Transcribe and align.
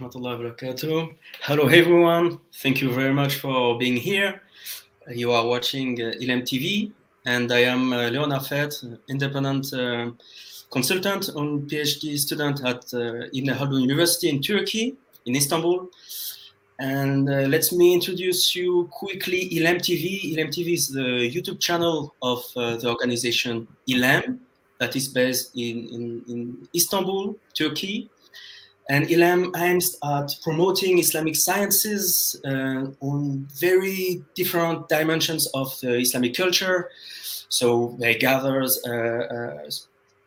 wa 0.00 0.36
barakatuh. 0.36 1.14
Hello, 1.40 1.66
everyone. 1.66 2.38
Thank 2.62 2.82
you 2.82 2.92
very 2.92 3.12
much 3.12 3.36
for 3.36 3.78
being 3.78 3.96
here. 3.96 4.42
You 5.08 5.32
are 5.32 5.46
watching 5.46 6.00
uh, 6.00 6.12
ILEM 6.20 6.42
TV, 6.42 6.92
and 7.24 7.50
I 7.50 7.60
am 7.60 7.92
uh, 7.92 8.10
Leonard 8.10 8.42
Faytre, 8.42 8.98
independent 9.08 9.72
uh, 9.72 10.10
consultant 10.70 11.28
and 11.28 11.68
PhD 11.70 12.18
student 12.18 12.64
at 12.64 12.84
uh, 12.92 13.28
Ibn 13.32 13.54
Khaldun 13.56 13.80
University 13.80 14.28
in 14.28 14.42
Turkey, 14.42 14.96
in 15.24 15.34
Istanbul. 15.34 15.88
And 16.80 17.28
uh, 17.28 17.48
let 17.48 17.72
me 17.72 17.94
introduce 17.94 18.54
you 18.54 18.88
quickly 18.92 19.48
ILEM 19.50 19.78
TV. 19.78 20.34
ILEM 20.34 20.48
TV 20.48 20.74
is 20.74 20.88
the 20.88 21.30
YouTube 21.34 21.60
channel 21.60 22.14
of 22.20 22.44
uh, 22.56 22.76
the 22.76 22.88
organization 22.88 23.66
ILEM 23.88 24.38
that 24.80 24.94
is 24.96 25.08
based 25.08 25.56
in, 25.56 25.88
in, 25.88 26.24
in 26.28 26.68
Istanbul, 26.74 27.36
Turkey. 27.54 28.10
And 28.90 29.06
ILEM 29.06 29.54
aims 29.58 29.98
at 30.02 30.34
promoting 30.42 30.98
Islamic 30.98 31.36
sciences 31.36 32.40
uh, 32.42 32.86
on 33.00 33.46
very 33.60 34.22
different 34.34 34.88
dimensions 34.88 35.46
of 35.52 35.78
the 35.80 35.98
Islamic 35.98 36.34
culture. 36.34 36.90
So 37.50 37.96
they 38.00 38.14
gather 38.14 38.62
uh, 38.62 38.90
uh, 38.90 39.70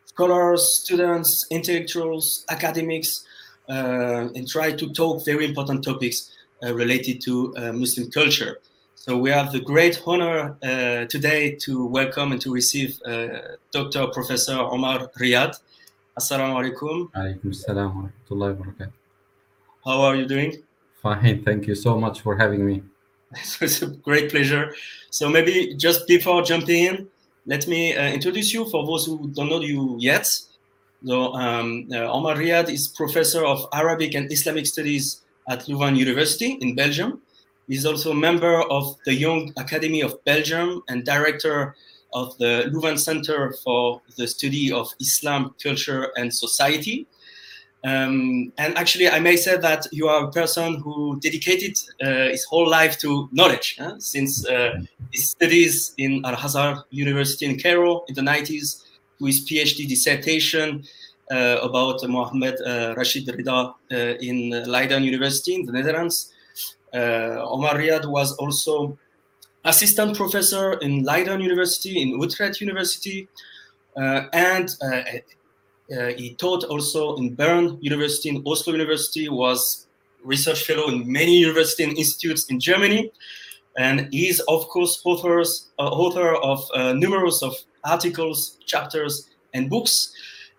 scholars, 0.05 0.75
students, 0.75 1.47
intellectuals, 1.49 2.45
academics, 2.49 3.25
uh, 3.67 4.29
and 4.35 4.47
try 4.47 4.71
to 4.71 4.89
talk 4.91 5.25
very 5.25 5.45
important 5.45 5.83
topics 5.83 6.31
uh, 6.63 6.71
related 6.73 7.19
to 7.21 7.55
uh, 7.57 7.73
Muslim 7.73 8.11
culture. 8.11 8.59
So 8.93 9.17
we 9.17 9.31
have 9.31 9.51
the 9.51 9.61
great 9.61 9.99
honor 10.05 10.55
today 11.09 11.55
to 11.61 11.87
welcome 11.87 12.33
and 12.33 12.41
to 12.41 12.53
receive 12.53 12.99
Dr. 13.71 14.05
Professor 14.13 14.53
Umar 14.53 15.09
Ryad. 15.19 15.57
Assalamu 16.17 16.55
alaikum. 16.59 17.09
Alaikum 17.13 17.51
assalam 17.55 17.95
wa 17.95 18.09
rahmatullahi 18.09 18.57
wa 18.57 18.65
barakatuh. 18.65 18.91
How 19.85 20.01
are 20.01 20.15
you 20.17 20.25
doing? 20.25 20.61
Fine, 21.01 21.43
thank 21.45 21.67
you 21.67 21.75
so 21.75 21.97
much 21.97 22.19
for 22.19 22.35
having 22.35 22.65
me. 22.65 22.83
it's 23.61 23.81
a 23.81 23.87
great 23.87 24.29
pleasure. 24.29 24.75
So 25.09 25.29
maybe 25.29 25.73
just 25.75 26.07
before 26.07 26.41
jumping 26.41 26.83
in, 26.83 27.07
let 27.45 27.65
me 27.65 27.95
uh, 27.95 28.11
introduce 28.11 28.53
you 28.53 28.65
for 28.69 28.85
those 28.85 29.05
who 29.05 29.29
don't 29.29 29.49
know 29.49 29.61
you 29.61 29.95
yet. 29.99 30.27
So 31.05 31.33
um, 31.33 31.87
uh, 31.93 32.13
Umar 32.13 32.35
Ryad 32.35 32.69
is 32.69 32.89
professor 32.89 33.45
of 33.45 33.65
Arabic 33.71 34.13
and 34.13 34.29
Islamic 34.29 34.67
Studies 34.67 35.21
at 35.47 35.65
Louvain 35.69 35.95
University 35.95 36.57
in 36.59 36.75
Belgium. 36.75 37.21
He's 37.69 37.85
also 37.85 38.11
a 38.11 38.15
member 38.15 38.61
of 38.69 38.97
the 39.05 39.13
Young 39.13 39.53
Academy 39.55 40.01
of 40.01 40.21
Belgium 40.25 40.83
and 40.89 41.05
director 41.05 41.73
of 42.13 42.37
the 42.37 42.69
Louvain 42.71 42.97
Center 42.97 43.53
for 43.63 44.01
the 44.17 44.27
Study 44.27 44.71
of 44.71 44.89
Islam, 44.99 45.55
Culture, 45.61 46.11
and 46.17 46.33
Society. 46.33 47.07
Um, 47.83 48.53
and 48.57 48.77
actually, 48.77 49.09
I 49.09 49.19
may 49.19 49.35
say 49.35 49.57
that 49.57 49.87
you 49.91 50.07
are 50.07 50.25
a 50.25 50.31
person 50.31 50.75
who 50.81 51.19
dedicated 51.19 51.77
uh, 52.01 52.29
his 52.29 52.43
whole 52.45 52.69
life 52.69 52.99
to 52.99 53.27
knowledge, 53.31 53.77
huh? 53.79 53.95
since 53.97 54.47
uh, 54.47 54.73
his 55.11 55.31
studies 55.31 55.93
in 55.97 56.23
Al 56.23 56.35
Azhar 56.35 56.85
University 56.91 57.45
in 57.47 57.57
Cairo 57.59 58.03
in 58.07 58.13
the 58.13 58.21
90s, 58.21 58.83
to 59.17 59.25
his 59.25 59.45
PhD 59.45 59.87
dissertation 59.87 60.83
uh, 61.31 61.57
about 61.61 62.07
Mohammed 62.07 62.55
uh, 62.61 62.93
Rashid 62.97 63.27
Rida 63.27 63.73
uh, 63.91 63.95
in 63.95 64.49
Leiden 64.69 65.03
University 65.03 65.55
in 65.55 65.65
the 65.65 65.71
Netherlands. 65.71 66.33
Uh, 66.93 67.45
Umar 67.53 67.75
Ryad 67.77 68.05
was 68.05 68.33
also 68.33 68.97
assistant 69.65 70.15
professor 70.15 70.73
in 70.79 71.03
Leiden 71.03 71.41
University, 71.41 72.01
in 72.01 72.19
Utrecht 72.19 72.61
University, 72.61 73.27
uh, 73.97 74.23
and 74.33 74.75
uh, 74.81 75.01
uh, 75.95 76.07
he 76.17 76.35
taught 76.35 76.63
also 76.65 77.15
in 77.17 77.35
Bern 77.35 77.77
University, 77.81 78.29
in 78.29 78.43
Oslo 78.45 78.73
University, 78.73 79.29
was 79.29 79.87
research 80.23 80.63
fellow 80.63 80.87
in 80.87 81.11
many 81.11 81.37
university 81.37 81.83
and 81.83 81.97
institutes 81.97 82.45
in 82.45 82.59
Germany, 82.59 83.11
and 83.77 84.07
is 84.13 84.39
of 84.47 84.67
course 84.67 85.01
authors, 85.03 85.69
author 85.77 86.35
of 86.35 86.63
numerous 86.95 87.41
of 87.41 87.55
articles, 87.83 88.57
chapters, 88.65 89.29
and 89.53 89.69
books. 89.69 90.13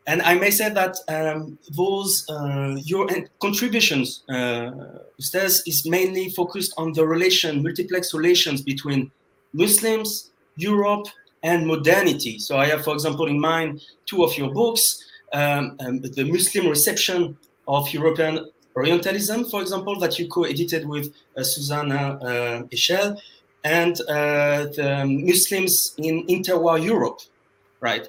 And 0.06 0.20
I 0.22 0.34
may 0.34 0.50
say 0.50 0.68
that 0.68 0.96
um, 1.08 1.58
those 1.76 2.28
uh, 2.28 2.76
your 2.84 3.08
contributions, 3.40 4.24
uh, 4.28 4.72
Ustaz, 5.20 5.62
is 5.66 5.86
mainly 5.86 6.28
focused 6.30 6.74
on 6.76 6.92
the 6.92 7.06
relation, 7.06 7.62
multiplex 7.62 8.12
relations 8.12 8.62
between 8.62 9.12
Muslims, 9.52 10.30
Europe, 10.56 11.06
and 11.44 11.66
modernity. 11.66 12.38
So 12.38 12.56
I 12.56 12.66
have, 12.66 12.84
for 12.84 12.94
example, 12.94 13.26
in 13.26 13.38
mind 13.40 13.82
two 14.06 14.24
of 14.24 14.36
your 14.36 14.50
books, 14.52 15.04
um, 15.32 15.76
um, 15.80 16.00
the 16.00 16.24
Muslim 16.24 16.68
reception 16.68 17.36
of 17.68 17.88
European 17.90 18.50
Orientalism, 18.74 19.44
for 19.50 19.60
example, 19.60 19.98
that 20.00 20.18
you 20.18 20.28
co-edited 20.28 20.88
with 20.88 21.12
uh, 21.36 21.42
Susannah 21.42 22.18
uh, 22.22 22.62
Heschel, 22.72 23.18
and 23.64 24.00
uh, 24.02 24.64
the 24.74 25.04
Muslims 25.06 25.94
in 25.98 26.26
interwar 26.26 26.82
Europe, 26.82 27.20
right? 27.80 28.08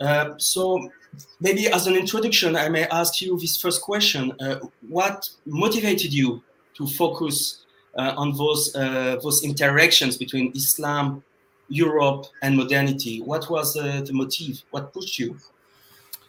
Uh, 0.00 0.34
so 0.36 0.90
maybe 1.40 1.68
as 1.68 1.86
an 1.86 1.94
introduction, 1.96 2.56
I 2.56 2.68
may 2.68 2.84
ask 2.84 3.20
you 3.20 3.38
this 3.38 3.60
first 3.60 3.82
question: 3.82 4.32
uh, 4.40 4.60
What 4.88 5.28
motivated 5.46 6.12
you 6.12 6.42
to 6.74 6.86
focus 6.86 7.64
uh, 7.96 8.14
on 8.16 8.36
those 8.36 8.74
uh, 8.74 9.18
those 9.22 9.44
interactions 9.44 10.16
between 10.16 10.52
Islam, 10.54 11.22
Europe, 11.68 12.26
and 12.42 12.56
modernity? 12.56 13.22
What 13.22 13.50
was 13.50 13.76
uh, 13.76 14.02
the 14.06 14.12
motive? 14.12 14.62
What 14.70 14.92
pushed 14.92 15.18
you? 15.18 15.36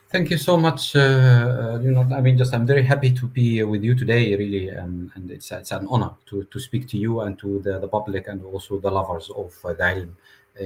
Thank 0.09 0.29
you 0.29 0.37
so 0.37 0.57
much. 0.57 0.95
Uh, 0.95 1.79
you 1.81 1.89
know, 1.91 2.07
I 2.15 2.21
mean, 2.21 2.37
just 2.37 2.53
I'm 2.53 2.67
very 2.67 2.83
happy 2.83 3.11
to 3.11 3.25
be 3.25 3.63
with 3.63 3.83
you 3.83 3.95
today, 3.95 4.35
really, 4.35 4.69
um, 4.69 5.11
and 5.15 5.31
it's 5.31 5.51
it's 5.51 5.71
an 5.71 5.87
honor 5.89 6.11
to 6.27 6.43
to 6.43 6.59
speak 6.59 6.87
to 6.89 6.97
you 6.97 7.21
and 7.21 7.39
to 7.39 7.59
the, 7.59 7.79
the 7.79 7.87
public 7.87 8.27
and 8.27 8.43
also 8.43 8.79
the 8.79 8.91
lovers 8.91 9.31
of 9.31 9.53
uh, 9.65 9.73
the 9.73 9.83
ILEM 9.83 10.13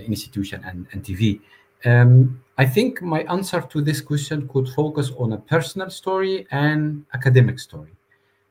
institution 0.06 0.62
and, 0.66 0.86
and 0.92 1.02
TV. 1.02 1.40
Um, 1.86 2.42
I 2.60 2.66
think 2.66 3.02
my 3.04 3.22
answer 3.24 3.62
to 3.62 3.82
this 3.82 4.02
question 4.02 4.48
could 4.48 4.68
focus 4.70 5.12
on 5.18 5.34
a 5.34 5.38
personal 5.38 5.92
story 5.92 6.48
and 6.50 7.06
academic 7.14 7.60
story. 7.60 7.94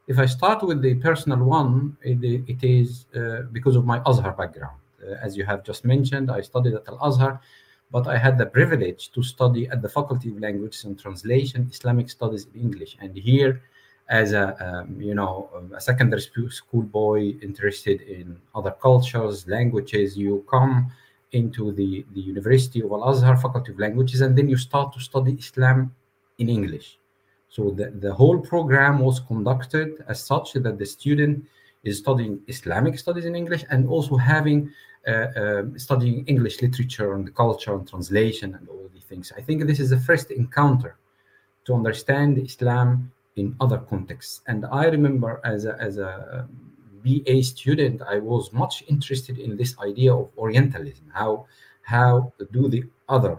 If 0.06 0.20
I 0.20 0.26
start 0.26 0.62
with 0.62 0.80
the 0.80 0.94
personal 0.94 1.42
one, 1.44 1.96
it, 2.02 2.22
it 2.46 2.62
is 2.62 3.06
uh, 3.16 3.42
because 3.50 3.74
of 3.74 3.84
my 3.84 4.00
Azhar 4.06 4.32
background. 4.32 4.78
Uh, 5.02 5.14
as 5.20 5.36
you 5.36 5.44
have 5.44 5.64
just 5.64 5.84
mentioned, 5.84 6.30
I 6.30 6.40
studied 6.42 6.74
at 6.74 6.86
Al 6.86 6.98
Azhar, 7.02 7.40
but 7.90 8.06
I 8.06 8.16
had 8.16 8.38
the 8.38 8.46
privilege 8.46 9.10
to 9.10 9.24
study 9.24 9.66
at 9.68 9.82
the 9.82 9.88
Faculty 9.88 10.30
of 10.30 10.38
Languages 10.38 10.84
and 10.84 10.96
Translation, 10.96 11.68
Islamic 11.72 12.08
Studies 12.08 12.46
in 12.54 12.60
English. 12.60 12.96
And 13.00 13.16
here, 13.16 13.60
as 14.08 14.32
a 14.32 14.46
um, 14.64 15.00
you 15.00 15.14
know 15.14 15.50
a 15.74 15.80
secondary 15.80 16.22
school 16.50 16.82
boy 16.82 17.34
interested 17.42 18.02
in 18.02 18.38
other 18.54 18.70
cultures, 18.70 19.48
languages, 19.48 20.16
you 20.16 20.44
come 20.48 20.92
into 21.32 21.72
the, 21.72 22.04
the 22.14 22.20
University 22.20 22.82
of 22.82 22.92
Al 22.92 23.08
Azhar 23.10 23.36
Faculty 23.36 23.72
of 23.72 23.78
Languages, 23.78 24.20
and 24.20 24.36
then 24.36 24.48
you 24.48 24.56
start 24.56 24.92
to 24.94 25.00
study 25.00 25.32
Islam 25.38 25.94
in 26.38 26.48
English. 26.48 26.98
So 27.48 27.70
the, 27.70 27.90
the 27.90 28.12
whole 28.12 28.38
program 28.38 28.98
was 28.98 29.20
conducted 29.20 30.04
as 30.08 30.22
such 30.22 30.52
that 30.54 30.78
the 30.78 30.86
student 30.86 31.44
is 31.84 31.98
studying 31.98 32.40
Islamic 32.48 32.98
studies 32.98 33.24
in 33.24 33.34
English 33.34 33.64
and 33.70 33.88
also 33.88 34.16
having 34.16 34.72
uh, 35.06 35.10
uh, 35.10 35.62
studying 35.76 36.24
English 36.26 36.60
literature 36.60 37.14
and 37.14 37.34
culture 37.34 37.74
and 37.74 37.88
translation 37.88 38.54
and 38.54 38.68
all 38.68 38.90
these 38.92 39.04
things. 39.04 39.32
I 39.36 39.40
think 39.40 39.64
this 39.66 39.78
is 39.78 39.90
the 39.90 40.00
first 40.00 40.30
encounter 40.30 40.96
to 41.64 41.74
understand 41.74 42.38
Islam 42.38 43.12
in 43.36 43.54
other 43.60 43.78
contexts. 43.78 44.40
And 44.48 44.66
I 44.66 44.86
remember 44.86 45.40
as 45.44 45.64
a, 45.64 45.76
as 45.80 45.98
a 45.98 46.40
um, 46.40 46.75
BA 47.06 47.42
student, 47.42 48.02
I 48.02 48.18
was 48.18 48.52
much 48.52 48.84
interested 48.88 49.38
in 49.38 49.56
this 49.56 49.78
idea 49.78 50.12
of 50.14 50.30
Orientalism. 50.36 51.06
How 51.14 51.46
how 51.82 52.32
do 52.52 52.68
the 52.68 52.82
other 53.08 53.38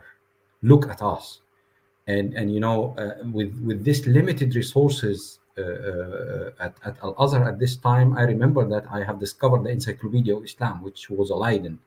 look 0.61 0.89
at 0.89 1.01
us? 1.01 1.41
And 2.07 2.33
and 2.33 2.53
you 2.53 2.61
know, 2.65 2.95
uh, 2.97 3.15
with 3.37 3.51
with 3.67 3.83
this 3.83 4.05
limited 4.07 4.55
resources 4.55 5.39
uh, 5.57 5.61
uh, 5.61 6.51
at, 6.65 6.73
at 6.85 6.95
Al 7.03 7.15
Azhar 7.23 7.43
at 7.51 7.59
this 7.59 7.75
time, 7.75 8.17
I 8.17 8.23
remember 8.23 8.63
that 8.73 8.85
I 8.89 9.03
have 9.03 9.19
discovered 9.19 9.63
the 9.63 9.71
Encyclopedia 9.71 10.35
of 10.37 10.43
Islam, 10.43 10.81
which 10.81 11.09
was 11.09 11.29
a 11.31 11.35
Leiden 11.35 11.79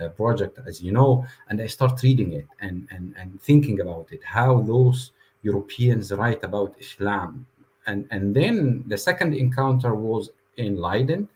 uh, 0.00 0.08
project, 0.10 0.58
as 0.66 0.82
you 0.82 0.92
know, 0.92 1.26
and 1.48 1.60
I 1.60 1.66
start 1.66 2.02
reading 2.02 2.34
it 2.34 2.46
and 2.60 2.86
and 2.90 3.14
and 3.18 3.40
thinking 3.40 3.80
about 3.80 4.06
it, 4.12 4.22
how 4.22 4.60
those 4.60 5.12
Europeans 5.42 6.12
write 6.12 6.42
about 6.44 6.76
Islam, 6.78 7.46
and 7.86 8.06
and 8.10 8.34
then 8.34 8.84
the 8.86 8.98
second 8.98 9.34
encounter 9.34 9.94
was 9.94 10.30
in 10.56 10.76
Leiden 10.76 11.28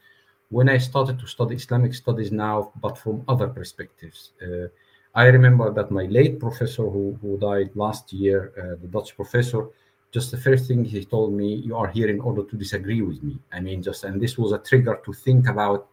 when 0.50 0.68
I 0.68 0.78
started 0.78 1.18
to 1.20 1.26
study 1.26 1.54
Islamic 1.54 1.94
studies 1.94 2.32
now, 2.32 2.72
but 2.80 2.98
from 2.98 3.24
other 3.28 3.48
perspectives. 3.48 4.32
Uh, 4.42 4.66
I 5.14 5.26
remember 5.26 5.72
that 5.72 5.90
my 5.90 6.04
late 6.04 6.38
professor, 6.38 6.84
who, 6.88 7.18
who 7.20 7.38
died 7.38 7.70
last 7.74 8.12
year, 8.12 8.52
uh, 8.58 8.80
the 8.80 8.88
Dutch 8.88 9.16
professor, 9.16 9.68
just 10.12 10.30
the 10.30 10.36
first 10.36 10.66
thing 10.66 10.84
he 10.84 11.04
told 11.04 11.32
me, 11.32 11.54
"You 11.54 11.76
are 11.76 11.86
here 11.86 12.08
in 12.08 12.20
order 12.20 12.42
to 12.42 12.56
disagree 12.56 13.00
with 13.00 13.22
me." 13.22 13.38
I 13.52 13.60
mean, 13.60 13.80
just 13.82 14.02
and 14.04 14.20
this 14.20 14.36
was 14.36 14.52
a 14.52 14.58
trigger 14.58 15.00
to 15.04 15.12
think 15.12 15.48
about, 15.48 15.88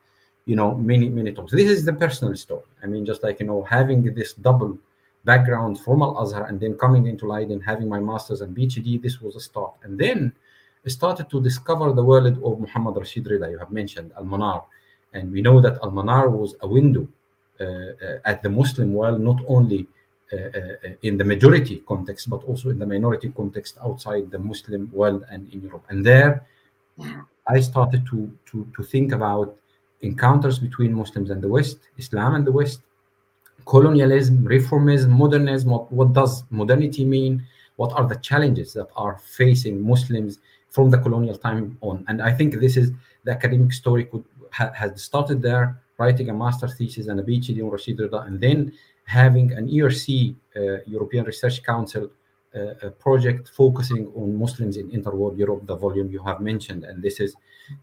you 0.46 0.56
know, 0.56 0.74
many 0.76 1.08
many 1.10 1.32
times. 1.34 1.52
This 1.52 1.70
is 1.70 1.86
the 1.86 1.94
personal 1.94 2.36
story. 2.36 2.66
I 2.84 2.88
mean, 2.88 3.06
just 3.06 3.22
like 3.22 3.40
you 3.40 3.46
know, 3.46 3.62
having 3.64 4.02
this 4.16 4.34
double 4.34 4.78
background 5.24 5.80
from 5.80 6.02
Al 6.02 6.18
Azhar 6.24 6.48
and 6.48 6.60
then 6.60 6.74
coming 6.76 7.06
into 7.06 7.28
Leiden, 7.28 7.62
having 7.62 7.88
my 7.90 8.00
masters 8.00 8.42
and 8.42 8.56
PhD, 8.58 9.00
this 9.00 9.22
was 9.22 9.36
a 9.36 9.40
start. 9.40 9.74
And 9.84 10.00
then 10.00 10.34
started 10.90 11.30
to 11.30 11.42
discover 11.42 11.92
the 11.94 12.04
world 12.04 12.42
of 12.44 12.60
Muhammad 12.60 12.96
Rashid 12.98 13.26
Rida, 13.26 13.50
you 13.52 13.60
have 13.60 13.72
mentioned, 13.72 14.12
Al 14.18 14.26
Manar. 14.26 14.64
And 15.14 15.32
we 15.32 15.42
know 15.42 15.62
that 15.62 15.80
Al 15.84 15.92
Manar 15.92 16.30
was 16.30 16.56
a 16.62 16.68
window 16.68 17.08
uh, 17.60 17.64
uh, 17.64 18.20
at 18.26 18.44
the 18.44 18.50
Muslim 18.50 18.94
world, 18.94 19.20
not 19.20 19.40
only 19.48 19.88
uh, 20.32 20.38
in 21.02 21.18
the 21.18 21.24
majority 21.24 21.84
context, 21.88 22.30
but 22.30 22.44
also 22.44 22.70
in 22.70 22.78
the 22.78 22.86
minority 22.86 23.30
context 23.30 23.78
outside 23.84 24.30
the 24.30 24.38
Muslim 24.38 24.92
world 24.92 25.26
and 25.32 25.52
in 25.54 25.62
Europe. 25.62 25.84
And 25.90 26.06
there, 26.06 26.46
I 27.48 27.60
started 27.62 28.06
to, 28.12 28.32
to, 28.52 28.68
to 28.76 28.84
think 28.84 29.14
about 29.14 29.56
encounters 30.02 30.60
between 30.60 30.94
Muslims 30.94 31.30
and 31.30 31.42
the 31.42 31.48
West, 31.48 31.80
Islam 31.98 32.36
and 32.36 32.46
the 32.46 32.52
West, 32.52 32.82
colonialism, 33.66 34.44
reformism, 34.44 35.10
modernism. 35.10 35.70
What, 35.72 35.92
what 35.92 36.14
does 36.14 36.44
modernity 36.50 37.06
mean? 37.06 37.46
What 37.78 37.94
are 37.94 38.08
the 38.08 38.18
challenges 38.18 38.74
that 38.74 38.88
are 38.96 39.20
facing 39.20 39.82
Muslims 39.82 40.40
from 40.70 40.90
the 40.90 40.98
colonial 40.98 41.38
time 41.38 41.78
on? 41.82 42.06
And 42.08 42.22
I 42.22 42.32
think 42.34 42.60
this 42.60 42.78
is 42.78 42.92
the 43.24 43.32
academic 43.32 43.74
story 43.74 44.06
could 44.06 44.24
ha, 44.52 44.72
has 44.74 45.02
started 45.02 45.42
there, 45.42 45.82
writing 45.98 46.30
a 46.30 46.34
master 46.34 46.68
thesis 46.68 47.08
and 47.08 47.20
a 47.20 47.24
PhD 47.24 47.64
on 47.64 47.70
Rashid 47.70 47.98
Rida, 48.00 48.26
and 48.28 48.40
then 48.40 48.74
having 49.06 49.54
an 49.54 49.68
ERC, 49.68 50.36
uh, 50.56 50.84
European 50.86 51.26
Research 51.26 51.64
Council, 51.64 52.10
uh, 52.56 52.90
project 53.00 53.50
focusing 53.50 54.12
on 54.16 54.36
Muslims 54.36 54.78
in 54.78 54.90
interworld 54.90 55.38
Europe, 55.38 55.66
the 55.66 55.76
volume 55.76 56.10
you 56.10 56.24
have 56.24 56.40
mentioned, 56.42 56.84
and 56.86 57.04
this 57.04 57.20
is 57.20 57.36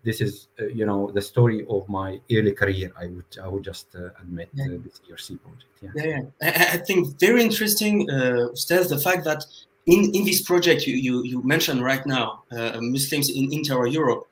this 0.03 0.21
is 0.21 0.49
uh, 0.61 0.67
you 0.67 0.87
know 0.87 1.11
the 1.13 1.21
story 1.21 1.67
of 1.69 1.89
my 1.89 2.21
early 2.33 2.53
career. 2.53 2.91
I 2.99 3.07
would 3.07 3.31
I 3.43 3.49
would 3.49 3.63
just 3.63 3.95
uh, 3.95 4.09
admit 4.21 4.49
yeah. 4.55 4.67
this 4.85 5.01
ERC 5.09 5.39
project. 5.43 5.73
Yeah, 5.83 5.91
yeah, 5.95 6.05
yeah. 6.07 6.23
I, 6.43 6.77
I 6.77 6.79
think 6.79 7.21
very 7.21 7.43
interesting, 7.43 8.11
uh, 8.11 8.55
Steph, 8.55 8.89
the 8.89 8.99
fact 8.99 9.25
that 9.25 9.45
in 9.87 10.15
in 10.15 10.25
this 10.25 10.43
project 10.43 10.87
you 10.87 10.97
you, 10.97 11.25
you 11.25 11.43
mentioned 11.43 11.83
right 11.85 12.05
now 12.07 12.43
uh, 12.53 12.79
Muslims 12.81 13.31
in 13.31 13.53
inter 13.53 13.87
Europe, 13.87 14.27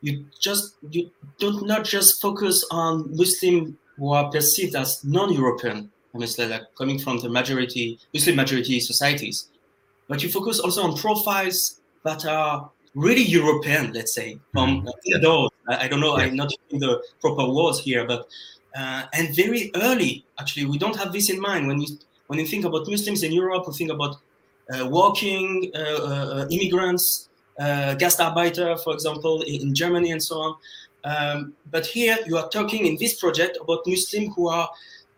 you 0.00 0.24
just 0.38 0.76
you 0.90 1.10
don't 1.38 1.86
just 1.86 2.20
focus 2.20 2.64
on 2.70 3.08
Muslims 3.16 3.74
who 3.96 4.12
are 4.12 4.30
perceived 4.30 4.76
as 4.76 5.02
non-European, 5.04 5.90
honestly, 6.14 6.46
like 6.46 6.62
coming 6.76 6.98
from 6.98 7.18
the 7.18 7.28
majority 7.28 7.98
Muslim 8.12 8.36
majority 8.36 8.80
societies 8.80 9.48
but 10.08 10.22
you 10.22 10.28
focus 10.30 10.58
also 10.58 10.82
on 10.82 10.96
profiles 10.96 11.80
that 12.02 12.24
are 12.26 12.70
really 12.94 13.22
European, 13.22 13.92
let's 13.92 14.14
say, 14.14 14.38
from 14.52 14.82
mm-hmm. 14.82 15.22
those. 15.22 15.50
I, 15.68 15.84
I, 15.84 15.88
don't 15.88 16.00
know, 16.00 16.16
yeah. 16.16 16.24
I'm 16.24 16.34
not 16.34 16.50
using 16.64 16.80
the 16.80 17.02
proper 17.20 17.46
words 17.46 17.78
here, 17.78 18.06
but 18.06 18.26
uh, 18.76 19.04
and 19.12 19.34
very 19.36 19.70
early, 19.76 20.24
actually, 20.40 20.64
we 20.64 20.78
don't 20.78 20.96
have 20.96 21.12
this 21.12 21.30
in 21.30 21.38
mind 21.40 21.68
when 21.68 21.80
you 21.80 21.98
when 22.26 22.38
you 22.38 22.46
think 22.46 22.64
about 22.64 22.88
Muslims 22.88 23.22
in 23.22 23.32
Europe. 23.32 23.64
We 23.66 23.74
think 23.74 23.90
about 23.90 24.16
working 24.88 25.70
uh, 25.74 25.78
uh 25.78 26.46
immigrants, 26.50 27.28
uh, 27.58 27.94
Gastarbeiter, 27.98 28.78
for 28.82 28.92
example, 28.94 29.42
in, 29.42 29.62
in, 29.62 29.74
Germany 29.74 30.12
and 30.12 30.22
so 30.22 30.36
on. 30.36 30.56
Um, 31.04 31.54
but 31.70 31.86
here 31.86 32.18
you 32.26 32.36
are 32.36 32.48
talking 32.48 32.86
in 32.86 32.96
this 32.98 33.18
project 33.18 33.58
about 33.60 33.86
Muslims 33.86 34.32
who 34.36 34.48
are 34.48 34.68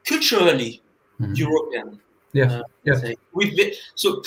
culturally 0.05 0.83
mm-hmm. 1.21 1.35
European. 1.35 2.01
Yeah. 2.33 2.53
Uh, 2.53 2.63
yeah. 2.85 3.15
With 3.33 3.57
the, 3.57 3.75
so 3.95 4.23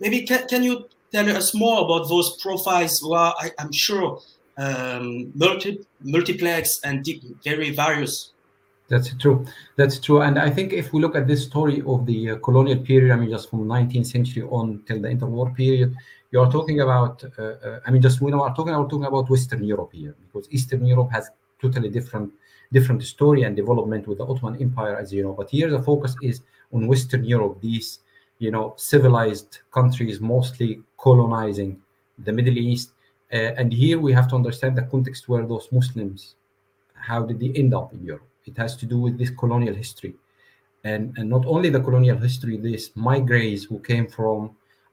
maybe 0.00 0.22
can, 0.22 0.46
can 0.48 0.62
you 0.62 0.88
tell 1.12 1.28
us 1.36 1.54
more 1.54 1.84
about 1.84 2.08
those 2.08 2.36
profiles 2.36 3.00
who 3.00 3.14
are, 3.14 3.34
I, 3.38 3.50
am 3.58 3.72
sure, 3.72 4.20
um, 4.56 5.32
multi, 5.34 5.84
multiplex 6.02 6.80
and 6.84 7.04
deep, 7.04 7.22
very 7.42 7.70
various? 7.70 8.32
That's 8.88 9.14
true. 9.16 9.44
That's 9.76 9.98
true. 9.98 10.22
And 10.22 10.38
I 10.38 10.48
think 10.48 10.72
if 10.72 10.92
we 10.92 11.00
look 11.00 11.14
at 11.14 11.26
this 11.26 11.44
story 11.44 11.82
of 11.86 12.06
the 12.06 12.30
uh, 12.30 12.36
colonial 12.36 12.78
period, 12.78 13.12
I 13.12 13.16
mean, 13.16 13.30
just 13.30 13.50
from 13.50 13.66
19th 13.66 14.06
century 14.06 14.42
on 14.44 14.82
till 14.86 15.00
the 15.00 15.08
interwar 15.08 15.54
period, 15.54 15.94
you 16.30 16.40
are 16.40 16.50
talking 16.50 16.80
about, 16.80 17.22
uh, 17.38 17.42
uh, 17.42 17.80
I 17.86 17.90
mean, 17.90 18.00
just 18.00 18.20
we 18.20 18.32
are 18.32 18.54
talking 18.54 18.74
about 18.74 18.88
talking 18.88 19.04
about 19.04 19.28
Western 19.28 19.64
Europe 19.64 19.90
here, 19.92 20.14
because 20.26 20.48
Eastern 20.50 20.86
Europe 20.86 21.10
has 21.12 21.30
totally 21.60 21.90
different 21.90 22.32
different 22.72 23.02
story 23.02 23.44
and 23.44 23.56
development 23.56 24.06
with 24.06 24.18
the 24.18 24.26
Ottoman 24.26 24.60
Empire, 24.60 24.96
as 24.96 25.12
you 25.12 25.22
know. 25.22 25.32
But 25.32 25.50
here 25.50 25.70
the 25.70 25.82
focus 25.82 26.14
is 26.22 26.40
on 26.72 26.86
Western 26.86 27.24
Europe, 27.24 27.60
these 27.60 28.00
you 28.38 28.50
know 28.50 28.74
civilized 28.76 29.58
countries 29.70 30.20
mostly 30.20 30.80
colonizing 30.96 31.80
the 32.24 32.32
middle 32.32 32.56
east 32.56 32.92
uh, 33.32 33.52
and 33.58 33.72
here 33.72 33.98
we 33.98 34.12
have 34.12 34.28
to 34.28 34.34
understand 34.34 34.76
the 34.76 34.82
context 34.82 35.28
where 35.28 35.46
those 35.46 35.68
muslims 35.72 36.36
how 36.94 37.22
did 37.22 37.38
they 37.40 37.50
end 37.54 37.74
up 37.74 37.92
in 37.92 38.04
europe 38.04 38.27
it 38.48 38.56
has 38.56 38.76
to 38.76 38.86
do 38.86 38.98
with 38.98 39.14
this 39.18 39.30
colonial 39.30 39.74
history. 39.74 40.14
And, 40.84 41.02
and 41.18 41.28
not 41.28 41.44
only 41.46 41.70
the 41.70 41.80
colonial 41.80 42.18
history 42.18 42.56
these 42.56 42.90
migrants 42.94 43.64
who 43.64 43.78
came 43.80 44.06
from 44.06 44.38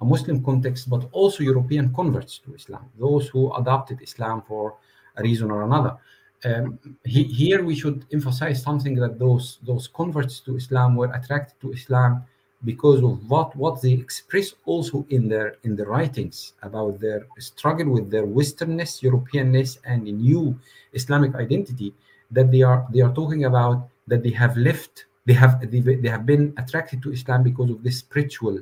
a 0.02 0.06
muslim 0.14 0.44
context 0.44 0.90
but 0.90 1.08
also 1.12 1.44
european 1.44 1.94
converts 1.94 2.34
to 2.44 2.56
islam 2.56 2.86
those 3.06 3.30
who 3.30 3.42
adopted 3.62 4.02
islam 4.02 4.42
for 4.48 4.76
a 5.18 5.24
reason 5.24 5.52
or 5.52 5.64
another. 5.64 5.98
Um, 6.44 6.78
he, 7.04 7.24
here 7.24 7.64
we 7.64 7.76
should 7.76 8.06
emphasize 8.12 8.62
something 8.62 8.96
that 8.96 9.18
those 9.18 9.58
those 9.64 9.88
converts 9.88 10.40
to 10.42 10.58
islam 10.58 10.96
were 10.96 11.12
attracted 11.14 11.60
to 11.62 11.72
islam 11.72 12.24
because 12.64 13.02
of 13.04 13.30
what 13.30 13.56
what 13.56 13.82
they 13.82 13.94
express 13.94 14.54
also 14.66 15.06
in 15.10 15.28
their 15.28 15.56
in 15.64 15.76
the 15.76 15.86
writings 15.86 16.54
about 16.62 17.00
their 17.00 17.26
struggle 17.40 17.90
with 17.90 18.12
their 18.12 18.28
westernness 18.28 19.02
europeanness 19.02 19.78
and 19.86 20.08
a 20.08 20.12
new 20.12 20.60
islamic 20.94 21.34
identity 21.36 21.94
that 22.36 22.48
they 22.54 22.64
are 22.70 22.82
they 22.94 23.02
are 23.02 23.14
talking 23.20 23.46
about 23.46 23.78
that 24.08 24.22
they 24.26 24.36
have 24.44 24.56
left 24.58 25.06
they 25.26 25.34
have 25.34 25.54
they, 25.72 25.80
they 26.04 26.12
have 26.16 26.26
been 26.26 26.54
attracted 26.58 27.02
to 27.04 27.12
islam 27.12 27.42
because 27.50 27.70
of 27.70 27.80
this 27.86 27.98
spiritual 28.06 28.56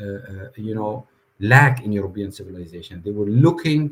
uh, 0.00 0.04
uh, 0.04 0.48
you 0.68 0.74
know 0.74 1.06
lack 1.54 1.74
in 1.84 1.90
european 2.00 2.30
civilization 2.38 2.94
they 3.04 3.14
were 3.18 3.30
looking 3.46 3.82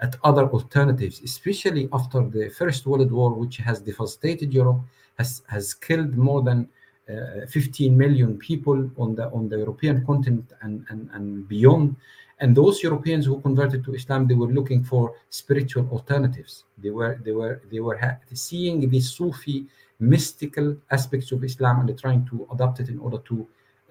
at 0.00 0.16
other 0.24 0.44
alternatives 0.56 1.20
especially 1.30 1.88
after 1.92 2.20
the 2.36 2.48
first 2.60 2.86
world 2.86 3.10
war 3.18 3.30
which 3.42 3.56
has 3.68 3.76
devastated 3.80 4.48
europe 4.60 4.80
has 5.18 5.42
has 5.54 5.74
killed 5.74 6.16
more 6.16 6.42
than 6.42 6.68
uh, 7.10 7.46
15 7.48 7.96
million 7.96 8.38
people 8.38 8.88
on 8.96 9.14
the 9.16 9.28
on 9.30 9.48
the 9.48 9.58
European 9.58 10.06
continent 10.06 10.52
and, 10.62 10.86
and, 10.88 11.10
and 11.14 11.48
beyond. 11.48 11.96
And 12.42 12.56
those 12.56 12.82
Europeans 12.82 13.24
who 13.26 13.40
converted 13.40 13.84
to 13.84 13.94
Islam, 13.94 14.26
they 14.26 14.34
were 14.34 14.52
looking 14.58 14.82
for 14.82 15.14
spiritual 15.30 15.88
alternatives. 15.96 16.64
They 16.82 16.90
were 16.90 17.14
they 17.24 17.34
were 17.40 17.54
they 17.72 17.78
were 17.86 17.98
seeing 18.34 18.76
the 18.94 19.00
Sufi 19.00 19.58
mystical 20.00 20.76
aspects 20.90 21.30
of 21.34 21.44
Islam 21.50 21.76
and 21.80 21.98
trying 22.04 22.22
to 22.30 22.36
adopt 22.52 22.80
it 22.80 22.88
in 22.94 22.98
order 22.98 23.20
to 23.30 23.36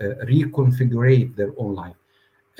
uh, 0.01 0.03
reconfigure 0.33 1.33
their 1.39 1.53
own 1.57 1.73
life. 1.83 1.99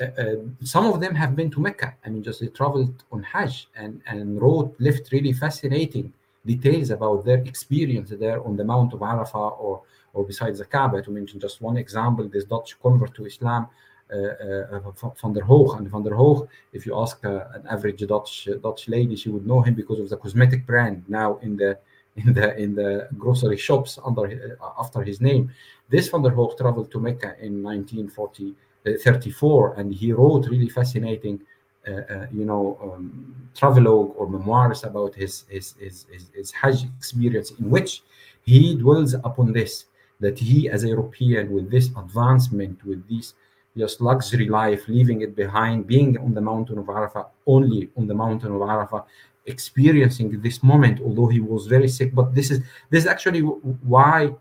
Uh, 0.00 0.04
uh, 0.22 0.36
some 0.74 0.86
of 0.86 0.98
them 1.02 1.14
have 1.14 1.36
been 1.36 1.50
to 1.50 1.60
Mecca. 1.60 1.94
I 2.04 2.08
mean, 2.08 2.22
just 2.22 2.40
they 2.40 2.46
traveled 2.46 2.96
on 3.12 3.22
Hajj 3.22 3.68
and, 3.76 4.00
and 4.06 4.40
wrote, 4.40 4.74
left 4.80 5.12
really 5.12 5.34
fascinating 5.34 6.06
details 6.46 6.88
about 6.88 7.26
their 7.26 7.40
experience 7.50 8.08
there 8.24 8.42
on 8.46 8.56
the 8.56 8.64
Mount 8.64 8.94
of 8.94 9.00
Arafah 9.00 9.60
or 9.60 9.82
or 10.14 10.24
besides 10.24 10.58
the 10.58 10.64
Kaaba, 10.64 11.02
to 11.02 11.10
mention 11.10 11.40
just 11.40 11.62
one 11.62 11.76
example, 11.76 12.28
this 12.28 12.44
Dutch 12.44 12.78
convert 12.80 13.14
to 13.14 13.24
Islam, 13.24 13.68
Van 14.12 15.32
der 15.32 15.42
Hoog. 15.42 15.76
And 15.76 15.88
Van 15.88 16.02
der 16.02 16.14
Hoog, 16.14 16.48
if 16.72 16.86
you 16.86 16.98
ask 16.98 17.24
uh, 17.24 17.44
an 17.54 17.66
average 17.68 18.06
Dutch 18.06 18.48
Dutch 18.62 18.88
lady, 18.88 19.16
she 19.16 19.28
would 19.28 19.46
know 19.46 19.60
him 19.60 19.74
because 19.74 20.00
of 20.00 20.08
the 20.08 20.16
cosmetic 20.16 20.66
brand 20.66 21.04
now 21.08 21.38
in 21.42 21.56
the 21.56 21.78
in 22.16 22.32
the 22.34 22.56
in 22.56 22.74
the 22.74 23.08
grocery 23.18 23.56
shops 23.56 23.98
under 24.04 24.58
after 24.78 25.02
his 25.02 25.20
name. 25.20 25.50
This 25.88 26.08
Van 26.08 26.22
der 26.22 26.30
Hoog 26.30 26.56
traveled 26.58 26.90
to 26.90 26.98
Mecca 27.00 27.36
in 27.40 27.62
1934, 27.62 29.74
and 29.74 29.94
he 29.94 30.12
wrote 30.12 30.48
really 30.48 30.68
fascinating. 30.68 31.40
Uh, 31.84 32.02
uh, 32.14 32.26
you 32.32 32.44
know, 32.44 32.78
um, 32.80 33.34
travelogue 33.56 34.14
or 34.16 34.28
memoirs 34.28 34.84
about 34.84 35.16
his 35.16 35.44
his, 35.48 35.74
his 35.80 36.06
his 36.12 36.30
his 36.32 36.52
Hajj 36.52 36.84
experience, 36.96 37.50
in 37.58 37.68
which 37.68 38.04
he 38.44 38.76
dwells 38.76 39.14
upon 39.14 39.52
this 39.52 39.86
that 40.20 40.38
he, 40.38 40.70
as 40.70 40.84
a 40.84 40.88
European, 40.88 41.50
with 41.50 41.68
this 41.70 41.90
advancement, 41.96 42.84
with 42.86 43.08
this 43.08 43.34
just 43.76 44.00
luxury 44.00 44.48
life, 44.48 44.86
leaving 44.88 45.22
it 45.22 45.34
behind, 45.34 45.86
being 45.86 46.18
on 46.18 46.34
the 46.34 46.40
mountain 46.40 46.78
of 46.78 46.86
Arafah, 46.86 47.26
only 47.46 47.90
on 47.96 48.06
the 48.06 48.14
mountain 48.14 48.52
of 48.52 48.60
Arafah, 48.60 49.04
experiencing 49.46 50.40
this 50.40 50.62
moment, 50.62 51.00
although 51.00 51.26
he 51.26 51.40
was 51.40 51.66
very 51.66 51.88
sick. 51.88 52.14
But 52.14 52.34
this 52.34 52.50
is 52.50 52.60
this 52.90 53.04
is 53.04 53.06
actually 53.06 53.40
why 53.40 54.34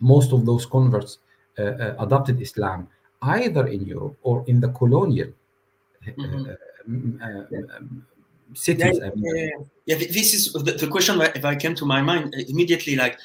most 0.00 0.32
of 0.32 0.44
those 0.46 0.66
converts 0.66 1.18
uh, 1.58 1.62
uh, 1.62 1.96
adopted 2.00 2.40
Islam, 2.40 2.88
either 3.22 3.66
in 3.68 3.86
Europe 3.86 4.16
or 4.22 4.44
in 4.46 4.60
the 4.60 4.68
colonial 4.68 5.28
uh, 6.06 6.10
mm-hmm. 6.10 7.20
Uh, 7.20 7.76
um, 7.76 8.06
cities. 8.54 8.98
Yeah, 8.98 9.10
yeah, 9.16 9.48
yeah, 9.86 9.96
this 9.96 10.34
is 10.34 10.52
the, 10.52 10.72
the 10.72 10.86
question. 10.86 11.20
If 11.20 11.44
I 11.44 11.56
came 11.56 11.74
to 11.76 11.84
my 11.84 12.00
mind 12.00 12.34
uh, 12.34 12.42
immediately, 12.48 12.96
like 12.96 13.18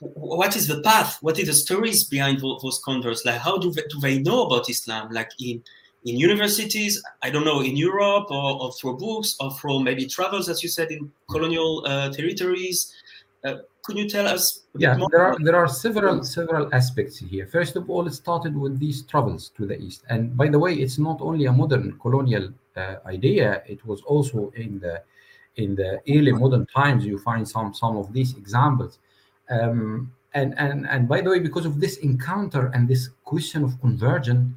what 0.00 0.56
is 0.56 0.66
the 0.66 0.82
path? 0.82 1.18
What 1.22 1.38
is 1.38 1.46
the 1.46 1.54
stories 1.54 2.04
behind 2.04 2.40
those 2.40 2.80
converts? 2.84 3.24
Like, 3.24 3.40
how 3.40 3.56
do 3.58 3.70
they, 3.70 3.82
do 3.88 3.98
they 4.00 4.18
know 4.18 4.44
about 4.46 4.68
Islam? 4.68 5.10
Like 5.10 5.30
in 5.40 5.62
in 6.04 6.16
universities, 6.16 7.02
I 7.22 7.30
don't 7.30 7.44
know, 7.44 7.62
in 7.62 7.76
Europe 7.76 8.30
or, 8.30 8.62
or 8.62 8.72
through 8.74 8.98
books 8.98 9.36
or 9.40 9.52
through 9.54 9.82
maybe 9.82 10.06
travels, 10.06 10.48
as 10.48 10.62
you 10.62 10.68
said, 10.68 10.92
in 10.92 11.10
colonial 11.28 11.84
uh, 11.84 12.10
territories. 12.10 12.94
Uh, 13.44 13.56
could 13.82 13.96
you 13.96 14.08
tell 14.08 14.26
us? 14.26 14.62
yeah, 14.76 14.98
there 15.10 15.22
are 15.22 15.36
there 15.38 15.56
are 15.56 15.68
several 15.68 16.22
several 16.24 16.72
aspects 16.74 17.18
here. 17.18 17.46
First 17.46 17.76
of 17.76 17.88
all, 17.88 18.06
it 18.06 18.14
started 18.14 18.56
with 18.56 18.78
these 18.78 19.02
travels 19.02 19.50
to 19.56 19.66
the 19.66 19.78
east, 19.80 20.04
and 20.08 20.36
by 20.36 20.48
the 20.48 20.58
way, 20.58 20.74
it's 20.74 20.98
not 20.98 21.20
only 21.20 21.46
a 21.46 21.52
modern 21.52 21.98
colonial 22.00 22.52
uh, 22.76 22.96
idea; 23.06 23.62
it 23.66 23.84
was 23.86 24.02
also 24.02 24.52
in 24.56 24.78
the 24.80 25.02
in 25.56 25.74
the 25.74 26.00
early 26.08 26.32
modern 26.32 26.66
times. 26.66 27.06
You 27.06 27.18
find 27.18 27.48
some 27.48 27.72
some 27.74 27.96
of 27.96 28.12
these 28.12 28.36
examples. 28.36 28.98
Um, 29.50 30.12
and, 30.34 30.54
and 30.58 30.86
and 30.86 31.08
by 31.08 31.22
the 31.22 31.30
way, 31.30 31.38
because 31.38 31.64
of 31.64 31.80
this 31.80 31.96
encounter 31.98 32.70
and 32.74 32.86
this 32.86 33.08
question 33.24 33.64
of 33.64 33.80
conversion, 33.80 34.56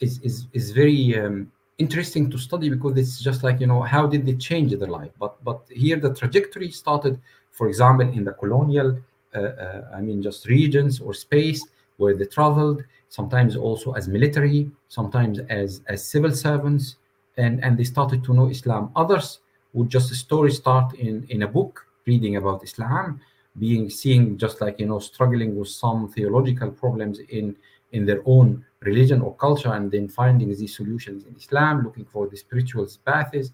is 0.00 0.18
is 0.22 0.46
is 0.52 0.72
very 0.72 1.18
um, 1.18 1.52
interesting 1.78 2.30
to 2.30 2.38
study 2.38 2.68
because 2.68 2.96
it's 2.96 3.20
just 3.20 3.42
like 3.42 3.60
you 3.60 3.66
know 3.66 3.82
how 3.82 4.06
did 4.06 4.26
they 4.26 4.34
change 4.34 4.74
their 4.76 4.88
life? 4.88 5.12
But 5.18 5.42
but 5.44 5.60
here 5.70 5.98
the 6.00 6.12
trajectory 6.14 6.70
started 6.70 7.20
for 7.52 7.68
example 7.68 8.08
in 8.08 8.24
the 8.24 8.32
colonial 8.32 8.98
uh, 9.34 9.38
uh, 9.38 9.88
i 9.94 10.00
mean 10.00 10.22
just 10.22 10.46
regions 10.46 11.00
or 11.00 11.12
space 11.12 11.66
where 11.98 12.16
they 12.16 12.24
traveled 12.24 12.82
sometimes 13.08 13.56
also 13.56 13.92
as 13.92 14.08
military 14.08 14.70
sometimes 14.88 15.38
as 15.48 15.82
as 15.88 16.04
civil 16.04 16.32
servants. 16.32 16.96
And 17.36 17.62
and 17.64 17.78
they 17.78 17.84
started 17.84 18.24
to 18.24 18.34
know 18.34 18.50
islam. 18.50 18.90
Others 18.96 19.38
would 19.72 19.88
just 19.88 20.10
a 20.10 20.14
story 20.14 20.52
start 20.52 20.94
in 20.94 21.26
in 21.28 21.42
a 21.42 21.48
book 21.48 21.86
reading 22.06 22.36
about 22.36 22.62
islam 22.64 23.20
being 23.58 23.90
seeing 23.90 24.38
just 24.38 24.60
like 24.60 24.78
you 24.78 24.86
know 24.86 24.98
struggling 24.98 25.56
with 25.56 25.68
some 25.68 26.08
theological 26.08 26.70
problems 26.70 27.18
in 27.18 27.56
in 27.92 28.06
their 28.06 28.22
own 28.24 28.64
religion 28.80 29.20
or 29.20 29.34
culture 29.36 29.72
and 29.72 29.90
then 29.90 30.08
finding 30.08 30.48
these 30.48 30.76
solutions 30.76 31.24
in 31.24 31.34
Islam, 31.36 31.82
looking 31.82 32.04
for 32.04 32.28
the 32.28 32.36
spiritual 32.36 32.86
paths. 33.04 33.52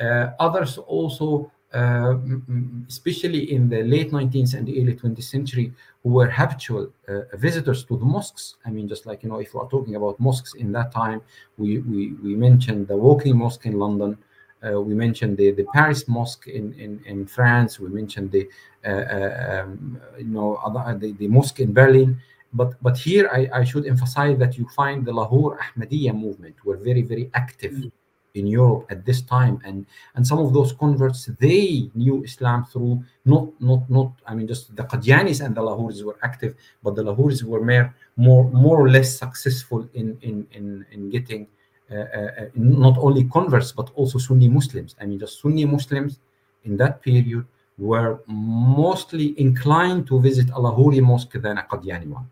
Uh, 0.00 0.28
others 0.38 0.76
also, 0.78 1.50
uh, 1.72 2.14
especially 2.88 3.52
in 3.52 3.68
the 3.68 3.82
late 3.82 4.10
19th 4.12 4.54
and 4.54 4.68
early 4.68 4.94
20th 4.94 5.22
century, 5.22 5.72
who 6.02 6.10
were 6.10 6.28
habitual 6.28 6.92
uh, 7.08 7.20
visitors 7.34 7.84
to 7.84 7.96
the 7.96 8.04
mosques. 8.04 8.56
I 8.66 8.70
mean, 8.70 8.88
just 8.88 9.06
like, 9.06 9.22
you 9.22 9.30
know, 9.30 9.38
if 9.38 9.54
we 9.54 9.60
are 9.60 9.68
talking 9.68 9.96
about 9.96 10.20
mosques 10.20 10.54
in 10.54 10.72
that 10.72 10.92
time, 10.92 11.22
we, 11.56 11.78
we, 11.78 12.12
we 12.22 12.34
mentioned 12.34 12.88
the 12.88 12.96
Woking 12.96 13.36
Mosque 13.38 13.64
in 13.66 13.78
London, 13.78 14.18
uh, 14.66 14.80
we 14.80 14.94
mentioned 14.94 15.36
the, 15.36 15.50
the 15.52 15.64
Paris 15.72 16.08
Mosque 16.08 16.46
in, 16.48 16.72
in, 16.74 17.00
in 17.06 17.26
France. 17.26 17.78
We 17.78 17.88
mentioned 17.88 18.30
the 18.32 18.48
uh, 18.84 18.88
uh, 18.88 19.62
um, 19.64 20.00
you 20.18 20.26
know 20.26 20.56
other, 20.64 20.98
the, 20.98 21.12
the 21.12 21.28
mosque 21.28 21.60
in 21.60 21.72
Berlin. 21.72 22.18
But 22.52 22.80
but 22.82 22.96
here 22.96 23.28
I, 23.32 23.48
I 23.60 23.64
should 23.64 23.86
emphasize 23.86 24.38
that 24.38 24.56
you 24.56 24.66
find 24.68 25.04
the 25.04 25.12
Lahore 25.12 25.58
Ahmadiyya 25.58 26.14
movement 26.14 26.64
were 26.64 26.76
very 26.76 27.02
very 27.02 27.30
active 27.34 27.72
mm. 27.72 27.92
in 28.34 28.46
Europe 28.46 28.86
at 28.88 29.04
this 29.04 29.20
time, 29.22 29.60
and 29.64 29.84
and 30.14 30.26
some 30.26 30.38
of 30.38 30.54
those 30.54 30.72
converts 30.72 31.28
they 31.40 31.90
knew 31.94 32.22
Islam 32.22 32.64
through 32.64 33.02
not 33.24 33.48
not 33.60 33.90
not 33.90 34.12
I 34.26 34.34
mean 34.34 34.46
just 34.46 34.74
the 34.74 34.84
Qadianis 34.84 35.44
and 35.44 35.54
the 35.54 35.60
Lahoris 35.60 36.02
were 36.02 36.18
active, 36.22 36.54
but 36.82 36.94
the 36.94 37.02
Lahoris 37.02 37.42
were 37.42 37.62
more 37.62 37.94
more 38.16 38.44
more 38.50 38.80
or 38.80 38.88
less 38.88 39.18
successful 39.18 39.88
in 39.94 40.16
in 40.22 40.46
in, 40.52 40.86
in 40.92 41.10
getting. 41.10 41.48
Uh, 41.88 41.94
uh, 41.94 42.30
not 42.56 42.98
only 42.98 43.22
converts 43.24 43.70
but 43.70 43.90
also 43.94 44.18
Sunni 44.18 44.48
Muslims. 44.48 44.96
I 45.00 45.06
mean, 45.06 45.18
the 45.18 45.28
Sunni 45.28 45.64
Muslims 45.64 46.18
in 46.64 46.76
that 46.78 47.00
period 47.00 47.46
were 47.78 48.20
mostly 48.26 49.38
inclined 49.38 50.08
to 50.08 50.20
visit 50.20 50.48
a 50.50 50.54
Lahori 50.54 51.00
mosque 51.00 51.34
than 51.34 51.58
a 51.58 51.62
Qadiani 51.62 52.08
one. 52.08 52.24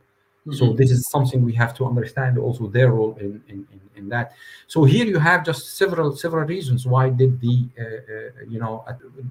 Mm-hmm. 0.47 0.53
So 0.55 0.73
this 0.73 0.91
is 0.91 1.09
something 1.09 1.45
we 1.45 1.55
have 1.55 1.73
to 1.75 1.87
understand 1.87 2.37
also 2.37 2.67
their 2.67 2.91
role 2.91 3.17
in, 3.21 3.43
in, 3.49 3.67
in, 3.73 3.81
in, 3.95 4.09
that. 4.09 4.33
So 4.67 4.85
here 4.85 5.07
you 5.07 5.19
have 5.19 5.45
just 5.45 5.77
several 5.77 6.17
several 6.17 6.45
reasons 6.47 6.85
why 6.87 7.11
did 7.11 7.41
the 7.41 7.69
uh, 7.79 7.83
uh, 7.83 8.45
you 8.49 8.59
know 8.59 8.85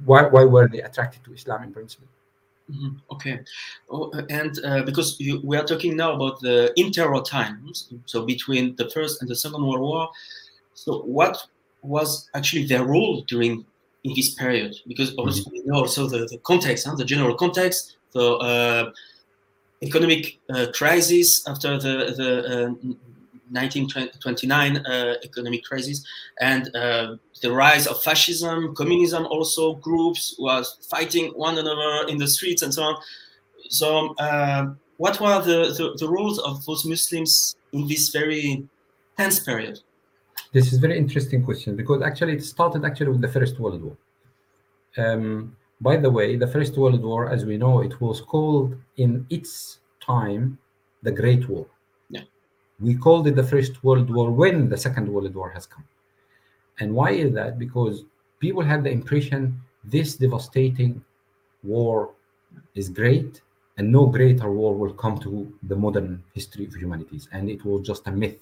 why 0.05 0.23
why 0.23 0.43
were 0.45 0.67
they 0.67 0.81
attracted 0.81 1.23
to 1.25 1.33
Islam 1.33 1.63
in 1.63 1.73
principle. 1.73 2.07
Mm-hmm. 2.73 2.97
Okay, 3.11 3.39
oh, 3.89 4.11
and 4.29 4.59
uh, 4.65 4.81
because 4.83 5.19
you, 5.19 5.41
we 5.43 5.57
are 5.57 5.63
talking 5.63 5.95
now 5.95 6.13
about 6.13 6.39
the 6.39 6.73
interwar 6.77 7.23
times, 7.23 7.93
so 8.05 8.25
between 8.25 8.75
the 8.77 8.89
first 8.89 9.21
and 9.21 9.29
the 9.29 9.35
second 9.35 9.65
world 9.65 9.81
war. 9.81 10.09
So 10.73 11.01
what 11.01 11.37
was 11.83 12.29
actually 12.33 12.65
their 12.65 12.83
role 12.83 13.21
during 13.27 13.65
in 14.03 14.13
this 14.15 14.33
period? 14.33 14.75
Because 14.87 15.13
also 15.15 15.43
mm-hmm. 15.43 15.51
we 15.51 15.63
know 15.65 15.79
also 15.79 16.07
the, 16.07 16.27
the 16.31 16.39
context, 16.39 16.87
huh, 16.87 16.95
the 16.95 17.05
general 17.05 17.35
context. 17.35 17.97
So 18.09 18.35
uh, 18.37 18.91
economic 19.81 20.39
uh, 20.49 20.67
crisis 20.73 21.47
after 21.47 21.77
the, 21.77 22.13
the 22.17 22.95
1929 23.53 24.77
uh, 24.77 24.89
uh, 24.89 25.15
economic 25.23 25.63
crisis 25.63 26.05
and 26.41 26.65
the 26.73 27.51
rise 27.51 27.87
of 27.87 28.01
fascism, 28.01 28.75
communism, 28.75 29.25
also 29.25 29.75
groups 29.75 30.35
was 30.39 30.77
fighting 30.89 31.31
one 31.31 31.57
another 31.57 32.07
in 32.07 32.17
the 32.17 32.27
streets 32.27 32.61
and 32.61 32.73
so 32.73 32.83
on. 32.83 32.95
So, 33.69 34.15
what 34.97 35.19
were 35.19 35.41
the, 35.41 35.73
the, 35.77 35.95
the 35.97 36.07
roles 36.07 36.39
of 36.39 36.63
those 36.65 36.85
Muslims 36.85 37.55
in 37.73 37.87
this 37.87 38.09
very 38.09 38.67
tense 39.17 39.39
period? 39.39 39.79
This 40.53 40.67
is 40.71 40.77
a 40.77 40.81
very 40.81 40.97
interesting 40.97 41.43
question 41.43 41.75
because 41.75 42.01
actually 42.03 42.33
it 42.33 42.43
started 42.43 42.85
actually 42.85 43.09
with 43.09 43.21
the 43.21 43.27
First 43.27 43.59
World 43.59 43.81
War. 43.81 43.97
Um, 44.97 45.57
by 45.81 45.97
the 45.97 46.09
way, 46.09 46.35
the 46.35 46.47
First 46.47 46.77
World 46.77 47.03
War, 47.03 47.29
as 47.29 47.43
we 47.43 47.57
know, 47.57 47.81
it 47.81 47.99
was 47.99 48.21
called 48.21 48.75
in 48.97 49.25
its 49.29 49.79
time 49.99 50.57
the 51.01 51.11
Great 51.11 51.49
War. 51.49 51.65
We 52.83 52.95
called 52.95 53.27
it 53.27 53.35
the 53.35 53.43
First 53.43 53.83
World 53.83 54.09
War 54.09 54.29
when 54.29 54.67
the 54.67 54.77
Second 54.77 55.07
World 55.07 55.33
War 55.33 55.49
has 55.51 55.65
come. 55.65 55.85
And 56.79 56.93
why 56.93 57.11
is 57.11 57.33
that? 57.33 57.57
Because 57.57 58.03
people 58.39 58.61
had 58.61 58.83
the 58.83 58.91
impression 58.91 59.61
this 59.85 60.15
devastating 60.17 61.03
war 61.63 62.11
is 62.75 62.89
great 62.89 63.41
and 63.77 63.89
no 63.91 64.05
greater 64.05 64.51
war 64.51 64.75
will 64.75 64.93
come 64.93 65.17
to 65.19 65.51
the 65.63 65.75
modern 65.75 66.21
history 66.33 66.65
of 66.65 66.75
humanities. 66.75 67.29
And 67.31 67.49
it 67.49 67.63
was 67.63 67.87
just 67.87 68.05
a 68.07 68.11
myth 68.11 68.41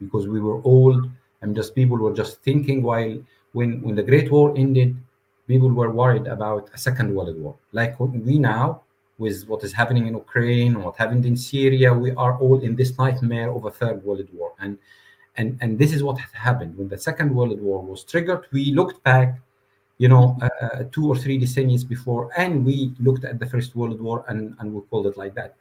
because 0.00 0.26
we 0.26 0.40
were 0.40 0.60
old 0.64 1.08
and 1.42 1.54
just 1.54 1.74
people 1.74 1.96
were 1.96 2.12
just 2.12 2.42
thinking 2.42 2.82
while 2.82 3.16
when, 3.52 3.80
when 3.82 3.94
the 3.94 4.02
Great 4.02 4.30
War 4.32 4.52
ended, 4.56 4.96
people 5.46 5.70
were 5.70 5.90
worried 5.90 6.26
about 6.26 6.70
a 6.74 6.78
second 6.78 7.14
world 7.14 7.38
war. 7.40 7.54
Like 7.72 7.98
we 8.00 8.38
now, 8.38 8.82
with 9.18 9.46
what 9.48 9.64
is 9.64 9.72
happening 9.72 10.06
in 10.06 10.14
Ukraine, 10.14 10.82
what 10.82 10.96
happened 10.96 11.24
in 11.24 11.36
Syria, 11.36 11.92
we 11.92 12.10
are 12.12 12.38
all 12.38 12.60
in 12.60 12.76
this 12.76 12.96
nightmare 12.98 13.50
of 13.50 13.64
a 13.64 13.70
third 13.70 14.02
world 14.04 14.28
war. 14.32 14.52
And 14.58 14.78
and 15.38 15.58
and 15.60 15.78
this 15.78 15.92
is 15.92 16.02
what 16.02 16.18
happened 16.18 16.76
when 16.76 16.88
the 16.88 16.98
second 16.98 17.34
world 17.34 17.60
war 17.60 17.82
was 17.82 18.04
triggered. 18.04 18.46
We 18.52 18.72
looked 18.72 19.02
back, 19.02 19.38
you 19.98 20.08
know, 20.08 20.36
uh, 20.42 20.48
uh 20.66 20.84
two 20.92 21.06
or 21.08 21.16
three 21.16 21.38
decennias 21.38 21.84
before, 21.88 22.30
and 22.36 22.64
we 22.64 22.92
looked 23.00 23.24
at 23.24 23.38
the 23.38 23.46
first 23.46 23.76
world 23.76 24.00
war 24.00 24.24
and 24.28 24.54
and 24.58 24.72
we 24.74 24.80
called 24.90 25.06
it 25.06 25.16
like 25.16 25.34
that. 25.34 25.56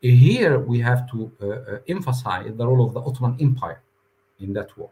Here 0.00 0.58
we 0.58 0.78
have 0.80 1.10
to 1.10 1.32
uh, 1.40 1.46
uh, 1.46 1.78
emphasize 1.88 2.52
the 2.54 2.66
role 2.66 2.86
of 2.86 2.94
the 2.94 3.00
Ottoman 3.00 3.36
Empire 3.40 3.80
in 4.40 4.52
that 4.52 4.76
war. 4.76 4.90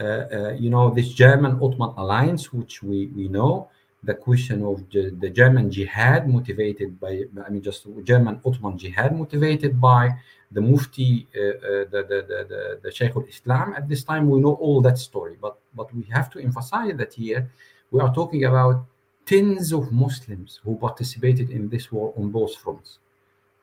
Uh, 0.00 0.04
uh, 0.04 0.52
you 0.58 0.70
know, 0.70 0.88
this 0.88 1.10
German 1.12 1.58
Ottoman 1.60 1.92
alliance, 1.98 2.52
which 2.52 2.82
we, 2.82 3.08
we 3.08 3.28
know, 3.28 3.68
the 4.02 4.14
question 4.14 4.62
of 4.64 4.88
the, 4.90 5.10
the, 5.10 5.28
German 5.28 5.70
jihad 5.70 6.28
motivated 6.28 6.98
by, 6.98 7.24
I 7.46 7.50
mean, 7.50 7.62
just 7.62 7.86
German 8.04 8.40
Ottoman 8.44 8.78
jihad 8.78 9.16
motivated 9.16 9.80
by 9.80 10.10
the 10.50 10.60
Mufti, 10.60 11.26
uh, 11.36 11.40
uh, 11.40 11.50
the, 11.90 12.06
the, 12.08 12.46
the, 12.48 12.80
the 12.82 12.90
Sheikh 12.90 13.14
al-Islam. 13.14 13.74
At 13.76 13.88
this 13.88 14.02
time, 14.02 14.28
we 14.28 14.40
know 14.40 14.54
all 14.54 14.80
that 14.80 14.98
story, 14.98 15.36
but, 15.40 15.58
but 15.74 15.94
we 15.94 16.04
have 16.10 16.30
to 16.30 16.40
emphasize 16.40 16.96
that 16.96 17.12
here 17.12 17.50
we 17.90 18.00
are 18.00 18.12
talking 18.14 18.44
about 18.44 18.84
tens 19.26 19.72
of 19.72 19.92
Muslims 19.92 20.60
who 20.64 20.76
participated 20.76 21.50
in 21.50 21.68
this 21.68 21.92
war 21.92 22.14
on 22.16 22.30
both 22.30 22.56
fronts. 22.56 22.98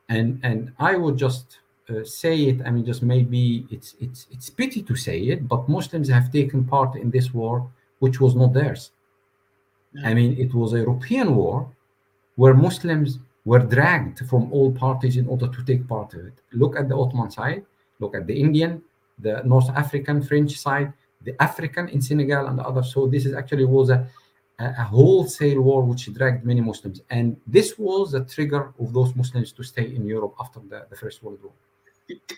And, 0.07 0.39
and 0.43 0.71
I 0.77 0.95
would 0.95 1.17
just 1.17 1.59
uh, 1.89 2.03
say 2.03 2.43
it. 2.43 2.61
I 2.65 2.69
mean, 2.71 2.85
just 2.85 3.01
maybe 3.01 3.65
it's 3.69 3.95
it's 3.99 4.27
it's 4.29 4.49
pity 4.49 4.81
to 4.83 4.95
say 4.95 5.19
it, 5.21 5.47
but 5.47 5.69
Muslims 5.69 6.09
have 6.09 6.31
taken 6.31 6.65
part 6.65 6.95
in 6.95 7.11
this 7.11 7.33
war, 7.33 7.69
which 7.99 8.19
was 8.19 8.35
not 8.35 8.53
theirs. 8.53 8.91
I 10.03 10.13
mean, 10.13 10.37
it 10.37 10.53
was 10.53 10.73
a 10.73 10.77
European 10.77 11.35
war 11.35 11.69
where 12.35 12.53
Muslims 12.53 13.19
were 13.45 13.59
dragged 13.59 14.19
from 14.29 14.51
all 14.51 14.71
parties 14.71 15.17
in 15.17 15.27
order 15.27 15.47
to 15.47 15.63
take 15.63 15.87
part 15.87 16.13
of 16.13 16.25
it. 16.25 16.33
Look 16.51 16.75
at 16.77 16.89
the 16.89 16.95
Ottoman 16.95 17.31
side, 17.31 17.65
look 17.99 18.15
at 18.15 18.27
the 18.27 18.39
Indian, 18.39 18.81
the 19.19 19.41
North 19.43 19.69
African 19.69 20.21
French 20.21 20.57
side, 20.57 20.93
the 21.23 21.41
African 21.41 21.87
in 21.89 22.01
Senegal 22.01 22.47
and 22.47 22.59
the 22.59 22.63
others. 22.63 22.93
So 22.93 23.07
this 23.07 23.25
is 23.25 23.33
actually 23.33 23.65
was 23.65 23.89
a, 23.89 24.07
a 24.59 24.83
wholesale 24.83 25.61
war 25.61 25.83
which 25.83 26.13
dragged 26.13 26.45
many 26.45 26.61
Muslims. 26.61 27.01
And 27.09 27.37
this 27.47 27.79
was 27.79 28.11
the 28.11 28.23
trigger 28.25 28.73
of 28.79 28.93
those 28.93 29.15
Muslims 29.15 29.51
to 29.53 29.63
stay 29.63 29.95
in 29.95 30.05
Europe 30.05 30.35
after 30.39 30.59
the, 30.59 30.85
the 30.89 30.95
First 30.95 31.23
World 31.23 31.39
War. 31.41 31.53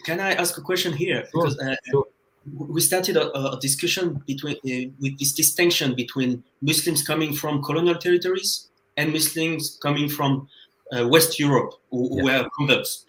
Can 0.03 0.19
I 0.19 0.31
ask 0.33 0.57
a 0.57 0.61
question 0.61 0.93
here? 0.93 1.27
Sure, 1.31 1.43
because 1.43 1.59
uh, 1.59 1.75
sure 1.85 2.05
we 2.53 2.81
started 2.81 3.17
a, 3.17 3.51
a 3.51 3.59
discussion 3.59 4.21
between 4.27 4.55
uh, 4.57 4.91
with 4.99 5.17
this 5.19 5.33
distinction 5.33 5.95
between 5.95 6.43
Muslims 6.61 7.03
coming 7.03 7.33
from 7.33 7.63
colonial 7.63 7.95
territories 7.95 8.69
and 8.97 9.11
Muslims 9.11 9.77
coming 9.81 10.09
from 10.09 10.47
uh, 10.95 11.07
West 11.07 11.39
Europe 11.39 11.73
who, 11.91 12.17
yeah. 12.17 12.23
were 12.23 12.49
converts. 12.57 13.05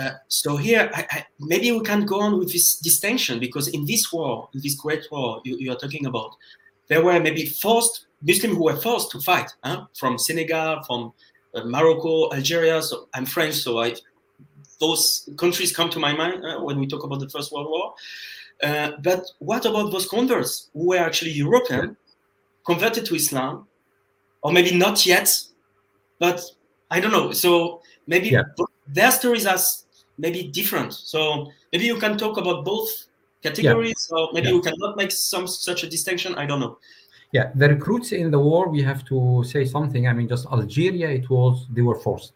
Uh, 0.00 0.10
so 0.28 0.56
here, 0.56 0.90
I, 0.94 1.06
I, 1.10 1.26
maybe 1.40 1.72
we 1.72 1.80
can 1.80 2.06
go 2.06 2.20
on 2.20 2.38
with 2.38 2.52
this 2.52 2.76
distinction 2.76 3.40
because 3.40 3.68
in 3.68 3.84
this 3.84 4.12
war, 4.12 4.48
in 4.54 4.60
this 4.62 4.74
great 4.74 5.04
war 5.10 5.40
you, 5.44 5.56
you 5.58 5.72
are 5.72 5.76
talking 5.76 6.06
about, 6.06 6.36
there 6.88 7.02
were 7.02 7.18
maybe 7.20 7.46
forced 7.46 8.06
Muslims 8.22 8.56
who 8.56 8.64
were 8.64 8.76
forced 8.76 9.10
to 9.12 9.20
fight 9.20 9.50
huh? 9.64 9.86
from 9.98 10.18
Senegal, 10.18 10.82
from 10.86 11.12
uh, 11.54 11.64
Morocco, 11.64 12.32
Algeria. 12.32 12.82
So 12.82 13.08
I'm 13.14 13.26
French, 13.26 13.54
so 13.54 13.78
I 13.78 13.94
those 14.80 15.28
countries 15.36 15.76
come 15.76 15.90
to 15.90 15.98
my 15.98 16.12
mind 16.14 16.44
uh, 16.44 16.58
when 16.60 16.78
we 16.80 16.86
talk 16.86 17.04
about 17.04 17.20
the 17.20 17.28
First 17.28 17.52
World 17.52 17.68
War. 17.68 17.94
Uh, 18.62 18.92
but 19.02 19.24
what 19.38 19.64
about 19.64 19.90
those 19.90 20.06
converts 20.06 20.68
who 20.74 20.88
were 20.88 20.98
actually 20.98 21.30
European, 21.30 21.96
converted 22.66 23.06
to 23.06 23.14
Islam, 23.14 23.66
or 24.42 24.52
maybe 24.52 24.76
not 24.76 25.06
yet, 25.06 25.28
but 26.18 26.42
I 26.90 27.00
don't 27.00 27.12
know. 27.12 27.32
So 27.32 27.80
maybe 28.06 28.28
Yeah. 28.28 28.42
their 28.86 29.10
stories 29.10 29.46
are 29.46 29.58
maybe 30.18 30.42
different. 30.48 30.92
So 30.92 31.50
maybe 31.72 31.86
you 31.86 31.96
can 31.98 32.18
talk 32.18 32.36
about 32.36 32.64
both 32.64 32.90
categories, 33.42 34.10
or 34.12 34.30
maybe 34.32 34.48
Yeah. 34.48 34.54
you 34.54 34.62
cannot 34.62 34.96
make 34.96 35.10
some 35.10 35.46
such 35.46 35.82
a 35.84 35.88
distinction. 35.88 36.34
I 36.34 36.44
don't 36.46 36.60
know. 36.60 36.78
Yeah, 37.32 37.52
the 37.54 37.68
recruits 37.68 38.12
in 38.12 38.30
the 38.30 38.38
war, 38.38 38.68
we 38.68 38.82
have 38.82 39.04
to 39.04 39.44
say 39.44 39.64
something. 39.64 40.06
I 40.08 40.12
mean, 40.12 40.28
just 40.28 40.46
Algeria, 40.46 41.08
it 41.08 41.30
was 41.30 41.66
they 41.72 41.82
were 41.82 41.98
forced. 41.98 42.34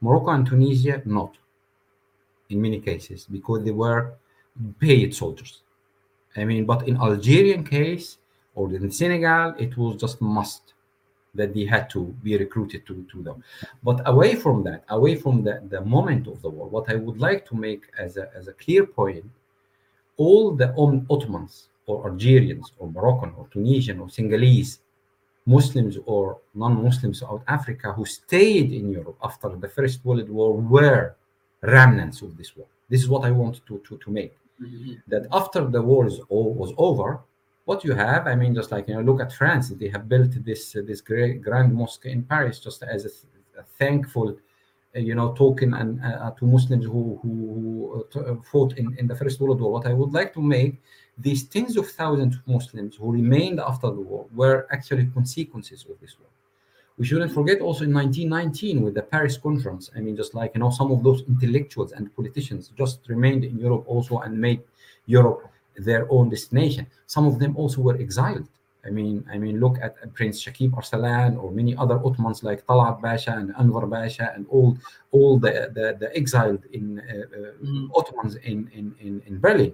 Morocco 0.00 0.30
and 0.30 0.46
Tunisia, 0.46 1.02
not 1.04 1.36
in 2.48 2.60
many 2.60 2.80
cases 2.80 3.26
because 3.30 3.64
they 3.64 3.72
were 3.72 4.14
paid 4.78 5.14
soldiers. 5.14 5.62
I 6.36 6.44
mean, 6.44 6.66
but 6.66 6.86
in 6.86 6.96
Algerian 6.96 7.64
case 7.64 8.18
or 8.54 8.72
in 8.72 8.90
Senegal, 8.90 9.54
it 9.58 9.76
was 9.76 9.96
just 9.96 10.20
must 10.20 10.74
that 11.34 11.54
they 11.54 11.64
had 11.64 11.88
to 11.90 12.14
be 12.22 12.36
recruited 12.36 12.86
to, 12.86 13.06
to 13.12 13.22
them. 13.22 13.44
But 13.82 14.00
away 14.08 14.34
from 14.34 14.64
that, 14.64 14.84
away 14.88 15.16
from 15.16 15.44
the, 15.44 15.62
the 15.68 15.82
moment 15.82 16.26
of 16.26 16.40
the 16.42 16.50
war, 16.50 16.66
what 16.68 16.90
I 16.90 16.94
would 16.94 17.18
like 17.18 17.46
to 17.48 17.54
make 17.54 17.82
as 17.98 18.16
a, 18.16 18.30
as 18.34 18.48
a 18.48 18.52
clear 18.54 18.86
point, 18.86 19.24
all 20.16 20.52
the 20.52 20.72
Ottomans 20.74 21.68
or 21.86 22.08
Algerians 22.08 22.72
or 22.78 22.90
Moroccan 22.90 23.32
or 23.36 23.48
Tunisian 23.52 24.00
or 24.00 24.08
Senegalese 24.08 24.80
Muslims 25.44 25.96
or 26.06 26.38
non-Muslims 26.54 27.20
South 27.20 27.42
Africa 27.46 27.92
who 27.92 28.04
stayed 28.04 28.72
in 28.72 28.90
Europe 28.90 29.16
after 29.22 29.50
the 29.50 29.68
First 29.68 30.04
World 30.04 30.28
War 30.28 30.54
were 30.54 31.14
remnants 31.60 32.22
of 32.22 32.36
this 32.36 32.56
war. 32.56 32.66
This 32.88 33.02
is 33.02 33.08
what 33.08 33.24
I 33.24 33.30
want 33.30 33.64
to, 33.66 33.78
to, 33.78 33.96
to 33.98 34.10
make. 34.10 34.36
That 35.08 35.26
after 35.32 35.64
the 35.64 35.82
war 35.82 36.06
is 36.06 36.20
was 36.28 36.72
over, 36.78 37.20
what 37.66 37.84
you 37.84 37.94
have, 37.94 38.26
I 38.26 38.34
mean, 38.34 38.54
just 38.54 38.70
like 38.70 38.88
you 38.88 38.94
know, 38.94 39.02
look 39.02 39.20
at 39.20 39.32
France. 39.32 39.68
They 39.68 39.88
have 39.88 40.08
built 40.08 40.32
this 40.44 40.74
uh, 40.76 40.82
this 40.86 41.00
great 41.00 41.42
grand 41.42 41.74
mosque 41.74 42.06
in 42.06 42.22
Paris 42.22 42.60
just 42.60 42.82
as 42.82 43.04
a, 43.04 43.60
a 43.60 43.64
thankful, 43.78 44.36
uh, 44.96 44.98
you 44.98 45.14
know, 45.14 45.32
token 45.34 45.74
and 45.74 46.02
uh, 46.02 46.30
to 46.38 46.46
Muslims 46.46 46.84
who 46.84 47.18
who, 47.22 47.32
who 47.52 47.64
uh, 47.96 48.02
t- 48.12 48.30
uh, 48.30 48.36
fought 48.50 48.72
in, 48.78 48.96
in 48.98 49.06
the 49.06 49.16
First 49.16 49.40
World 49.40 49.60
War. 49.60 49.72
What 49.72 49.86
I 49.86 49.92
would 49.92 50.12
like 50.12 50.32
to 50.34 50.40
make 50.40 50.80
these 51.18 51.44
tens 51.44 51.76
of 51.76 51.90
thousands 51.90 52.36
of 52.36 52.46
Muslims 52.46 52.96
who 52.96 53.12
remained 53.12 53.58
after 53.60 53.88
the 53.88 54.00
war 54.00 54.26
were 54.34 54.66
actually 54.70 55.06
consequences 55.06 55.84
of 55.90 55.98
this 56.00 56.16
war. 56.18 56.30
We 56.98 57.04
shouldn't 57.04 57.32
forget 57.32 57.60
also 57.60 57.84
in 57.84 57.92
1919 57.92 58.82
with 58.82 58.94
the 58.94 59.02
Paris 59.02 59.36
Conference. 59.36 59.90
I 59.96 60.00
mean, 60.00 60.16
just 60.16 60.34
like 60.34 60.52
you 60.54 60.60
know, 60.60 60.70
some 60.70 60.90
of 60.92 61.02
those 61.02 61.22
intellectuals 61.28 61.92
and 61.92 62.14
politicians 62.16 62.72
just 62.76 63.00
remained 63.08 63.44
in 63.44 63.58
Europe 63.58 63.84
also 63.86 64.18
and 64.20 64.38
made 64.38 64.62
Europe 65.06 65.42
their 65.76 66.10
own 66.10 66.30
destination. 66.30 66.86
Some 67.06 67.26
of 67.26 67.38
them 67.38 67.54
also 67.56 67.82
were 67.82 67.96
exiled. 67.98 68.48
I 68.86 68.90
mean, 68.90 69.24
I 69.30 69.36
mean, 69.36 69.58
look 69.60 69.76
at 69.82 69.92
Prince 70.14 70.42
Shakib 70.42 70.70
Arsalan 70.70 71.42
or 71.42 71.50
many 71.50 71.76
other 71.76 71.98
Ottomans 72.06 72.42
like 72.44 72.64
Talat 72.66 73.02
Pasha 73.02 73.32
and 73.32 73.52
Anwar 73.56 73.90
Pasha 73.90 74.32
and 74.34 74.46
all 74.48 74.78
all 75.10 75.38
the 75.38 75.70
the, 75.76 75.96
the 76.00 76.08
exiled 76.16 76.62
in 76.72 77.00
uh, 77.00 77.02
uh, 77.02 77.52
Mhm. 77.64 77.90
Ottomans 77.98 78.36
in, 78.36 78.58
in 78.78 78.94
in 79.06 79.22
in 79.26 79.34
Berlin. 79.40 79.72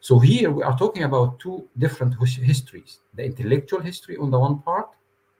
So 0.00 0.18
here 0.18 0.50
we 0.50 0.62
are 0.62 0.76
talking 0.78 1.04
about 1.04 1.38
two 1.38 1.68
different 1.78 2.12
his- 2.20 2.36
histories: 2.52 2.92
the 3.16 3.24
intellectual 3.24 3.80
history 3.90 4.16
on 4.16 4.30
the 4.30 4.38
one 4.46 4.56
part, 4.68 4.88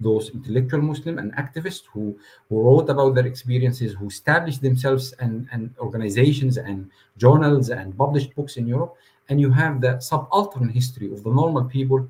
those 0.01 0.31
intellectual 0.31 0.83
Muslim 0.83 1.19
and 1.19 1.33
activists 1.37 1.85
who 1.93 2.19
who 2.49 2.61
wrote 2.63 2.89
about 2.91 3.15
their 3.15 3.27
experiences, 3.27 3.95
who 3.95 4.07
established 4.09 4.63
themselves 4.63 5.13
and 5.21 5.49
and 5.53 5.71
organizations 5.79 6.57
and 6.59 6.91
journals 7.17 7.71
and 7.71 7.97
published 7.97 8.35
books 8.35 8.57
in 8.57 8.67
Europe, 8.67 8.95
and 9.29 9.41
you 9.41 9.51
have 9.51 9.81
the 9.81 9.99
subaltern 10.01 10.69
history 10.69 11.13
of 11.13 11.23
the 11.23 11.31
normal 11.31 11.65
people 11.65 12.09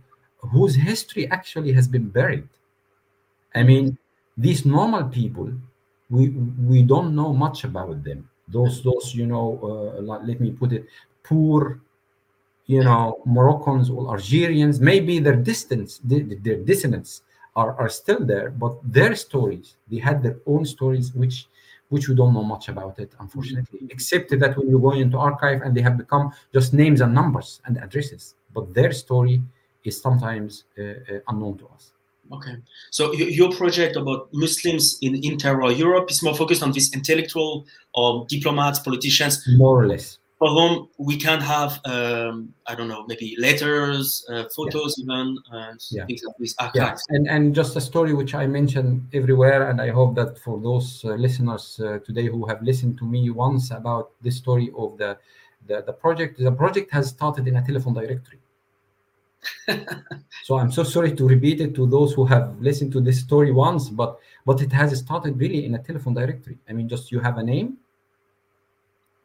whose 0.52 0.74
history 0.74 1.30
actually 1.30 1.72
has 1.72 1.88
been 1.88 2.08
buried. 2.08 2.48
I 3.54 3.62
mean, 3.62 3.96
these 4.36 4.64
normal 4.64 5.04
people, 5.04 5.52
we 6.10 6.30
we 6.30 6.82
don't 6.82 7.14
know 7.14 7.32
much 7.32 7.64
about 7.64 8.02
them. 8.02 8.28
Those 8.48 8.82
those 8.82 9.14
you 9.14 9.26
know, 9.26 9.58
uh, 9.62 10.00
let 10.00 10.40
me 10.40 10.50
put 10.52 10.72
it, 10.72 10.86
poor, 11.22 11.80
you 12.66 12.82
know, 12.82 13.20
Moroccans 13.24 13.90
or 13.90 14.10
Algerians. 14.16 14.80
Maybe 14.80 15.18
their 15.18 15.36
distance, 15.36 16.00
their, 16.02 16.24
their 16.24 16.56
dissonance 16.56 17.22
are, 17.56 17.74
are 17.78 17.88
still 17.88 18.24
there, 18.24 18.50
but 18.50 18.74
their 18.82 19.14
stories, 19.14 19.76
they 19.90 19.98
had 19.98 20.22
their 20.22 20.38
own 20.46 20.64
stories, 20.64 21.12
which 21.14 21.46
which 21.90 22.08
we 22.08 22.14
don't 22.14 22.34
know 22.34 22.42
much 22.42 22.68
about 22.68 22.98
it, 22.98 23.12
unfortunately, 23.20 23.80
except 23.90 24.30
that 24.40 24.56
when 24.56 24.68
you 24.68 24.78
go 24.78 24.92
into 24.92 25.18
archive 25.18 25.60
and 25.62 25.76
they 25.76 25.82
have 25.82 25.96
become 25.96 26.32
just 26.52 26.72
names 26.72 27.00
and 27.00 27.14
numbers 27.14 27.60
and 27.66 27.76
addresses, 27.76 28.34
but 28.52 28.72
their 28.74 28.90
story 28.90 29.40
is 29.84 30.00
sometimes 30.00 30.64
uh, 30.78 30.82
uh, 30.82 31.20
unknown 31.28 31.58
to 31.58 31.66
us. 31.68 31.92
Okay. 32.32 32.56
So 32.90 33.12
your 33.12 33.52
project 33.52 33.96
about 33.96 34.28
Muslims 34.32 34.98
in 35.02 35.22
inter 35.22 35.70
Europe 35.70 36.10
is 36.10 36.22
more 36.22 36.34
focused 36.34 36.62
on 36.62 36.72
these 36.72 36.92
intellectual 36.94 37.66
or 37.92 38.26
diplomats, 38.28 38.78
politicians, 38.78 39.46
More 39.56 39.82
or 39.82 39.86
less. 39.86 40.18
For 40.44 40.50
whom 40.50 40.88
we 40.98 41.16
can 41.16 41.40
have, 41.40 41.80
um, 41.86 42.52
I 42.66 42.74
don't 42.74 42.88
know, 42.88 43.06
maybe 43.06 43.34
letters, 43.38 44.26
uh, 44.30 44.44
photos, 44.54 44.94
even 44.98 45.38
uh, 45.50 45.72
Yeah. 45.90 46.04
things 46.06 46.22
like 46.26 46.36
this, 46.38 46.54
Yeah, 46.74 46.98
and 47.08 47.26
and 47.28 47.54
just 47.54 47.76
a 47.76 47.80
story 47.80 48.12
which 48.12 48.34
I 48.34 48.46
mentioned 48.46 49.08
everywhere, 49.14 49.70
and 49.70 49.80
I 49.80 49.88
hope 49.88 50.14
that 50.16 50.38
for 50.44 50.60
those 50.60 51.02
uh, 51.04 51.14
listeners 51.26 51.80
uh, 51.80 51.98
today 52.04 52.26
who 52.26 52.44
have 52.46 52.60
listened 52.62 52.98
to 52.98 53.06
me 53.06 53.30
once 53.30 53.70
about 53.70 54.10
this 54.20 54.36
story 54.36 54.68
of 54.76 54.98
the, 54.98 55.16
the 55.68 55.76
the 55.88 55.94
project, 55.94 56.32
the 56.38 56.52
project 56.52 56.92
has 56.92 57.08
started 57.08 57.48
in 57.48 57.56
a 57.56 57.62
telephone 57.64 57.94
directory. 57.94 58.40
so 60.46 60.58
I'm 60.60 60.72
so 60.72 60.82
sorry 60.84 61.12
to 61.16 61.24
repeat 61.34 61.60
it 61.60 61.74
to 61.78 61.86
those 61.86 62.12
who 62.16 62.24
have 62.26 62.46
listened 62.60 62.92
to 62.92 63.00
this 63.00 63.18
story 63.20 63.52
once, 63.52 63.88
but 63.88 64.18
but 64.44 64.60
it 64.60 64.72
has 64.72 64.98
started 64.98 65.40
really 65.40 65.64
in 65.64 65.74
a 65.74 65.82
telephone 65.88 66.14
directory. 66.20 66.58
I 66.68 66.72
mean, 66.76 66.86
just 66.94 67.10
you 67.12 67.20
have 67.20 67.38
a 67.38 67.42
name, 67.42 67.78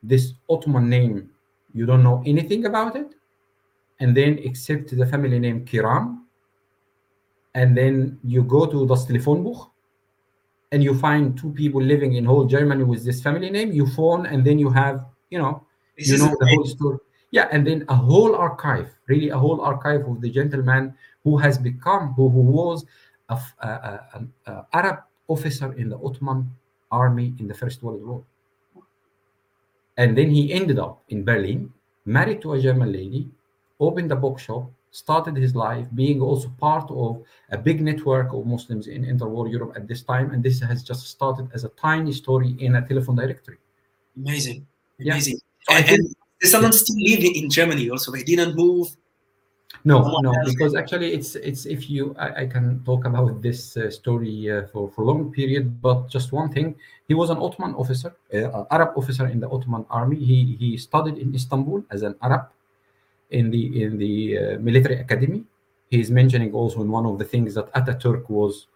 this 0.03 0.33
Ottoman 0.49 0.89
name, 0.89 1.29
you 1.73 1.85
don't 1.85 2.03
know 2.03 2.23
anything 2.25 2.65
about 2.65 2.95
it, 2.95 3.13
and 3.99 4.15
then 4.15 4.39
except 4.39 4.95
the 4.95 5.05
family 5.05 5.39
name 5.39 5.65
Kiram, 5.65 6.21
and 7.55 7.75
then 7.75 8.19
you 8.23 8.43
go 8.43 8.65
to 8.65 8.87
das 8.87 9.05
Telefonbuch 9.05 9.69
and 10.71 10.83
you 10.83 10.93
find 10.93 11.37
two 11.37 11.51
people 11.51 11.81
living 11.81 12.13
in 12.13 12.23
whole 12.23 12.45
Germany 12.45 12.83
with 12.83 13.03
this 13.03 13.21
family 13.21 13.49
name. 13.49 13.71
You 13.71 13.87
phone 13.87 14.27
and 14.27 14.45
then 14.45 14.59
you 14.59 14.69
have, 14.69 15.05
you 15.31 15.39
know, 15.39 15.65
This 15.97 16.09
you 16.09 16.17
know 16.19 16.35
the 16.39 16.47
whole 16.47 16.65
story. 16.65 16.97
Yeah, 17.31 17.47
and 17.51 17.65
then 17.65 17.85
a 17.89 17.95
whole 17.95 18.35
archive, 18.35 18.89
really 19.07 19.29
a 19.29 19.37
whole 19.37 19.61
archive 19.61 20.07
of 20.07 20.21
the 20.21 20.29
gentleman 20.29 20.95
who 21.23 21.37
has 21.37 21.57
become, 21.57 22.13
who, 22.13 22.29
who 22.29 22.41
was 22.41 22.85
a, 23.29 23.33
f- 23.33 23.55
a- 23.61 23.67
a- 23.67 24.07
an 24.13 24.33
a 24.45 24.65
Arab 24.73 24.99
officer 25.27 25.73
in 25.73 25.89
the 25.89 25.97
Ottoman 25.97 26.49
army 26.91 27.33
in 27.39 27.47
the 27.47 27.53
First 27.53 27.83
World 27.83 28.05
War. 28.05 28.23
And 29.99 30.17
then 30.17 30.29
he 30.31 30.53
ended 30.53 30.79
up 30.79 31.03
in 31.09 31.25
Berlin, 31.25 31.73
married 32.05 32.41
to 32.43 32.53
a 32.53 32.61
German 32.61 32.91
lady, 32.93 33.29
opened 33.81 34.11
a 34.13 34.15
bookshop, 34.15 34.71
started 34.91 35.35
his 35.35 35.53
life, 35.55 35.85
being 35.93 36.21
also 36.21 36.47
part 36.57 36.89
of 36.89 37.21
a 37.51 37.57
big 37.57 37.81
network 37.81 38.33
of 38.33 38.45
Muslims 38.45 38.87
in 38.87 39.03
interwar 39.03 39.51
Europe 39.51 39.73
at 39.75 39.89
this 39.89 40.01
time. 40.01 40.31
And 40.31 40.41
this 40.41 40.61
has 40.61 40.83
just 40.83 41.05
started 41.07 41.49
as 41.53 41.65
a 41.65 41.69
tiny 41.87 42.13
story 42.13 42.55
in 42.59 42.75
a 42.75 42.81
telephone 42.87 43.17
directory. 43.17 43.57
Amazing. 44.15 44.65
Yeah. 44.97 45.13
Amazing. 45.13 45.39
So 45.67 45.73
I 45.73 45.77
and, 45.79 45.85
think- 45.85 45.99
and 45.99 46.15
descendants 46.39 46.79
still 46.79 47.01
living 47.11 47.35
in 47.35 47.49
Germany 47.49 47.89
also. 47.89 48.13
They 48.13 48.23
didn't 48.23 48.55
move. 48.55 48.87
No, 49.85 50.19
no, 50.19 50.33
because 50.43 50.75
actually 50.75 51.13
it's 51.13 51.35
it's 51.35 51.65
if 51.65 51.89
you 51.89 52.13
I, 52.19 52.41
I 52.41 52.45
can 52.47 52.83
talk 52.83 53.05
about 53.05 53.41
this 53.41 53.77
uh, 53.77 53.89
story 53.89 54.51
uh, 54.51 54.67
for 54.67 54.89
for 54.91 55.05
long 55.05 55.31
period, 55.31 55.81
but 55.81 56.09
just 56.09 56.33
one 56.33 56.49
thing, 56.51 56.75
he 57.07 57.13
was 57.13 57.29
an 57.29 57.37
Ottoman 57.37 57.75
officer, 57.75 58.13
uh, 58.33 58.65
Arab 58.71 58.97
officer 58.97 59.27
in 59.27 59.39
the 59.39 59.47
Ottoman 59.49 59.85
army. 59.89 60.17
He 60.17 60.57
he 60.59 60.75
studied 60.75 61.17
in 61.17 61.33
Istanbul 61.33 61.83
as 61.91 62.01
an 62.01 62.15
Arab 62.21 62.49
in 63.29 63.51
the 63.51 63.83
in 63.83 63.97
the 63.97 64.37
uh, 64.37 64.59
military 64.59 64.99
academy. 64.99 65.45
He 65.89 65.99
is 65.99 66.11
mentioning 66.11 66.51
also 66.53 66.81
in 66.81 66.91
one 66.91 67.05
of 67.05 67.17
the 67.17 67.25
things 67.25 67.53
that 67.55 67.71
Ataturk 67.73 68.29
was 68.29 68.67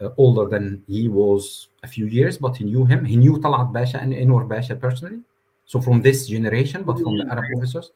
uh, 0.00 0.10
older 0.18 0.46
than 0.46 0.82
he 0.86 1.08
was 1.08 1.68
a 1.82 1.88
few 1.88 2.06
years, 2.06 2.36
but 2.38 2.56
he 2.56 2.64
knew 2.64 2.84
him. 2.84 3.04
He 3.04 3.16
knew 3.16 3.38
Talat 3.38 3.72
Pasha 3.72 3.98
and 3.98 4.12
Enver 4.12 4.44
Pasha 4.44 4.76
personally. 4.76 5.20
So 5.64 5.80
from 5.80 6.02
this 6.02 6.26
generation, 6.26 6.82
but 6.82 6.98
from 6.98 7.16
the 7.16 7.26
Arab 7.30 7.44
officers, 7.56 7.92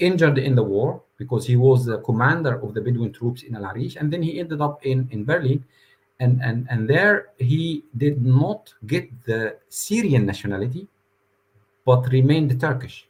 injured 0.00 0.38
in 0.38 0.54
the 0.54 0.62
war 0.62 1.02
because 1.16 1.46
he 1.46 1.56
was 1.56 1.84
the 1.84 1.98
commander 1.98 2.60
of 2.62 2.74
the 2.74 2.80
Bedouin 2.80 3.12
troops 3.12 3.42
in 3.42 3.54
Al 3.54 3.66
Arish, 3.66 3.96
and 3.96 4.12
then 4.12 4.22
he 4.22 4.40
ended 4.40 4.60
up 4.60 4.84
in, 4.84 5.08
in 5.10 5.24
Berlin, 5.24 5.64
and, 6.18 6.40
and 6.42 6.66
and 6.70 6.88
there 6.88 7.28
he 7.38 7.84
did 7.96 8.24
not 8.24 8.74
get 8.86 9.08
the 9.24 9.56
Syrian 9.68 10.26
nationality, 10.26 10.88
but 11.84 12.10
remained 12.10 12.60
Turkish. 12.60 13.06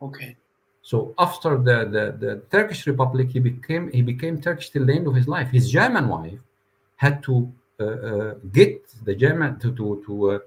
Okay. 0.00 0.36
So 0.82 1.14
after 1.18 1.58
the, 1.58 1.84
the, 1.94 2.26
the 2.26 2.42
Turkish 2.50 2.86
Republic, 2.86 3.30
he 3.30 3.38
became 3.38 3.90
he 3.92 4.02
became 4.02 4.40
Turkish 4.40 4.70
till 4.70 4.86
the 4.86 4.94
end 4.94 5.06
of 5.06 5.14
his 5.14 5.28
life. 5.28 5.48
His 5.50 5.70
German 5.70 6.08
wife 6.08 6.40
had 6.96 7.22
to 7.24 7.52
uh, 7.78 7.84
uh, 7.84 8.34
get 8.52 8.82
the 9.04 9.14
German 9.14 9.58
to 9.60 9.72
to, 9.74 10.02
to 10.06 10.30
uh, 10.30 10.38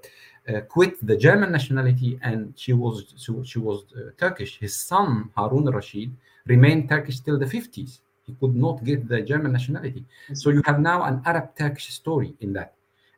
quit 0.68 0.94
the 1.06 1.16
German 1.16 1.52
nationality, 1.52 2.18
and 2.22 2.52
she 2.56 2.72
was 2.72 3.14
so 3.16 3.42
she 3.42 3.58
was 3.58 3.84
uh, 3.96 4.10
Turkish. 4.18 4.58
His 4.58 4.74
son 4.76 5.30
Harun 5.36 5.66
Rashid 5.66 6.10
remained 6.46 6.88
Turkish 6.88 7.20
till 7.20 7.38
the 7.38 7.46
50s. 7.46 8.00
He 8.26 8.34
could 8.40 8.54
not 8.54 8.84
get 8.84 9.08
the 9.08 9.20
German 9.22 9.52
nationality. 9.52 10.04
So 10.32 10.50
you 10.50 10.62
have 10.66 10.80
now 10.80 11.02
an 11.04 11.22
Arab 11.24 11.56
Turkish 11.56 11.88
story 11.92 12.34
in 12.40 12.52
that, 12.54 12.74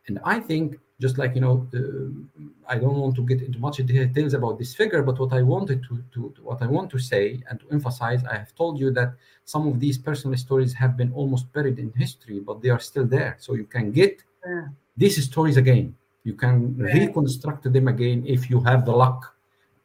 and 0.06 0.18
I 0.24 0.40
think 0.40 0.78
just 1.00 1.18
like 1.18 1.34
you 1.34 1.40
know, 1.40 1.66
uh, 1.74 2.72
I 2.72 2.78
don't 2.78 2.96
want 2.96 3.14
to 3.16 3.22
get 3.22 3.42
into 3.42 3.58
much 3.58 3.76
details 3.76 4.34
about 4.34 4.58
this 4.58 4.74
figure, 4.74 5.02
but 5.02 5.18
what 5.18 5.32
I 5.32 5.42
wanted 5.42 5.82
to, 5.88 6.02
to, 6.14 6.32
to 6.36 6.42
what 6.42 6.62
I 6.62 6.66
want 6.66 6.90
to 6.90 6.98
say 6.98 7.42
and 7.50 7.60
to 7.60 7.66
emphasize, 7.70 8.24
I 8.24 8.36
have 8.38 8.54
told 8.54 8.78
you 8.80 8.90
that 8.92 9.12
some 9.44 9.68
of 9.68 9.78
these 9.78 9.98
personal 9.98 10.38
stories 10.38 10.72
have 10.72 10.96
been 10.96 11.12
almost 11.12 11.52
buried 11.52 11.78
in 11.78 11.92
history, 11.96 12.40
but 12.40 12.62
they 12.62 12.70
are 12.70 12.80
still 12.80 13.04
there. 13.04 13.36
So 13.38 13.54
you 13.54 13.64
can 13.64 13.92
get 13.92 14.22
Yeah. 14.46 14.68
these 14.96 15.22
stories 15.30 15.56
again. 15.58 15.94
You 16.26 16.34
can 16.34 16.76
reconstruct 16.76 17.72
them 17.72 17.86
again 17.86 18.24
if 18.26 18.50
you 18.50 18.58
have 18.62 18.84
the 18.84 18.90
luck 18.90 19.36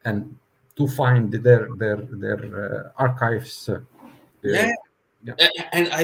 and 0.04 0.36
to 0.74 0.88
find 0.88 1.30
their 1.30 1.68
their 1.80 1.98
their 2.22 2.40
uh, 2.64 3.04
archives. 3.04 3.68
Uh, 3.68 3.80
Yeah. 4.42 4.74
Yeah. 5.22 5.36
And 5.72 5.86
I 6.00 6.02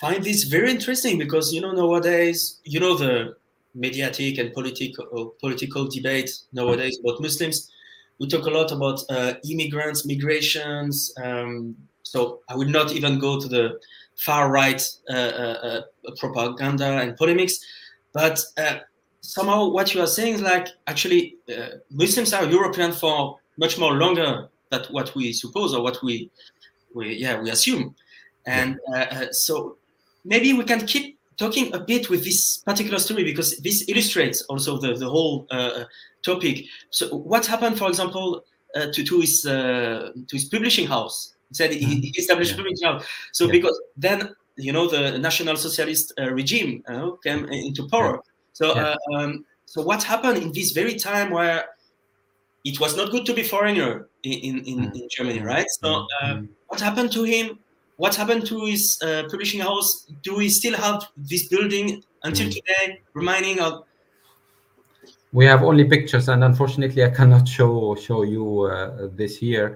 find 0.00 0.24
this 0.24 0.44
very 0.44 0.70
interesting 0.70 1.18
because 1.18 1.52
you 1.52 1.60
know 1.60 1.72
nowadays, 1.72 2.60
you 2.64 2.80
know 2.80 2.96
the 2.96 3.36
mediatic 3.74 4.38
and 4.40 4.48
political 4.54 5.36
political 5.44 5.82
debate 5.96 6.30
nowadays 6.52 6.96
about 7.00 7.20
Muslims. 7.20 7.70
We 8.18 8.28
talk 8.28 8.46
a 8.46 8.54
lot 8.58 8.72
about 8.72 8.98
uh, 9.10 9.34
immigrants, 9.44 10.06
migrations. 10.06 11.12
Um, 11.22 11.76
so 12.02 12.40
I 12.48 12.56
would 12.56 12.72
not 12.78 12.92
even 12.92 13.18
go 13.18 13.38
to 13.38 13.48
the 13.56 13.64
far 14.16 14.50
right 14.50 14.82
uh, 15.10 15.32
uh, 15.44 15.56
uh, 15.68 16.10
propaganda 16.16 16.88
and 17.02 17.14
polemics, 17.20 17.60
but 18.14 18.40
uh, 18.56 18.78
somehow 19.20 19.68
what 19.68 19.94
you 19.94 20.00
are 20.00 20.06
saying 20.06 20.34
is 20.34 20.40
like 20.42 20.68
actually 20.86 21.36
uh, 21.48 21.68
Muslims 21.90 22.32
are 22.32 22.44
European 22.44 22.92
for 22.92 23.38
much 23.58 23.78
more 23.78 23.94
longer 23.94 24.48
than 24.70 24.82
what 24.90 25.14
we 25.14 25.32
suppose 25.32 25.74
or 25.74 25.82
what 25.82 26.02
we 26.02 26.30
we 26.94 27.14
yeah 27.14 27.40
we 27.40 27.50
assume. 27.50 27.94
And 28.46 28.78
uh, 28.94 28.98
uh, 28.98 29.32
so 29.32 29.76
maybe 30.24 30.52
we 30.52 30.64
can 30.64 30.86
keep 30.86 31.18
talking 31.36 31.74
a 31.74 31.78
bit 31.80 32.08
with 32.08 32.24
this 32.24 32.58
particular 32.58 32.98
story 32.98 33.24
because 33.24 33.56
this 33.58 33.84
illustrates 33.88 34.42
also 34.42 34.78
the, 34.78 34.94
the 34.94 35.08
whole 35.08 35.46
uh, 35.50 35.84
topic. 36.22 36.64
So 36.90 37.08
what 37.16 37.44
happened 37.46 37.76
for 37.78 37.88
example 37.88 38.44
uh, 38.74 38.86
to, 38.92 39.04
to 39.04 39.20
his 39.20 39.44
uh, 39.46 40.12
to 40.28 40.36
his 40.36 40.46
publishing 40.46 40.86
house? 40.86 41.34
He 41.48 41.54
said 41.54 41.72
he, 41.72 41.78
he 42.00 42.08
established 42.18 42.52
Yeah. 42.52 42.56
publishing 42.56 42.86
house. 42.88 43.04
So 43.32 43.46
Yeah. 43.46 43.52
because 43.52 43.80
then 43.96 44.34
you 44.56 44.72
know 44.72 44.88
the 44.88 45.18
national 45.18 45.56
socialist 45.56 46.12
uh, 46.18 46.30
regime 46.30 46.82
uh, 46.88 47.10
came 47.22 47.44
into 47.46 47.88
power 47.88 48.22
so 48.58 48.64
Yeah. 48.74 48.94
uh, 49.12 49.14
um, 49.16 49.30
so 49.72 49.78
what 49.90 50.00
happened 50.12 50.36
in 50.44 50.48
this 50.58 50.70
very 50.80 50.94
time 51.08 51.28
where 51.36 51.58
it 52.70 52.76
was 52.82 52.92
not 52.96 53.06
good 53.14 53.24
to 53.28 53.34
be 53.38 53.42
foreigner 53.54 53.90
in, 54.30 54.36
in, 54.48 54.54
in, 54.70 54.78
Mm. 54.78 54.94
in 54.98 55.04
Germany, 55.16 55.40
right? 55.54 55.68
So 55.82 55.88
uh, 56.20 56.34
Mm. 56.34 56.48
what 56.70 56.80
happened 56.88 57.10
to 57.18 57.22
him? 57.34 57.46
What 58.02 58.14
happened 58.20 58.44
to 58.52 58.56
his 58.72 58.82
uh, 59.06 59.22
publishing 59.30 59.60
house? 59.68 59.88
Do 60.26 60.32
we 60.40 60.48
still 60.48 60.76
have 60.86 60.98
this 61.30 61.42
building 61.52 61.86
until 62.28 62.46
Mm. 62.46 62.54
today, 62.58 62.84
reminding 63.14 63.56
of? 63.66 63.72
We 65.38 65.44
have 65.52 65.62
only 65.70 65.84
pictures, 65.84 66.28
and 66.32 66.42
unfortunately, 66.50 67.02
I 67.04 67.10
cannot 67.18 67.44
show 67.56 67.94
show 68.08 68.20
you 68.34 68.44
uh, 68.62 69.08
this 69.20 69.32
here. 69.46 69.68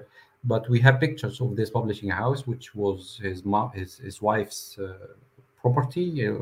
But 0.43 0.63
we 0.73 0.79
have 0.85 0.95
pictures 1.05 1.39
of 1.43 1.49
this 1.59 1.69
publishing 1.77 2.09
house, 2.21 2.41
which 2.51 2.65
was 2.81 2.99
his 3.27 3.39
mom, 3.51 3.67
his 3.79 3.91
his 4.07 4.17
wife's 4.29 4.61
uh, 4.79 5.13
property 5.61 6.27
uh, 6.27 6.33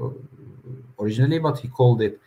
originally, 1.00 1.40
but 1.40 1.60
he 1.60 1.68
called 1.68 2.02
it 2.02 2.20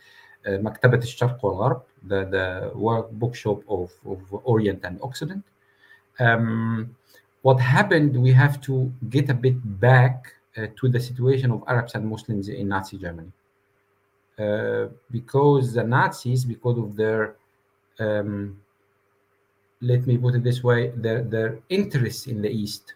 Maktabat 0.45 1.01
al-Sharq 1.07 1.41
wal-Gharb, 1.41 1.81
the 2.03 2.25
the 2.25 2.71
work 2.75 3.09
bookshop 3.11 3.63
of, 3.69 3.91
of 4.05 4.19
Orient 4.43 4.83
and 4.83 4.99
Occident. 5.01 5.43
Um, 6.19 6.95
what 7.43 7.59
happened? 7.59 8.15
We 8.21 8.31
have 8.33 8.59
to 8.61 8.91
get 9.09 9.29
a 9.29 9.33
bit 9.33 9.55
back 9.79 10.33
uh, 10.57 10.67
to 10.79 10.89
the 10.89 10.99
situation 10.99 11.51
of 11.51 11.63
Arabs 11.67 11.95
and 11.95 12.07
Muslims 12.07 12.49
in 12.49 12.67
Nazi 12.67 12.97
Germany. 12.97 13.31
Uh, 14.37 14.87
because 15.11 15.73
the 15.73 15.83
Nazis, 15.83 16.43
because 16.43 16.77
of 16.77 16.95
their, 16.95 17.35
um, 17.99 18.59
let 19.81 20.05
me 20.07 20.17
put 20.17 20.35
it 20.35 20.43
this 20.43 20.63
way, 20.63 20.91
their, 20.95 21.21
their 21.21 21.59
interests 21.69 22.27
in 22.27 22.41
the 22.41 22.49
East, 22.49 22.95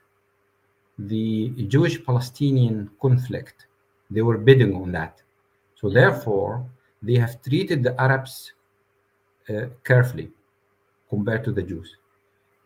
the 0.97 1.49
Jewish 1.67 2.03
Palestinian 2.03 2.89
conflict, 3.01 3.66
they 4.09 4.21
were 4.21 4.37
bidding 4.37 4.75
on 4.75 4.91
that. 4.93 5.21
So, 5.75 5.89
therefore, 5.89 6.65
they 7.01 7.15
have 7.15 7.41
treated 7.41 7.83
the 7.83 7.99
Arabs 7.99 8.53
uh, 9.49 9.67
carefully 9.83 10.29
compared 11.09 11.43
to 11.45 11.51
the 11.51 11.63
Jews. 11.63 11.95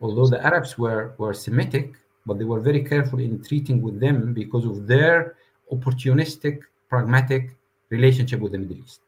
Although 0.01 0.27
the 0.27 0.43
Arabs 0.43 0.77
were, 0.77 1.13
were 1.17 1.33
Semitic, 1.33 1.93
but 2.25 2.37
they 2.39 2.45
were 2.45 2.59
very 2.59 2.83
careful 2.83 3.19
in 3.19 3.43
treating 3.43 3.81
with 3.81 3.99
them 3.99 4.33
because 4.33 4.65
of 4.65 4.87
their 4.87 5.35
opportunistic, 5.71 6.59
pragmatic 6.89 7.55
relationship 7.89 8.39
with 8.39 8.53
the 8.53 8.57
Middle 8.57 8.77
East. 8.77 9.01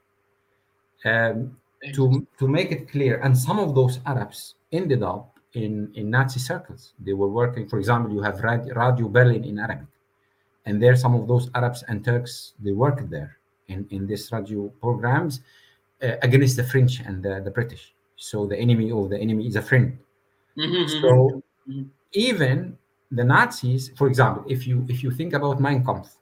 Um, 1.05 1.57
to, 1.93 2.25
to 2.39 2.47
make 2.47 2.71
it 2.71 2.89
clear, 2.89 3.19
and 3.21 3.37
some 3.37 3.59
of 3.59 3.75
those 3.75 3.99
Arabs 4.05 4.55
ended 4.71 5.03
up 5.03 5.37
in, 5.53 5.91
in 5.95 6.09
Nazi 6.09 6.39
circles. 6.39 6.93
They 6.99 7.13
were 7.13 7.27
working, 7.27 7.67
for 7.67 7.77
example, 7.77 8.11
you 8.13 8.21
have 8.21 8.39
Radio 8.41 9.09
Berlin 9.09 9.43
in 9.43 9.59
Arabic, 9.59 9.87
and 10.65 10.81
there 10.81 10.95
some 10.95 11.15
of 11.15 11.27
those 11.27 11.49
Arabs 11.55 11.83
and 11.87 12.03
Turks 12.03 12.53
they 12.59 12.71
worked 12.71 13.09
there 13.09 13.37
in, 13.67 13.85
in 13.89 14.07
these 14.07 14.31
radio 14.31 14.69
programs 14.81 15.41
uh, 16.01 16.15
against 16.21 16.55
the 16.57 16.63
French 16.63 16.99
and 17.01 17.23
the, 17.23 17.41
the 17.43 17.51
British. 17.51 17.93
So 18.15 18.45
the 18.45 18.57
enemy 18.57 18.91
of 18.91 19.09
the 19.09 19.19
enemy 19.19 19.47
is 19.47 19.55
a 19.55 19.61
friend. 19.61 19.97
Mhm, 20.57 20.85
mhm. 20.85 21.01
So 21.01 21.43
Mhm. 21.67 21.89
even 22.11 22.77
the 23.11 23.23
Nazis, 23.23 23.89
for 23.95 24.07
example, 24.07 24.43
if 24.47 24.67
you 24.67 24.85
if 24.89 25.03
you 25.03 25.11
think 25.11 25.33
about 25.33 25.59
Mein 25.61 25.83
Kampf, 25.83 26.17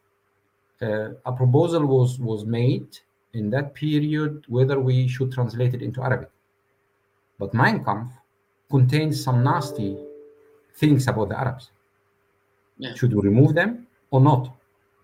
uh, 0.82 1.10
a 1.26 1.32
proposal 1.32 1.86
was 1.86 2.20
was 2.20 2.46
made 2.46 2.90
in 3.34 3.50
that 3.50 3.74
period 3.74 4.46
whether 4.48 4.80
we 4.80 5.08
should 5.08 5.32
translate 5.32 5.74
it 5.74 5.82
into 5.82 6.02
Arabic. 6.02 6.30
But 7.40 7.54
Mein 7.54 7.84
Kampf 7.84 8.14
contains 8.70 9.24
some 9.24 9.44
nasty 9.44 9.98
things 10.76 11.08
about 11.08 11.30
the 11.30 11.40
Arabs. 11.40 11.72
Yeah. 12.78 12.94
Should 12.96 13.14
we 13.14 13.22
remove 13.22 13.54
them 13.54 13.88
or 14.12 14.21
not? 14.21 14.56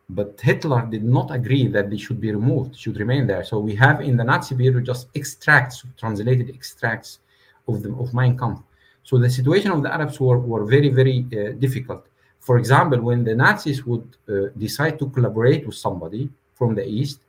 But 0.09 0.39
Hitler 0.39 0.85
did 0.89 1.03
not 1.03 1.31
agree 1.31 1.67
that 1.67 1.89
they 1.89 1.97
should 1.97 2.21
be 2.21 2.31
removed, 2.31 2.77
should 2.77 2.97
remain 2.97 3.27
there. 3.27 3.43
So 3.43 3.59
we 3.59 3.75
have 3.75 3.99
in 4.01 4.15
the 4.15 4.23
Nazi 4.23 4.55
period 4.55 4.85
just 4.85 5.07
extracts, 5.15 5.83
translated 5.97 6.49
extracts 6.49 7.19
of 7.67 7.83
the 7.83 7.91
of 7.95 8.13
Mein 8.13 8.37
Kampf. 8.37 8.61
So 9.03 9.17
the 9.17 9.29
situation 9.29 9.71
of 9.71 9.83
the 9.83 9.93
Arabs 9.93 10.19
were, 10.19 10.39
were 10.39 10.65
very, 10.65 10.89
very 10.89 11.25
uh, 11.33 11.53
difficult. 11.53 12.05
For 12.39 12.57
example, 12.57 13.01
when 13.01 13.23
the 13.23 13.35
Nazis 13.35 13.85
would 13.85 14.07
uh, 14.29 14.33
decide 14.57 14.97
to 14.99 15.09
collaborate 15.09 15.65
with 15.65 15.75
somebody 15.75 16.29
from 16.55 16.75
the 16.75 16.85
East, 16.85 17.19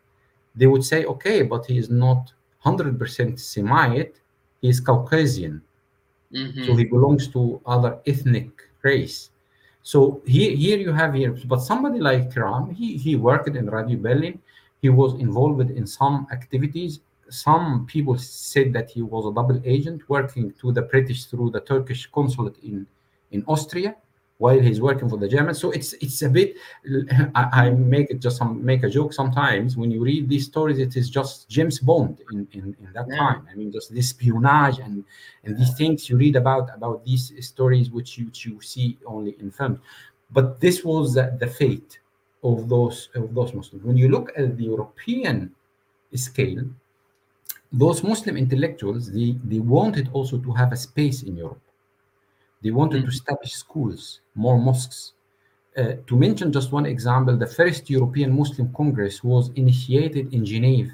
they 0.55 0.67
would 0.67 0.85
say, 0.85 1.05
okay, 1.05 1.43
but 1.43 1.67
he 1.67 1.79
is 1.79 1.91
not 1.91 2.33
100% 2.65 3.39
Semite, 3.39 4.15
he 4.61 4.69
is 4.69 4.81
Caucasian 4.81 5.63
Mhm. 6.33 6.67
so 6.67 6.77
he 6.77 6.85
belongs 6.85 7.27
to 7.29 7.59
other 7.65 7.99
ethnic 8.07 8.51
race 8.83 9.31
so 9.89 10.21
here, 10.27 10.55
here 10.55 10.77
you 10.77 10.93
have 10.93 11.15
here 11.15 11.35
but 11.47 11.61
somebody 11.63 11.99
like 11.99 12.29
Kiram, 12.31 12.75
he, 12.75 12.99
he 12.99 13.17
worked 13.17 13.49
in 13.49 13.71
radio 13.71 13.97
berlin. 13.97 14.39
He 14.83 14.91
was 14.91 15.15
involved 15.15 15.71
in 15.71 15.87
some 15.87 16.27
activities. 16.31 17.01
Some 17.31 17.87
people 17.87 18.19
said 18.19 18.75
that 18.75 18.91
he 18.91 19.01
was 19.01 19.25
a 19.25 19.33
double 19.33 19.63
agent 19.65 20.03
working 20.11 20.53
to 20.61 20.73
the 20.73 20.83
british 20.83 21.25
through 21.25 21.53
the 21.53 21.61
turkish 21.61 22.07
consulate 22.19 22.59
in 22.63 22.87
in 23.31 23.43
austria 23.49 23.97
while 24.39 24.59
he's 24.61 24.81
working 24.81 25.09
for 25.09 25.19
the 25.19 25.29
germans. 25.29 25.59
So 25.61 25.71
it's 25.73 25.93
it's 26.05 26.23
a 26.23 26.29
bit 26.29 26.57
i, 27.35 27.43
I 27.63 27.71
make 27.71 28.09
it 28.11 28.21
just 28.21 28.37
some 28.39 28.65
make 28.65 28.83
a 28.85 28.91
joke 28.99 29.13
sometimes. 29.13 29.77
When 29.77 29.91
you 29.91 30.01
read 30.03 30.29
these 30.29 30.47
stories 30.47 30.79
it 30.79 30.97
is 30.97 31.11
just 31.11 31.49
james 31.49 31.79
bond 31.81 32.15
in 32.33 32.47
in, 32.53 32.65
in 32.83 32.89
that 32.95 33.07
Yeah. 33.09 33.17
time. 33.19 33.41
I 33.51 33.55
mean 33.59 33.71
just 33.73 33.89
this 33.95 34.11
espionage 34.11 34.79
and 34.79 35.05
and 35.45 35.57
these 35.59 35.75
things 35.81 36.09
you 36.09 36.17
read 36.17 36.37
about 36.37 36.67
about 36.79 37.05
these 37.05 37.25
stories 37.53 37.91
which 37.91 38.11
you, 38.19 38.27
which 38.27 38.47
you 38.47 38.61
see 38.63 38.99
only 39.07 39.33
in 39.41 39.51
films. 39.51 39.79
But 40.31 40.61
this 40.61 40.85
was 40.85 41.15
the, 41.15 41.37
the 41.41 41.47
fate 41.61 41.99
of 42.45 42.69
those 42.69 43.09
of 43.15 43.35
those 43.35 43.53
muslims. 43.55 43.83
When 43.85 43.97
you 43.97 44.09
look 44.09 44.29
at 44.37 44.57
the 44.57 44.65
european 44.65 45.37
scale 46.15 46.65
those 47.73 48.03
muslim 48.03 48.37
intellectuals 48.37 49.13
they, 49.13 49.37
they 49.45 49.59
wanted 49.59 50.09
also 50.13 50.39
to 50.39 50.53
have 50.53 50.73
a 50.73 50.77
space 50.77 51.23
in 51.23 51.37
europe 51.37 51.61
they 52.63 52.71
wanted 52.71 53.03
to 53.03 53.09
establish 53.09 53.53
schools 53.53 54.21
more 54.35 54.59
mosques 54.59 55.13
uh, 55.77 55.93
to 56.07 56.17
mention 56.17 56.53
just 56.53 56.73
one 56.73 56.87
example 56.87 57.37
the 57.37 57.47
first 57.47 57.89
european 57.91 58.35
muslim 58.35 58.73
congress 58.75 59.23
was 59.23 59.51
initiated 59.55 60.33
in 60.33 60.45
geneva 60.45 60.93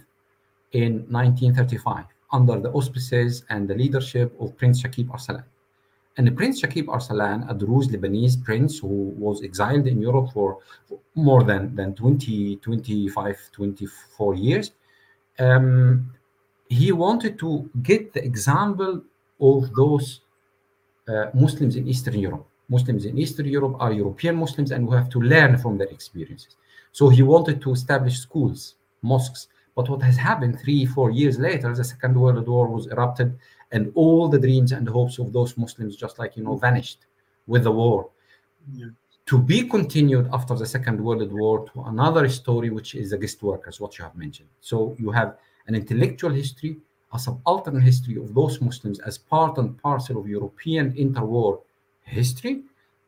in 0.72 1.06
1935 1.08 2.04
under 2.34 2.58
the 2.58 2.70
auspices 2.70 3.44
and 3.48 3.68
the 3.68 3.74
leadership 3.74 4.34
of 4.40 4.56
Prince 4.56 4.82
Shakib 4.82 5.08
Arsalan. 5.08 5.44
And 6.16 6.36
Prince 6.36 6.60
Shakib 6.62 6.86
Arsalan, 6.86 7.48
a 7.50 7.54
Druze 7.54 7.88
Lebanese 7.88 8.42
prince 8.44 8.78
who 8.78 9.14
was 9.16 9.42
exiled 9.42 9.86
in 9.86 10.00
Europe 10.00 10.32
for 10.32 10.58
more 11.14 11.44
than, 11.44 11.74
than 11.74 11.94
20, 11.94 12.56
25, 12.56 13.36
24 13.52 14.34
years, 14.34 14.72
um, 15.38 16.12
he 16.68 16.92
wanted 16.92 17.38
to 17.38 17.68
get 17.82 18.12
the 18.12 18.24
example 18.24 19.02
of 19.40 19.74
those 19.74 20.20
Uh, 21.06 21.26
Muslims 21.34 21.76
in 21.76 21.86
Eastern 21.86 22.18
Europe. 22.18 22.46
Muslims 22.68 23.04
in 23.04 23.18
Eastern 23.18 23.46
Europe 23.46 23.76
are 23.78 23.92
European 23.92 24.36
Muslims, 24.36 24.70
and 24.70 24.88
we 24.88 24.96
have 24.96 25.10
to 25.10 25.20
learn 25.20 25.58
from 25.58 25.76
their 25.76 25.88
experiences. 25.88 26.56
So 26.92 27.10
he 27.10 27.22
wanted 27.22 27.60
to 27.60 27.72
establish 27.72 28.18
schools, 28.18 28.76
mosques. 29.02 29.48
But 29.76 29.88
what 29.90 30.00
has 30.02 30.16
happened 30.16 30.60
three, 30.60 30.86
four 30.86 31.10
years 31.10 31.38
later, 31.38 31.74
the 31.74 31.84
Second 31.84 32.14
World 32.18 32.46
War 32.48 32.68
was 32.68 32.86
erupted, 32.86 33.38
and 33.72 33.92
all 33.94 34.28
the 34.28 34.38
dreams 34.38 34.72
and 34.72 34.88
hopes 34.88 35.18
of 35.18 35.32
those 35.32 35.58
Muslims 35.58 35.96
just 35.96 36.18
like 36.18 36.36
you 36.36 36.44
know 36.44 36.56
vanished 36.56 37.00
with 37.46 37.64
the 37.64 37.72
war. 37.72 38.08
Yeah. 38.72 38.86
To 39.26 39.38
be 39.38 39.68
continued 39.68 40.28
after 40.32 40.54
the 40.54 40.66
Second 40.66 41.02
World 41.02 41.32
War 41.32 41.68
to 41.70 41.82
another 41.82 42.28
story, 42.28 42.70
which 42.70 42.94
is 42.94 43.10
the 43.10 43.18
guest 43.18 43.42
workers, 43.42 43.80
what 43.80 43.98
you 43.98 44.04
have 44.04 44.16
mentioned. 44.16 44.48
So 44.60 44.96
you 44.98 45.10
have 45.10 45.36
an 45.66 45.74
intellectual 45.74 46.30
history, 46.30 46.78
a 47.14 47.18
subaltern 47.18 47.80
history 47.80 48.16
of 48.16 48.34
those 48.34 48.60
Muslims 48.60 48.98
as 49.00 49.16
part 49.16 49.56
and 49.58 49.80
parcel 49.80 50.18
of 50.18 50.28
European 50.28 50.92
interwar 50.92 51.60
history. 52.02 52.62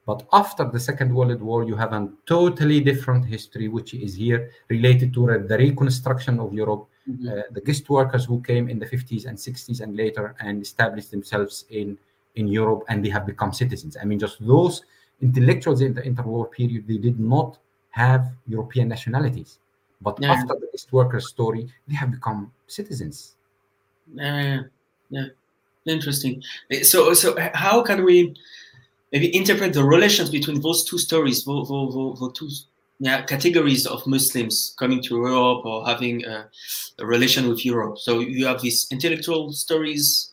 But 0.07 0.23
after 0.33 0.65
the 0.65 0.79
Second 0.79 1.13
World 1.13 1.43
War, 1.43 1.65
you 1.65 1.75
have 1.75 1.93
a 1.93 2.09
totally 2.27 2.81
different 2.81 3.25
history, 3.27 3.67
which 3.67 3.93
is 3.93 4.15
here 4.15 4.53
related 4.69 5.13
to 5.15 5.27
the 5.49 5.59
reconstruction 5.59 6.39
of 6.39 6.55
Europe, 6.55 6.87
mm-hmm. 7.11 7.29
uh, 7.29 7.43
the 7.51 7.61
guest 7.61 7.91
workers 7.91 8.25
who 8.25 8.41
came 8.41 8.69
in 8.69 8.79
the 8.79 8.87
50s 8.87 9.27
and 9.27 9.37
60s 9.37 9.81
and 9.81 9.97
later 9.97 10.37
and 10.39 10.63
established 10.63 11.11
themselves 11.11 11.65
in, 11.71 11.99
in 12.37 12.47
Europe 12.47 12.85
and 12.89 13.05
they 13.05 13.09
have 13.09 13.27
become 13.27 13.53
citizens. 13.53 13.97
I 14.01 14.05
mean, 14.05 14.21
just 14.21 14.37
those 14.47 14.85
intellectuals 15.21 15.81
in 15.81 15.93
the 15.95 16.03
interwar 16.03 16.49
period, 16.53 16.87
they 16.87 16.99
did 16.99 17.19
not 17.19 17.59
have 17.91 18.31
European 18.47 18.87
nationalities. 18.87 19.59
But 20.01 20.19
yeah. 20.21 20.35
after 20.35 20.55
the 20.55 20.69
guest 20.71 20.93
workers 20.93 21.29
story, 21.29 21.67
they 21.89 21.97
have 21.97 22.13
become 22.13 22.53
citizens. 22.69 23.35
Yeah, 24.15 24.61
yeah, 25.11 25.27
interesting. 25.87 26.43
So, 26.83 27.15
so 27.15 27.37
how 27.55 27.83
can 27.83 28.05
we 28.05 28.35
maybe 29.13 29.35
interpret 29.35 29.73
the 29.73 29.85
relations 29.85 30.31
between 30.31 30.61
those 30.61 30.85
two 30.85 30.99
stories, 30.99 31.45
those, 31.45 31.69
those, 31.69 32.19
those 32.19 32.33
two 32.33 32.49
yeah, 32.99 33.23
categories 33.23 33.87
of 33.87 34.07
Muslims 34.07 34.75
coming 34.79 35.03
to 35.03 35.17
Europe 35.17 35.65
or 35.67 35.87
having 35.87 36.25
a, 36.25 36.49
a, 36.99 37.07
relation 37.07 37.49
with 37.49 37.65
Europe. 37.65 37.99
So 37.99 38.21
you 38.21 38.47
have 38.47 38.63
these 38.63 38.87
intellectual 38.91 39.53
stories 39.53 40.33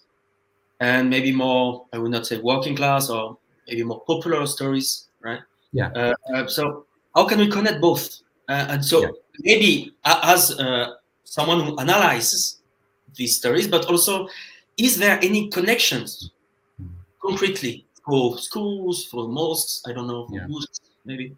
and 0.80 1.10
maybe 1.10 1.32
more, 1.32 1.86
I 1.94 1.98
would 1.98 2.12
not 2.12 2.26
say 2.26 2.40
working 2.40 2.76
class 2.76 3.10
or 3.10 3.38
maybe 3.68 3.84
more 3.84 4.02
popular 4.06 4.46
stories, 4.48 5.08
right? 5.22 5.42
Yeah. 5.74 5.90
Uh, 5.90 6.14
uh, 6.34 6.48
so 6.48 6.86
how 7.16 7.26
can 7.26 7.40
we 7.40 7.50
connect 7.50 7.82
both? 7.82 8.22
Uh, 8.48 8.68
and 8.70 8.86
so 8.86 9.02
yeah. 9.02 9.10
maybe 9.40 9.94
as 10.06 10.58
uh, 10.60 10.94
someone 11.24 11.66
who 11.66 11.78
analyzes 11.80 12.60
these 13.16 13.38
stories, 13.38 13.68
but 13.68 13.86
also, 13.86 14.28
is 14.78 14.98
there 14.98 15.20
any 15.22 15.50
connections 15.50 16.32
concretely 17.22 17.86
for 18.06 18.38
schools, 18.38 19.06
for 19.06 19.28
mosques? 19.28 19.84
I 19.88 19.94
don't 19.94 20.08
know, 20.08 20.28
yeah. 20.32 20.46
mosques, 20.48 20.82
maybe. 21.06 21.36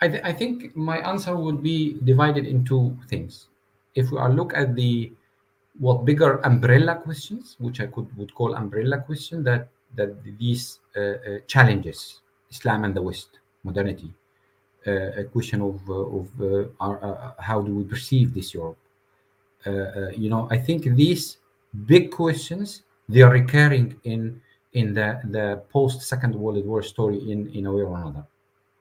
I, 0.00 0.08
th- 0.08 0.22
I 0.24 0.32
think 0.32 0.76
my 0.76 0.98
answer 0.98 1.36
would 1.36 1.62
be 1.62 1.98
divided 2.04 2.46
into 2.46 2.96
things. 3.08 3.46
If 3.94 4.10
we 4.10 4.18
are 4.18 4.32
look 4.32 4.54
at 4.54 4.74
the 4.74 5.12
what 5.78 6.04
bigger 6.04 6.40
umbrella 6.44 6.96
questions, 6.96 7.56
which 7.58 7.80
I 7.80 7.86
could 7.86 8.14
would 8.16 8.34
call 8.34 8.54
umbrella 8.54 9.00
question, 9.00 9.42
that 9.44 9.68
that 9.94 10.22
these 10.38 10.80
uh, 10.96 11.00
uh, 11.00 11.38
challenges 11.46 12.20
Islam 12.50 12.84
and 12.84 12.94
the 12.94 13.02
West, 13.02 13.40
modernity, 13.64 14.12
uh, 14.86 15.20
a 15.20 15.24
question 15.24 15.60
of 15.60 15.80
uh, 15.88 16.18
of 16.18 16.28
uh, 16.40 16.68
our, 16.80 17.04
uh, 17.04 17.42
how 17.42 17.60
do 17.60 17.74
we 17.74 17.84
perceive 17.84 18.32
this 18.34 18.54
Europe? 18.54 18.78
You 20.16 20.30
know, 20.30 20.48
I 20.50 20.58
think 20.58 20.84
these 20.84 21.38
big 21.86 22.10
questions 22.10 22.82
they 23.08 23.22
are 23.22 23.30
recurring 23.30 23.96
in 24.04 24.40
in 24.72 24.92
the, 24.92 25.20
the 25.30 25.62
post 25.70 26.02
Second 26.02 26.34
World 26.34 26.64
War 26.66 26.82
story 26.82 27.18
in, 27.30 27.48
in 27.54 27.64
a 27.64 27.72
way 27.72 27.82
or 27.82 27.96
another, 27.96 28.26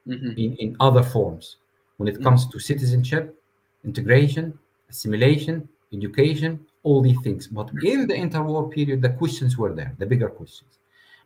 mm-hmm. 0.06 0.32
in, 0.32 0.56
in 0.58 0.76
other 0.82 1.02
forms. 1.02 1.58
When 1.98 2.10
it 2.10 2.22
comes 2.22 2.42
mm-hmm. 2.42 2.52
to 2.52 2.60
citizenship, 2.60 3.42
integration, 3.86 4.60
assimilation, 4.90 5.70
education, 5.94 6.60
all 6.84 7.02
these 7.02 7.20
things. 7.22 7.48
But 7.48 7.70
in 7.82 8.08
the 8.08 8.14
interwar 8.14 8.70
period, 8.70 9.02
the 9.02 9.10
questions 9.10 9.58
were 9.58 9.74
there, 9.74 9.96
the 9.98 10.06
bigger 10.06 10.28
questions. 10.28 10.80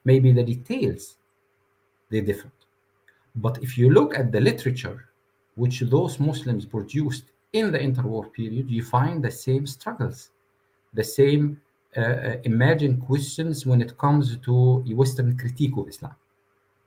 Maybe 0.06 0.32
the 0.32 0.44
details 0.44 1.16
they're 2.12 2.22
different. 2.22 2.54
But 3.36 3.58
if 3.64 3.78
you 3.78 3.90
look 3.90 4.18
at 4.18 4.32
the 4.32 4.40
literature 4.40 5.10
which 5.56 5.82
those 5.82 6.20
Muslims 6.20 6.66
produced 6.66 7.26
in 7.54 7.72
the 7.72 7.80
interwar 7.80 8.32
period, 8.32 8.70
you 8.70 8.84
find 8.84 9.24
the 9.24 9.32
same 9.32 9.66
struggles, 9.66 10.30
the 10.94 11.04
same 11.04 11.60
uh, 11.98 12.02
uh, 12.02 12.36
imagine 12.44 13.02
questions 13.02 13.66
when 13.66 13.82
it 13.82 13.98
comes 13.98 14.38
to 14.38 14.84
Western 14.96 15.36
critique 15.38 15.76
of 15.76 15.88
Islam, 15.88 16.16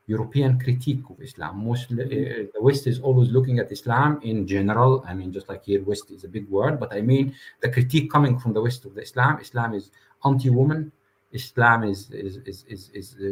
European 0.07 0.61
critique 0.61 1.03
of 1.11 1.21
Islam. 1.21 1.65
Mostly, 1.65 2.05
uh, 2.05 2.47
the 2.55 2.63
West 2.63 2.87
is 2.87 3.01
always 3.01 3.29
looking 3.31 3.59
at 3.59 3.73
Islam 3.73 4.21
in 4.23 4.47
general. 4.47 5.05
I 5.07 5.15
mean, 5.15 5.33
just 5.33 5.49
like 5.49 5.65
here, 5.65 5.83
West 5.83 6.13
is 6.13 6.23
a 6.23 6.29
big 6.29 6.49
word, 6.49 6.79
but 6.79 6.95
I 6.95 7.01
mean 7.01 7.35
the 7.61 7.69
critique 7.69 8.13
coming 8.13 8.39
from 8.39 8.53
the 8.53 8.61
West 8.61 8.85
of 8.85 8.95
the 8.95 9.03
Islam. 9.03 9.41
Islam 9.41 9.75
is 9.75 9.91
anti-woman. 10.25 10.93
Islam 11.33 11.83
is 11.83 12.11
is 12.13 12.37
is 12.47 12.65
is, 12.69 12.91
is 12.95 13.17
uh, 13.21 13.27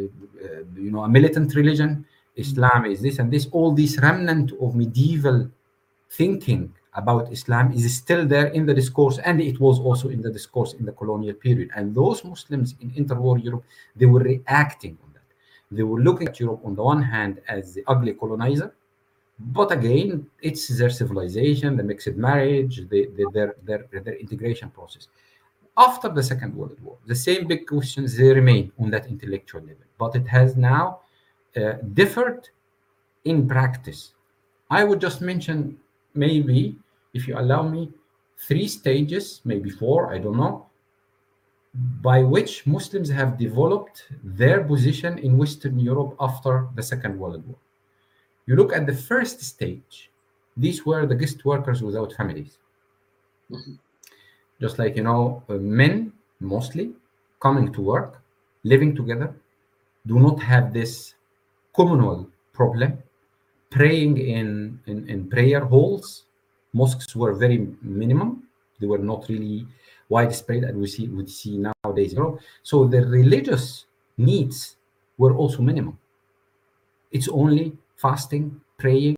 uh, 0.45 0.63
you 0.75 0.91
know 0.91 1.03
a 1.03 1.09
militant 1.09 1.55
religion. 1.55 2.05
Islam 2.35 2.85
is 2.85 3.01
this 3.01 3.19
and 3.19 3.31
this. 3.31 3.47
All 3.53 3.71
these 3.71 3.97
remnant 3.99 4.51
of 4.59 4.75
medieval 4.75 5.49
thinking 6.09 6.73
about 6.93 7.31
Islam 7.31 7.71
is 7.71 7.95
still 7.95 8.25
there 8.27 8.47
in 8.47 8.65
the 8.65 8.73
discourse, 8.73 9.17
and 9.19 9.41
it 9.41 9.59
was 9.59 9.79
also 9.79 10.09
in 10.09 10.21
the 10.21 10.31
discourse 10.31 10.73
in 10.73 10.85
the 10.85 10.91
colonial 10.91 11.35
period. 11.35 11.69
And 11.75 11.95
those 11.95 12.23
Muslims 12.23 12.75
in 12.81 12.91
interwar 12.91 13.41
Europe, 13.43 13.63
they 13.95 14.05
were 14.05 14.19
reacting 14.19 14.97
on 15.03 15.13
that. 15.13 15.23
They 15.71 15.83
were 15.83 16.01
looking 16.01 16.27
at 16.27 16.39
Europe 16.39 16.61
on 16.65 16.75
the 16.75 16.83
one 16.83 17.01
hand 17.01 17.41
as 17.47 17.73
the 17.73 17.83
ugly 17.87 18.13
colonizer, 18.13 18.73
but 19.39 19.71
again, 19.71 20.27
it's 20.41 20.67
their 20.67 20.89
civilization, 20.89 21.77
the 21.77 21.83
mixed 21.83 22.15
marriage, 22.15 22.87
the, 22.89 23.09
the, 23.15 23.25
their, 23.33 23.55
their, 23.63 23.85
their 24.03 24.15
integration 24.15 24.69
process. 24.69 25.07
After 25.77 26.09
the 26.09 26.21
Second 26.21 26.55
World 26.55 26.77
War, 26.81 26.97
the 27.07 27.15
same 27.15 27.47
big 27.47 27.65
questions 27.65 28.17
they 28.17 28.33
remain 28.33 28.71
on 28.77 28.91
that 28.91 29.07
intellectual 29.07 29.61
level, 29.61 29.85
but 29.97 30.15
it 30.15 30.27
has 30.27 30.57
now 30.57 30.99
uh, 31.55 31.73
differed 31.93 32.49
in 33.23 33.47
practice. 33.47 34.13
I 34.69 34.83
would 34.83 34.99
just 35.01 35.21
mention 35.21 35.77
maybe, 36.13 36.77
if 37.13 37.27
you 37.27 37.37
allow 37.37 37.63
me, 37.67 37.91
three 38.37 38.67
stages, 38.67 39.41
maybe 39.45 39.69
four, 39.69 40.13
I 40.13 40.17
don't 40.17 40.37
know, 40.37 40.67
by 42.01 42.21
which 42.21 42.67
Muslims 42.67 43.09
have 43.09 43.37
developed 43.37 44.07
their 44.23 44.63
position 44.63 45.17
in 45.19 45.37
Western 45.37 45.79
Europe 45.79 46.15
after 46.19 46.67
the 46.75 46.83
Second 46.83 47.17
World 47.17 47.45
War. 47.47 47.57
You 48.45 48.55
look 48.55 48.73
at 48.73 48.85
the 48.85 48.95
first 48.95 49.41
stage, 49.41 50.11
these 50.57 50.85
were 50.85 51.05
the 51.05 51.15
guest 51.15 51.45
workers 51.45 51.81
without 51.81 52.13
families. 52.13 52.57
Just 54.59 54.79
like, 54.79 54.95
you 54.95 55.03
know, 55.03 55.43
uh, 55.49 55.53
men 55.53 56.13
mostly 56.39 56.91
coming 57.39 57.71
to 57.73 57.81
work, 57.81 58.21
living 58.63 58.95
together, 58.95 59.33
do 60.05 60.19
not 60.19 60.41
have 60.41 60.73
this 60.73 61.13
communal 61.73 62.27
problem 62.53 63.01
praying 63.71 64.17
in, 64.17 64.79
in, 64.85 65.09
in 65.09 65.27
prayer 65.27 65.65
halls. 65.65 66.25
Mosques 66.73 67.15
were 67.15 67.33
very 67.33 67.67
minimum. 67.81 68.43
They 68.79 68.87
were 68.87 68.99
not 68.99 69.25
really 69.27 69.65
widespread 70.09 70.65
as 70.65 70.75
we 70.75 70.87
see 70.87 71.07
we 71.07 71.25
see 71.27 71.57
nowadays. 71.57 72.15
So 72.63 72.85
the 72.85 73.05
religious 73.05 73.85
needs 74.17 74.75
were 75.17 75.33
also 75.35 75.61
minimum. 75.61 75.97
It's 77.11 77.27
only 77.27 77.77
fasting, 77.95 78.61
praying, 78.77 79.15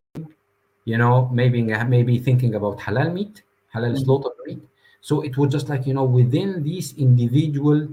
you 0.86 0.98
know, 0.98 1.30
maybe 1.32 1.62
maybe 1.64 2.20
thinking 2.20 2.56
about 2.56 2.80
halal 2.80 3.14
meat, 3.14 3.44
halal 3.74 3.94
mm-hmm. 3.94 4.04
slaughter 4.04 4.30
meat. 4.46 4.62
So 5.02 5.22
it 5.22 5.38
was 5.38 5.52
just 5.52 5.70
like 5.70 5.86
you 5.86 5.94
know 5.94 6.06
within 6.06 6.64
these 6.64 6.98
individual 6.98 7.88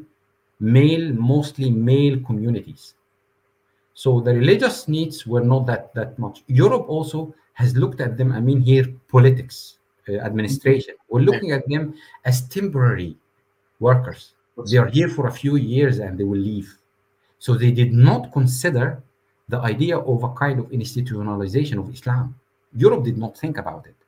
male, 0.60 1.12
mostly 1.12 1.70
male 1.70 2.18
communities. 2.20 2.94
So 4.02 4.18
the 4.18 4.32
religious 4.32 4.88
needs 4.88 5.26
were 5.26 5.44
not 5.44 5.66
that 5.66 5.92
that 5.92 6.18
much. 6.18 6.42
Europe 6.46 6.86
also 6.88 7.34
has 7.52 7.76
looked 7.76 8.00
at 8.00 8.16
them. 8.16 8.32
I 8.32 8.40
mean, 8.40 8.62
here 8.62 8.86
politics, 9.08 9.76
uh, 10.08 10.12
administration. 10.28 10.94
We're 11.10 11.26
looking 11.30 11.50
at 11.52 11.68
them 11.68 11.92
as 12.24 12.48
temporary 12.48 13.18
workers. 13.78 14.32
They 14.70 14.78
are 14.78 14.88
here 14.88 15.10
for 15.16 15.26
a 15.26 15.34
few 15.42 15.56
years 15.56 15.98
and 15.98 16.16
they 16.16 16.24
will 16.24 16.44
leave. 16.52 16.68
So 17.38 17.50
they 17.62 17.72
did 17.72 17.92
not 17.92 18.32
consider 18.32 19.02
the 19.50 19.60
idea 19.72 19.98
of 19.98 20.24
a 20.24 20.32
kind 20.32 20.58
of 20.60 20.66
institutionalization 20.70 21.76
of 21.78 21.92
Islam. 21.92 22.40
Europe 22.72 23.04
did 23.04 23.18
not 23.18 23.36
think 23.36 23.58
about 23.58 23.86
it. 23.86 23.98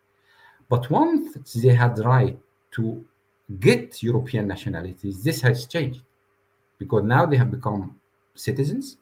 But 0.70 0.88
once 0.88 1.52
they 1.62 1.74
had 1.74 1.96
the 1.96 2.04
right 2.04 2.38
to 2.76 3.04
get 3.60 4.02
European 4.02 4.48
nationalities, 4.48 5.22
this 5.22 5.42
has 5.42 5.66
changed 5.66 6.00
because 6.78 7.04
now 7.04 7.26
they 7.26 7.36
have 7.36 7.50
become 7.50 8.00
citizens 8.34 8.96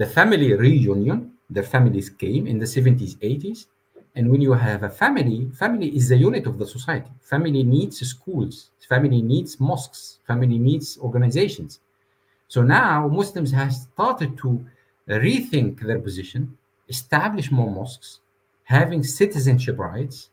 the 0.00 0.06
family 0.06 0.54
reunion, 0.54 1.30
the 1.50 1.62
families 1.62 2.08
came 2.08 2.46
in 2.46 2.58
the 2.58 2.64
70s, 2.64 3.18
80s, 3.18 3.66
And 4.16 4.30
when 4.30 4.40
you 4.40 4.54
have 4.54 4.82
a 4.82 4.88
family, 4.88 5.50
family 5.62 5.88
is 5.94 6.08
the 6.08 6.16
unit 6.16 6.46
of 6.46 6.58
the 6.58 6.66
society. 6.66 7.12
Family 7.20 7.62
needs 7.62 7.96
schools, 8.14 8.70
family 8.88 9.20
needs 9.20 9.60
mosques, 9.60 10.18
family 10.26 10.58
needs 10.58 10.98
organizations. 11.08 11.80
So 12.48 12.62
now 12.62 13.08
Muslims 13.08 13.52
have 13.52 13.72
started 13.74 14.38
to 14.38 14.64
rethink 15.06 15.80
their 15.80 16.00
position, 16.08 16.56
establish 16.88 17.52
more 17.52 17.70
mosques, 17.70 18.20
having 18.64 19.02
citizenship 19.04 19.76
rights, 19.78 20.30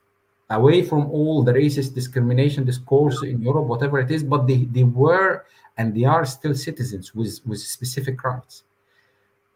away 0.49 0.81
from 0.81 1.03
all 1.17 1.43
the 1.43 1.51
racist 1.61 1.93
discrimination 1.93 2.63
discourse 2.63 3.21
in 3.21 3.41
Europe, 3.41 3.67
whatever 3.73 3.99
it 3.99 4.11
is, 4.11 4.23
but 4.23 4.47
they, 4.47 4.61
they 4.77 4.85
were 4.85 5.43
and 5.77 5.93
they 5.93 6.05
are 6.05 6.25
still 6.25 6.55
citizens 6.55 7.13
with, 7.13 7.41
with 7.45 7.59
specific 7.59 8.23
rights. 8.23 8.63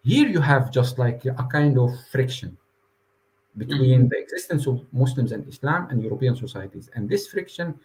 Here 0.03 0.27
you 0.27 0.41
have 0.41 0.71
just 0.71 0.97
like 0.97 1.25
a 1.25 1.47
kind 1.51 1.77
of 1.77 1.91
friction 2.11 2.57
between 3.57 4.01
mm-hmm. 4.01 4.07
the 4.07 4.17
existence 4.17 4.65
of 4.65 4.81
Muslims 4.91 5.31
and 5.31 5.47
Islam 5.47 5.87
and 5.89 6.01
European 6.01 6.35
societies. 6.35 6.89
And 6.95 7.09
this 7.09 7.27
friction, 7.27 7.79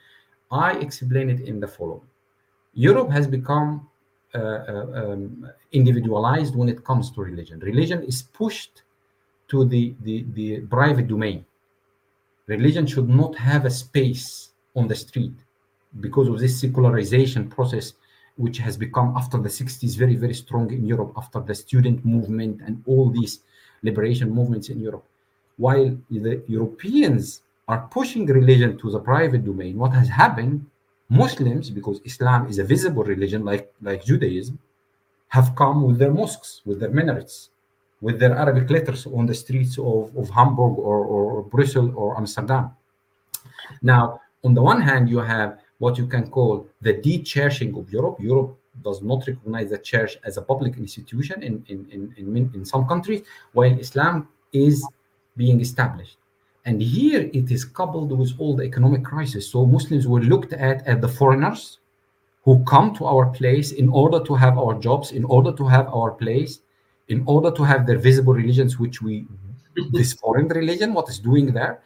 I 0.50 0.72
explain 0.78 1.28
it 1.28 1.40
in 1.40 1.60
the 1.60 1.68
following 1.68 2.06
Europe 2.72 3.10
has 3.10 3.26
become 3.26 3.88
uh, 4.34 4.38
uh, 4.38 4.86
um, 4.94 5.50
individualized 5.72 6.54
when 6.54 6.68
it 6.68 6.84
comes 6.84 7.10
to 7.10 7.22
religion. 7.22 7.58
Religion 7.60 8.02
is 8.02 8.22
pushed 8.22 8.82
to 9.48 9.64
the, 9.64 9.94
the, 10.02 10.26
the 10.34 10.60
private 10.60 11.08
domain. 11.08 11.44
Religion 12.46 12.86
should 12.86 13.08
not 13.08 13.34
have 13.36 13.64
a 13.64 13.70
space 13.70 14.50
on 14.74 14.86
the 14.88 14.94
street 14.94 15.32
because 16.00 16.28
of 16.28 16.38
this 16.38 16.60
secularization 16.60 17.48
process 17.48 17.94
which 18.36 18.58
has 18.58 18.76
become 18.76 19.14
after 19.16 19.38
the 19.38 19.48
60s 19.48 19.96
very 19.96 20.16
very 20.16 20.34
strong 20.34 20.72
in 20.72 20.84
europe 20.84 21.12
after 21.16 21.40
the 21.40 21.54
student 21.54 22.04
movement 22.04 22.60
and 22.66 22.82
all 22.86 23.10
these 23.10 23.40
liberation 23.82 24.30
movements 24.30 24.68
in 24.68 24.80
europe. 24.80 25.06
While 25.56 25.96
the 26.10 26.42
europeans 26.46 27.42
are 27.68 27.88
pushing 27.90 28.26
religion 28.26 28.78
to 28.78 28.90
the 28.90 29.00
private 29.00 29.44
domain 29.44 29.76
what 29.76 29.92
has 29.92 30.08
happened 30.08 30.64
muslims 31.08 31.70
because 31.70 32.00
islam 32.04 32.48
is 32.48 32.58
a 32.58 32.64
visible 32.64 33.04
religion 33.04 33.44
like 33.44 33.72
like 33.82 34.04
judaism 34.04 34.58
have 35.28 35.54
come 35.54 35.82
with 35.86 35.98
their 35.98 36.12
mosques 36.12 36.62
with 36.64 36.78
their 36.80 36.90
minarets 36.90 37.50
with 38.00 38.18
their 38.20 38.36
arabic 38.36 38.70
letters 38.70 39.06
on 39.06 39.26
the 39.26 39.34
streets 39.34 39.78
of, 39.78 40.16
of 40.16 40.28
hamburg 40.30 40.78
or, 40.78 40.98
or 41.04 41.42
brussels 41.42 41.92
or 41.94 42.16
amsterdam. 42.16 42.70
Now 43.82 44.20
on 44.44 44.54
the 44.54 44.62
one 44.62 44.80
hand 44.80 45.08
you 45.08 45.18
have 45.18 45.58
what 45.78 45.98
you 45.98 46.06
can 46.06 46.28
call 46.30 46.66
the 46.80 46.94
de-churching 46.94 47.76
of 47.76 47.90
Europe. 47.92 48.16
Europe 48.20 48.56
does 48.82 49.02
not 49.02 49.26
recognize 49.26 49.70
the 49.70 49.78
church 49.78 50.18
as 50.24 50.36
a 50.36 50.42
public 50.42 50.76
institution 50.76 51.42
in, 51.42 51.64
in, 51.68 51.86
in, 51.90 52.12
in, 52.16 52.50
in 52.54 52.64
some 52.64 52.86
countries, 52.86 53.22
while 53.52 53.78
Islam 53.78 54.28
is 54.52 54.86
being 55.36 55.60
established. 55.60 56.16
And 56.64 56.82
here 56.82 57.30
it 57.32 57.50
is 57.50 57.64
coupled 57.64 58.10
with 58.18 58.32
all 58.38 58.56
the 58.56 58.64
economic 58.64 59.04
crisis. 59.04 59.48
So 59.48 59.64
Muslims 59.64 60.06
were 60.08 60.20
looked 60.20 60.52
at 60.52 60.86
as 60.86 61.00
the 61.00 61.08
foreigners 61.08 61.78
who 62.44 62.62
come 62.64 62.94
to 62.96 63.06
our 63.06 63.26
place 63.26 63.72
in 63.72 63.88
order 63.88 64.20
to 64.24 64.34
have 64.34 64.58
our 64.58 64.74
jobs, 64.78 65.12
in 65.12 65.24
order 65.24 65.52
to 65.52 65.66
have 65.66 65.86
our 65.88 66.10
place, 66.10 66.60
in 67.08 67.22
order 67.26 67.50
to 67.52 67.62
have 67.62 67.86
their 67.86 67.98
visible 67.98 68.34
religions, 68.34 68.78
which 68.78 69.00
we 69.00 69.26
this 69.92 70.12
foreign 70.14 70.48
religion, 70.48 70.94
what 70.94 71.08
is 71.08 71.18
doing 71.18 71.52
there. 71.52 71.80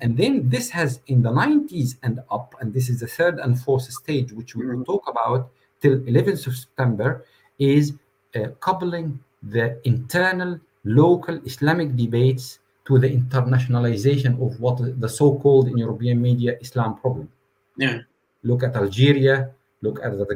And 0.00 0.16
then 0.16 0.48
this 0.48 0.70
has 0.70 1.00
in 1.06 1.22
the 1.22 1.30
90s 1.30 1.96
and 2.02 2.20
up, 2.30 2.54
and 2.60 2.72
this 2.72 2.88
is 2.88 3.00
the 3.00 3.06
third 3.06 3.38
and 3.38 3.60
fourth 3.60 3.84
stage, 3.84 4.32
which 4.32 4.54
we 4.56 4.66
will 4.66 4.74
mm-hmm. 4.74 4.92
talk 4.92 5.08
about 5.08 5.50
till 5.80 5.98
11th 6.00 6.46
of 6.46 6.56
September, 6.56 7.24
is 7.58 7.92
uh, 8.34 8.48
coupling 8.60 9.20
the 9.42 9.80
internal 9.84 10.58
local 10.84 11.36
Islamic 11.44 11.94
debates 11.96 12.58
to 12.86 12.98
the 12.98 13.08
internationalization 13.08 14.34
of 14.44 14.60
what 14.60 14.78
the 15.00 15.08
so-called 15.08 15.68
in 15.68 15.78
European 15.78 16.20
media 16.20 16.56
Islam 16.60 16.96
problem. 16.98 17.28
Yeah. 17.76 18.00
Look 18.42 18.62
at 18.62 18.76
Algeria, 18.76 19.50
look 19.80 20.00
at 20.04 20.18
the 20.18 20.26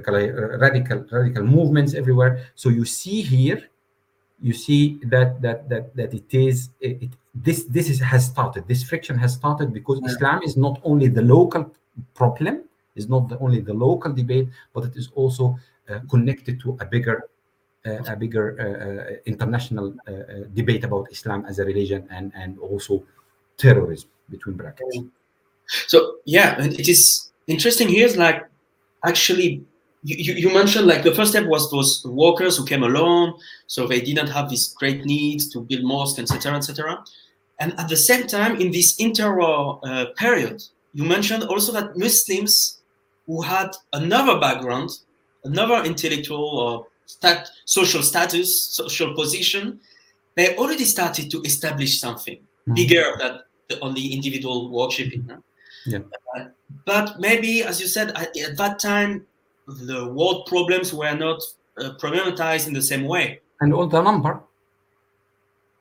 radical 0.59 1.05
radical 1.11 1.45
movements 1.45 1.95
everywhere. 1.95 2.47
So 2.55 2.71
you 2.71 2.85
see 2.85 3.21
here 3.21 3.69
you 4.41 4.53
see 4.53 4.99
that 5.05 5.41
that 5.43 5.69
that 5.69 5.95
that 5.97 6.15
it 6.15 6.33
is 6.33 6.71
it, 6.81 7.03
it, 7.03 7.11
this 7.35 7.65
this 7.65 7.89
is 7.89 8.01
has 8.01 8.27
started. 8.27 8.67
This 8.69 8.83
friction 8.83 9.19
has 9.19 9.35
started 9.35 9.73
because 9.73 10.01
yeah. 10.03 10.11
islam 10.11 10.43
is 10.43 10.57
not 10.57 10.81
only 10.85 11.09
the 11.09 11.23
local 11.23 11.73
problem 12.15 12.65
is 12.95 13.09
not 13.09 13.29
the, 13.29 13.39
only 13.39 13.61
the 13.61 13.75
local 13.75 14.13
debate 14.13 14.49
but 14.73 14.85
it 14.85 14.97
is 14.97 15.09
also 15.15 15.59
uh, 15.89 16.01
connected 16.11 16.61
to 16.61 16.77
a 16.81 16.87
bigger 16.87 17.29
uh, 17.87 18.03
a 18.13 18.17
bigger 18.17 18.47
uh, 18.59 19.15
uh 19.15 19.17
international 19.27 19.95
uh, 20.07 20.13
uh, 20.13 20.45
debate 20.55 20.85
about 20.85 21.07
islam 21.11 21.45
as 21.47 21.59
a 21.59 21.65
religion 21.65 22.07
and 22.11 22.33
and 22.35 22.59
also 22.59 23.03
terrorism 23.57 24.11
between 24.31 24.57
brackets. 24.57 24.99
So 25.67 26.17
yeah 26.25 26.63
it 26.63 26.89
is 26.89 27.31
interesting. 27.47 27.89
Here 27.89 28.07
is 28.07 28.17
like 28.17 28.47
actually 29.05 29.65
you, 30.03 30.35
you 30.35 30.55
mentioned 30.55 30.87
like 30.87 31.03
the 31.03 31.15
first 31.15 31.33
step 31.33 31.47
was 31.47 31.71
those 31.71 32.05
workers 32.05 32.57
who 32.57 32.65
came 32.65 32.83
alone, 32.83 33.35
so 33.67 33.87
they 33.87 34.01
didn't 34.01 34.29
have 34.29 34.49
this 34.49 34.69
great 34.69 35.05
need 35.05 35.41
to 35.53 35.61
build 35.61 35.85
mosques, 35.85 36.19
etc., 36.19 36.57
etc. 36.57 37.05
And 37.59 37.79
at 37.79 37.89
the 37.89 37.97
same 37.97 38.27
time, 38.27 38.61
in 38.61 38.71
this 38.71 38.97
interwar 38.99 39.81
uh, 39.85 40.07
period, 40.17 40.63
you 40.93 41.05
mentioned 41.05 41.45
also 41.45 41.73
that 41.73 41.97
Muslims 41.97 42.81
who 43.27 43.43
had 43.43 43.71
another 43.93 44.41
background, 44.41 44.91
another 45.45 45.85
intellectual 45.85 46.59
or 46.59 46.87
stat, 47.07 47.49
social 47.65 48.03
status, 48.03 48.63
social 48.63 49.15
position, 49.15 49.81
they 50.37 50.57
already 50.57 50.85
started 50.85 51.31
to 51.31 51.43
establish 51.43 52.01
something 52.01 52.37
mm-hmm. 52.37 52.75
bigger 52.75 53.05
than 53.19 53.41
the 53.69 53.81
only 53.81 54.07
individual 54.15 54.71
worshiping. 54.71 55.29
Yeah. 55.87 55.99
Uh, 56.37 56.45
but 56.85 57.19
maybe, 57.19 57.63
as 57.63 57.81
you 57.81 57.87
said, 57.87 58.11
at, 58.17 58.37
at 58.37 58.57
that 58.57 58.79
time, 58.79 59.27
the 59.69 60.09
world 60.09 60.47
problems 60.47 60.95
were 60.95 61.15
not 61.15 61.43
uh, 61.79 61.91
problematized 62.01 62.67
in 62.67 62.73
the 62.73 62.83
same 62.83 63.05
way. 63.05 63.41
And 63.61 63.73
all 63.75 63.87
the 63.87 64.01
number. 64.01 64.41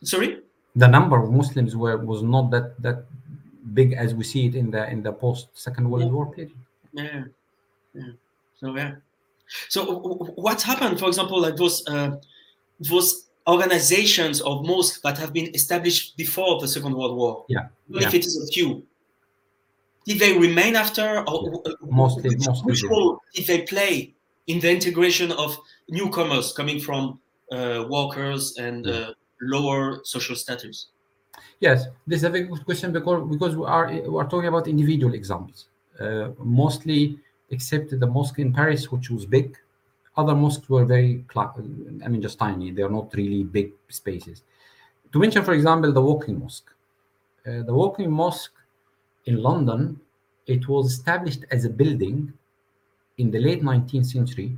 Sorry. 0.04 0.42
The 0.76 0.88
number 0.88 1.22
of 1.22 1.32
Muslims 1.32 1.76
were 1.76 1.98
was 1.98 2.22
not 2.22 2.52
that 2.52 2.80
that 2.82 3.06
big 3.74 3.94
as 3.94 4.14
we 4.14 4.24
see 4.24 4.48
it 4.48 4.56
in 4.56 4.70
the 4.70 4.90
in 4.92 5.02
the 5.02 5.12
post 5.12 5.48
Second 5.54 5.90
World 5.90 6.06
yeah. 6.06 6.12
War 6.12 6.26
period. 6.32 6.54
Yeah, 6.94 7.24
yeah. 7.94 8.12
So 8.60 8.76
yeah. 8.76 8.96
So 9.70 9.96
what 10.36 10.62
happened, 10.62 11.00
for 11.00 11.08
example, 11.08 11.42
like 11.42 11.56
those 11.56 11.88
uh, 11.88 12.18
those 12.80 13.28
organizations 13.48 14.42
of 14.42 14.66
mosques 14.66 15.00
that 15.02 15.18
have 15.18 15.34
been 15.34 15.56
established 15.56 16.18
before 16.18 16.60
the 16.60 16.68
Second 16.68 16.94
World 16.96 17.16
War? 17.16 17.46
Yeah. 17.48 17.68
Even 17.90 18.02
yeah. 18.02 18.08
if 18.10 18.14
it 18.14 18.26
is 18.26 18.38
a 18.38 18.48
few, 18.52 18.86
did 20.08 20.20
they 20.20 20.38
remain 20.38 20.76
after 20.76 21.24
or 21.28 21.62
mostly, 21.82 22.30
which, 22.30 22.48
mostly 22.48 22.72
which 22.72 22.84
role 22.84 23.20
did 23.36 23.46
they 23.46 23.62
play 23.64 24.16
in 24.48 24.60
the 24.60 24.72
integration 24.72 25.32
of 25.34 25.58
newcomers 25.90 26.54
coming 26.54 26.80
from 26.80 27.20
uh, 27.52 27.86
workers 27.90 28.58
and 28.58 28.88
uh, 28.88 29.14
lower 29.42 30.00
social 30.04 30.36
status? 30.36 30.88
Yes 31.60 31.86
this 32.08 32.18
is 32.20 32.24
a 32.24 32.30
very 32.30 32.46
good 32.46 32.64
question 32.66 32.92
because 32.92 33.20
because 33.30 33.56
we 33.56 33.66
are 33.66 33.88
we 33.92 34.18
are 34.22 34.30
talking 34.34 34.48
about 34.48 34.68
individual 34.68 35.14
examples. 35.14 35.68
Uh, 36.00 36.30
mostly 36.40 37.20
except 37.50 37.88
the 38.00 38.06
mosque 38.06 38.40
in 38.40 38.54
paris 38.54 38.92
which 38.92 39.10
was 39.10 39.26
big 39.26 39.58
other 40.18 40.36
mosques 40.36 40.70
were 40.70 40.86
very 40.86 41.24
i 41.36 42.08
mean 42.08 42.22
just 42.22 42.40
tiny. 42.40 42.72
They 42.72 42.82
are 42.82 42.90
not 43.00 43.14
really 43.14 43.44
big 43.44 43.74
spaces. 43.88 44.44
To 45.12 45.20
mention 45.20 45.44
for 45.44 45.54
example 45.54 45.92
the 45.94 46.02
Woking 46.02 46.40
mosque. 46.40 46.70
Uh, 47.46 47.62
the 47.64 47.74
Woking 47.74 48.12
mosque 48.12 48.57
in 49.28 49.44
London, 49.44 50.00
it 50.48 50.68
was 50.68 50.92
established 50.92 51.44
as 51.52 51.66
a 51.66 51.70
building 51.70 52.34
in 53.18 53.30
the 53.32 53.40
late 53.40 53.62
19th 53.62 54.06
century 54.06 54.58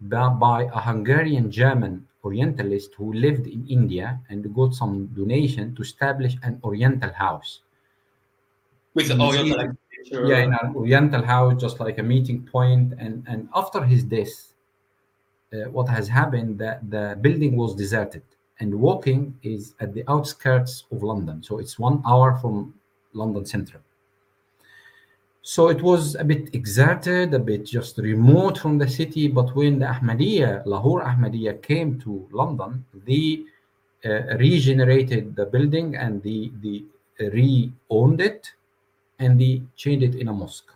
by, 0.00 0.68
a 0.74 0.80
Hungarian 0.80 1.50
German 1.50 2.06
Orientalist 2.24 2.94
who 2.96 3.12
lived 3.12 3.46
in 3.46 3.66
India 3.68 4.20
and 4.28 4.54
got 4.54 4.74
some 4.74 5.06
donation 5.14 5.74
to 5.76 5.82
establish 5.82 6.36
an 6.42 6.60
Oriental 6.64 7.12
house. 7.12 7.60
With 8.94 9.08
the 9.08 9.20
Oriental 9.20 9.76
yeah, 10.10 10.38
in 10.38 10.52
an 10.52 10.74
Oriental 10.74 11.22
house, 11.22 11.60
just 11.60 11.80
like 11.80 11.98
a 11.98 12.02
meeting 12.02 12.42
point. 12.42 12.94
And 12.98 13.24
and 13.26 13.48
after 13.54 13.82
his 13.82 14.04
death, 14.04 14.52
uh, 15.52 15.70
what 15.70 15.88
has 15.88 16.08
happened 16.08 16.58
that 16.58 16.90
the 16.90 17.16
building 17.20 17.56
was 17.56 17.74
deserted, 17.74 18.22
and 18.60 18.74
Woking 18.74 19.38
is 19.42 19.74
at 19.80 19.94
the 19.94 20.04
outskirts 20.08 20.84
of 20.92 21.02
London, 21.02 21.42
so 21.42 21.58
it's 21.58 21.78
one 21.78 22.02
hour 22.06 22.36
from 22.40 22.74
London 23.14 23.46
Central. 23.46 23.82
So 25.46 25.68
it 25.68 25.82
was 25.82 26.14
a 26.14 26.24
bit 26.24 26.54
exerted, 26.54 27.34
a 27.34 27.38
bit 27.38 27.66
just 27.66 27.98
remote 27.98 28.56
from 28.58 28.78
the 28.78 28.88
city. 28.88 29.28
But 29.28 29.54
when 29.54 29.78
the 29.78 29.84
Ahmadiyya, 29.84 30.64
Lahore 30.64 31.04
Ahmadiyya 31.04 31.62
came 31.62 32.00
to 32.00 32.26
London, 32.32 32.86
they 33.06 33.44
uh, 34.06 34.38
regenerated 34.38 35.36
the 35.36 35.44
building 35.44 35.96
and 35.96 36.22
they, 36.22 36.50
they 36.62 36.84
re-owned 37.28 38.22
it 38.22 38.52
and 39.18 39.38
they 39.38 39.62
changed 39.76 40.02
it 40.02 40.14
in 40.14 40.28
a 40.28 40.32
mosque. 40.32 40.72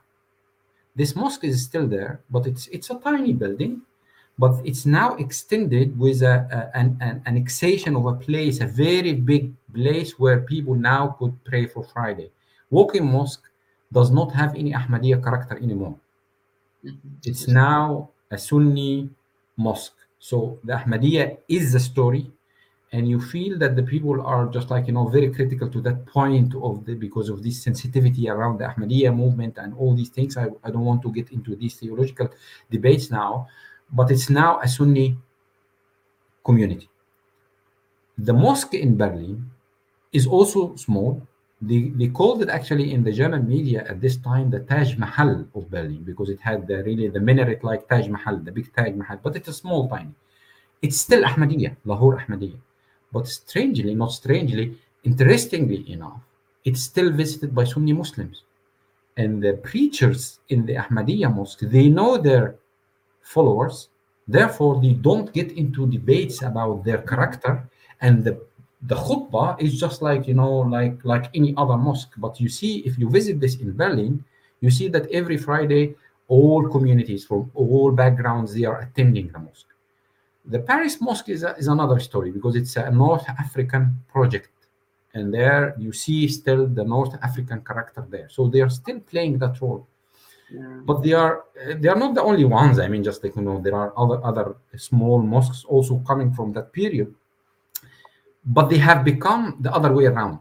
This 0.94 1.16
mosque 1.16 1.44
is 1.44 1.64
still 1.64 1.86
there, 1.86 2.20
but 2.28 2.46
it's 2.46 2.66
it's 2.68 2.90
a 2.90 2.96
tiny 2.96 3.32
building. 3.32 3.82
but 4.38 4.54
it's 4.64 4.86
now 4.86 5.16
extended 5.16 5.98
with 5.98 6.22
a, 6.22 6.46
a 6.52 6.78
an, 6.78 6.96
an 7.00 7.22
annexation 7.26 7.96
of 7.96 8.06
a 8.06 8.14
place, 8.14 8.60
a 8.60 8.66
very 8.66 9.12
big 9.12 9.52
place 9.74 10.18
where 10.18 10.40
people 10.40 10.74
now 10.74 11.16
could 11.18 11.34
pray 11.44 11.66
for 11.66 11.82
Friday. 11.82 12.30
Woking 12.70 13.10
mosque 13.10 13.47
does 13.92 14.10
not 14.10 14.32
have 14.34 14.54
any 14.54 14.72
Ahmadiyya 14.72 15.22
character 15.22 15.56
anymore. 15.56 15.98
It's 17.24 17.48
now 17.48 18.10
a 18.30 18.38
Sunni 18.38 19.08
mosque. 19.56 19.96
So 20.18 20.58
the 20.64 20.74
Ahmadiyya 20.74 21.38
is 21.48 21.72
the 21.72 21.80
story, 21.80 22.30
and 22.92 23.08
you 23.08 23.20
feel 23.20 23.58
that 23.58 23.76
the 23.76 23.82
people 23.82 24.20
are 24.22 24.46
just 24.48 24.70
like 24.70 24.86
you 24.86 24.92
know 24.92 25.08
very 25.08 25.32
critical 25.32 25.68
to 25.70 25.80
that 25.82 26.06
point 26.06 26.54
of 26.54 26.84
the 26.84 26.94
because 26.94 27.28
of 27.28 27.42
this 27.42 27.62
sensitivity 27.62 28.28
around 28.28 28.58
the 28.58 28.64
Ahmadiyya 28.64 29.14
movement 29.14 29.58
and 29.58 29.74
all 29.74 29.94
these 29.94 30.10
things. 30.10 30.36
I, 30.36 30.46
I 30.64 30.70
don't 30.70 30.84
want 30.84 31.02
to 31.02 31.12
get 31.12 31.30
into 31.30 31.56
these 31.56 31.76
theological 31.76 32.30
debates 32.70 33.10
now, 33.10 33.48
but 33.92 34.10
it's 34.10 34.30
now 34.30 34.60
a 34.60 34.68
Sunni 34.68 35.16
community. 36.44 36.88
The 38.18 38.32
mosque 38.32 38.74
in 38.74 38.96
Berlin 38.96 39.50
is 40.12 40.26
also 40.26 40.74
small. 40.76 41.22
They, 41.60 41.88
they 41.96 42.06
called 42.08 42.42
it 42.42 42.48
actually 42.48 42.92
in 42.92 43.02
the 43.02 43.12
German 43.12 43.48
media 43.48 43.84
at 43.88 44.00
this 44.00 44.16
time 44.16 44.48
the 44.50 44.60
Taj 44.60 44.96
Mahal 44.96 45.44
of 45.54 45.70
Berlin 45.70 46.04
because 46.04 46.30
it 46.30 46.40
had 46.40 46.68
the, 46.68 46.84
really 46.84 47.08
the 47.08 47.18
minaret 47.20 47.64
like 47.64 47.88
Taj 47.88 48.06
Mahal, 48.06 48.38
the 48.38 48.52
big 48.52 48.72
Taj 48.74 48.94
Mahal, 48.94 49.18
but 49.22 49.34
it's 49.34 49.48
a 49.48 49.52
small, 49.52 49.88
tiny. 49.88 50.14
It's 50.82 51.00
still 51.00 51.24
Ahmadiyya, 51.24 51.76
Lahore 51.84 52.18
Ahmadiyya. 52.20 52.58
But 53.12 53.26
strangely, 53.26 53.94
not 53.94 54.12
strangely, 54.12 54.78
interestingly 55.02 55.90
enough, 55.90 56.20
it's 56.64 56.82
still 56.82 57.10
visited 57.10 57.54
by 57.54 57.64
Sunni 57.64 57.92
Muslims. 57.92 58.44
And 59.16 59.42
the 59.42 59.54
preachers 59.54 60.38
in 60.48 60.64
the 60.64 60.74
Ahmadiyya 60.74 61.34
mosque, 61.34 61.60
they 61.62 61.88
know 61.88 62.18
their 62.18 62.54
followers. 63.20 63.88
Therefore, 64.28 64.80
they 64.80 64.92
don't 64.92 65.32
get 65.32 65.50
into 65.52 65.88
debates 65.88 66.42
about 66.42 66.84
their 66.84 66.98
character. 66.98 67.68
And 68.00 68.22
the, 68.22 68.40
the 68.82 68.94
khutbah 68.94 69.60
is 69.60 69.78
just 69.78 70.02
like, 70.02 70.26
you 70.28 70.34
know, 70.34 70.58
like, 70.58 71.04
like 71.04 71.30
any 71.34 71.54
other 71.56 71.76
mosque. 71.76 72.12
But 72.16 72.40
you 72.40 72.48
see, 72.48 72.78
if 72.80 72.98
you 72.98 73.10
visit 73.10 73.40
this 73.40 73.56
in 73.56 73.76
Berlin, 73.76 74.24
you 74.60 74.70
see 74.70 74.88
that 74.88 75.10
every 75.10 75.36
Friday, 75.36 75.94
all 76.28 76.68
communities 76.68 77.24
from 77.24 77.50
all 77.54 77.90
backgrounds, 77.90 78.54
they 78.54 78.64
are 78.64 78.80
attending 78.80 79.28
the 79.28 79.38
mosque. 79.38 79.66
The 80.44 80.60
Paris 80.60 81.00
Mosque 81.00 81.28
is, 81.28 81.42
a, 81.42 81.54
is 81.56 81.68
another 81.68 82.00
story 82.00 82.30
because 82.30 82.56
it's 82.56 82.76
a 82.76 82.90
North 82.90 83.28
African 83.28 83.98
project. 84.08 84.50
And 85.14 85.32
there 85.32 85.74
you 85.78 85.92
see 85.92 86.28
still 86.28 86.66
the 86.66 86.84
North 86.84 87.14
African 87.22 87.60
character 87.62 88.06
there. 88.08 88.28
So 88.30 88.48
they 88.48 88.60
are 88.60 88.70
still 88.70 89.00
playing 89.00 89.38
that 89.38 89.60
role. 89.60 89.86
Yeah. 90.50 90.80
But 90.84 91.02
they 91.02 91.12
are 91.12 91.44
they 91.76 91.88
are 91.88 91.96
not 91.96 92.14
the 92.14 92.22
only 92.22 92.44
ones. 92.44 92.78
I 92.78 92.88
mean, 92.88 93.04
just 93.04 93.22
like 93.22 93.36
you 93.36 93.42
know, 93.42 93.60
there 93.60 93.74
are 93.74 93.92
other 93.96 94.24
other 94.24 94.56
small 94.76 95.20
mosques 95.20 95.64
also 95.64 95.98
coming 96.06 96.32
from 96.32 96.52
that 96.54 96.72
period. 96.72 97.14
But 98.48 98.70
they 98.70 98.78
have 98.78 99.04
become 99.04 99.58
the 99.60 99.70
other 99.72 99.92
way 99.92 100.06
around. 100.06 100.40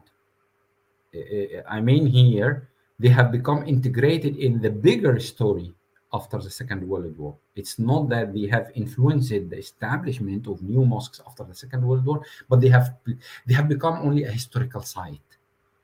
Uh, 1.13 1.61
I 1.67 1.81
mean, 1.81 2.05
here 2.07 2.69
they 2.99 3.09
have 3.09 3.31
become 3.31 3.67
integrated 3.67 4.37
in 4.37 4.61
the 4.61 4.69
bigger 4.69 5.19
story 5.19 5.73
after 6.13 6.37
the 6.39 6.49
Second 6.49 6.87
World 6.87 7.17
War. 7.17 7.35
It's 7.55 7.79
not 7.79 8.09
that 8.09 8.33
they 8.33 8.47
have 8.47 8.71
influenced 8.75 9.29
the 9.29 9.57
establishment 9.57 10.47
of 10.47 10.61
new 10.61 10.85
mosques 10.85 11.21
after 11.27 11.43
the 11.43 11.53
Second 11.53 11.85
World 11.85 12.05
War, 12.05 12.23
but 12.49 12.61
they 12.61 12.69
have 12.69 12.95
they 13.45 13.53
have 13.53 13.67
become 13.67 13.95
only 14.07 14.23
a 14.23 14.31
historical 14.31 14.81
site, 14.81 15.31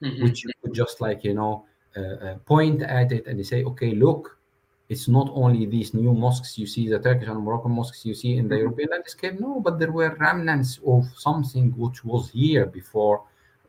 Mhm. 0.01 0.23
which 0.23 0.43
you 0.43 0.51
could 0.61 0.73
just 0.73 1.01
like 1.01 1.23
you 1.23 1.33
know 1.33 1.65
uh, 1.97 2.01
uh, 2.01 2.35
point 2.45 2.81
at 2.81 3.11
it 3.11 3.27
and 3.27 3.37
they 3.37 3.43
say, 3.43 3.63
okay, 3.63 3.91
look, 3.93 4.37
it's 4.93 5.07
not 5.17 5.27
only 5.43 5.63
these 5.75 5.89
new 6.03 6.13
mosques 6.25 6.51
you 6.61 6.67
see, 6.73 6.83
the 6.93 6.99
Turkish 7.07 7.29
and 7.33 7.39
Moroccan 7.47 7.73
mosques 7.79 8.01
you 8.09 8.15
see 8.21 8.33
in 8.41 8.45
the 8.51 8.55
Mhm. 8.55 8.63
European 8.65 8.89
landscape. 8.95 9.35
No, 9.45 9.51
but 9.65 9.73
there 9.79 9.93
were 9.99 10.11
remnants 10.27 10.71
of 10.93 11.01
something 11.27 11.65
which 11.81 11.99
was 12.11 12.23
here 12.41 12.65
before 12.79 13.17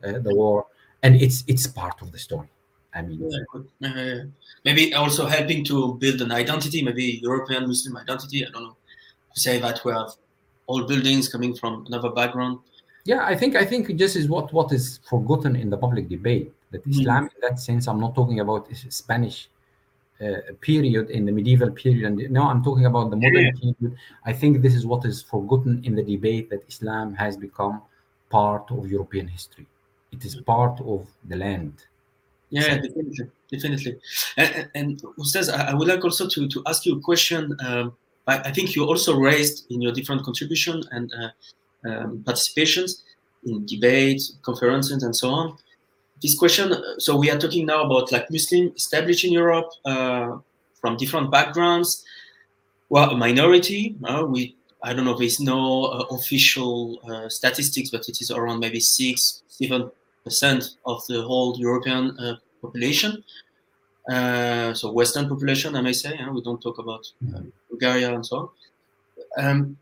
uh, 0.05 0.19
the 0.27 0.33
war, 0.41 0.57
and 1.03 1.11
it's 1.25 1.37
it's 1.51 1.65
part 1.81 1.97
of 2.03 2.07
the 2.13 2.19
story. 2.27 2.49
I 2.97 2.99
mean, 3.07 3.19
Yeah, 3.21 3.43
good. 3.51 3.65
Yeah, 3.83 3.93
yeah, 3.97 4.13
yeah. 4.13 4.23
maybe 4.67 4.83
also 5.01 5.23
helping 5.35 5.61
to 5.71 5.75
build 6.03 6.19
an 6.25 6.31
identity, 6.43 6.79
maybe 6.89 7.05
European 7.29 7.61
Muslim 7.71 7.93
identity. 8.05 8.39
I 8.45 8.49
don't 8.53 8.65
know. 8.67 8.77
To 9.33 9.39
say 9.47 9.55
that 9.65 9.77
we 9.85 9.89
have 9.99 10.11
all 10.69 10.81
buildings 10.91 11.23
coming 11.33 11.53
from 11.61 11.71
another 11.89 12.11
background. 12.19 12.55
Yeah, 13.11 13.21
I 13.33 13.35
think 13.39 13.51
I 13.63 13.65
think 13.71 13.81
this 14.03 14.13
is 14.19 14.25
what 14.33 14.45
what 14.57 14.69
is 14.77 14.85
forgotten 15.11 15.53
in 15.63 15.67
the 15.73 15.79
public 15.85 16.05
debate. 16.15 16.47
That 16.71 16.81
Mhm. 16.85 16.93
Islam, 16.95 17.23
in 17.33 17.39
that 17.45 17.57
sense, 17.67 17.83
I'm 17.89 18.01
not 18.05 18.13
talking 18.19 18.39
about 18.45 18.61
is- 18.73 18.85
Spanish 19.03 19.37
uh, 20.21 20.53
period 20.61 21.09
in 21.09 21.25
the 21.25 21.31
medieval 21.31 21.71
period. 21.71 22.05
And 22.05 22.31
now 22.31 22.49
I'm 22.49 22.63
talking 22.63 22.85
about 22.85 23.09
the 23.09 23.17
modern 23.17 23.57
period. 23.57 23.97
I 24.25 24.33
think 24.33 24.61
this 24.61 24.73
is 24.73 24.85
what 24.85 25.05
is 25.05 25.21
forgotten 25.21 25.83
in 25.83 25.95
the 25.95 26.03
debate 26.03 26.49
that 26.49 26.63
Islam 26.67 27.13
has 27.15 27.35
become 27.37 27.81
part 28.29 28.69
of 28.71 28.89
European 28.89 29.27
history. 29.27 29.65
It 30.11 30.23
is 30.23 30.35
part 30.35 30.79
of 30.81 31.07
the 31.25 31.35
land. 31.35 31.73
Yeah, 32.49 32.77
definitely, 32.77 33.27
definitely. 33.51 33.97
And, 34.37 34.69
and- 34.75 35.01
Ustaz, 35.19 35.49
I 35.51 35.71
I 35.71 35.73
would 35.73 35.87
like 35.87 36.03
also 36.03 36.27
to, 36.27 36.47
to 36.47 36.63
ask 36.65 36.85
you 36.85 36.97
a 36.97 37.01
question. 37.01 37.55
Um, 37.67 37.93
I, 38.27 38.39
I 38.39 38.51
think 38.51 38.75
you 38.75 38.85
also 38.85 39.17
raised 39.17 39.65
in 39.71 39.81
your 39.81 39.91
different 39.91 40.23
contribution 40.23 40.81
and 40.91 41.11
uh, 41.13 41.89
um, 41.89 42.23
participations 42.23 43.01
in 43.45 43.65
debates, 43.65 44.37
conferences, 44.41 45.03
and 45.03 45.15
so 45.15 45.29
on. 45.29 45.57
This 46.21 46.37
question. 46.37 46.71
uh, 46.71 46.81
So 46.99 47.15
we 47.17 47.29
are 47.29 47.37
talking 47.37 47.65
now 47.65 47.83
about 47.83 48.11
like 48.11 48.29
Muslim 48.31 48.73
established 48.75 49.25
in 49.25 49.33
Europe 49.33 49.69
uh, 49.85 50.37
from 50.81 50.97
different 50.97 51.31
backgrounds. 51.31 52.03
Well, 52.89 53.09
a 53.11 53.17
minority. 53.17 53.95
Uh, 54.03 54.25
we 54.27 54.55
I 54.83 54.93
don't 54.93 55.05
know. 55.05 55.17
There's 55.17 55.39
no 55.39 55.85
uh, 55.85 56.15
official 56.15 56.99
uh, 57.09 57.27
statistics, 57.27 57.89
but 57.89 58.07
it 58.07 58.21
is 58.21 58.29
around 58.29 58.59
maybe 58.59 58.79
six, 58.79 59.41
seven 59.47 59.89
percent 60.23 60.75
of 60.85 61.05
the 61.07 61.23
whole 61.23 61.57
European 61.57 62.17
uh, 62.19 62.35
population. 62.61 63.23
Uh, 64.07 64.73
so 64.75 64.91
Western 64.91 65.27
population, 65.27 65.75
I 65.75 65.81
may 65.81 65.93
say. 65.93 66.19
We 66.31 66.41
don't 66.41 66.61
talk 66.61 66.77
about 66.77 67.11
Bulgaria 67.69 68.13
and 68.13 68.23
so 68.23 68.35
on. 68.37 68.49
Um, 69.37 69.77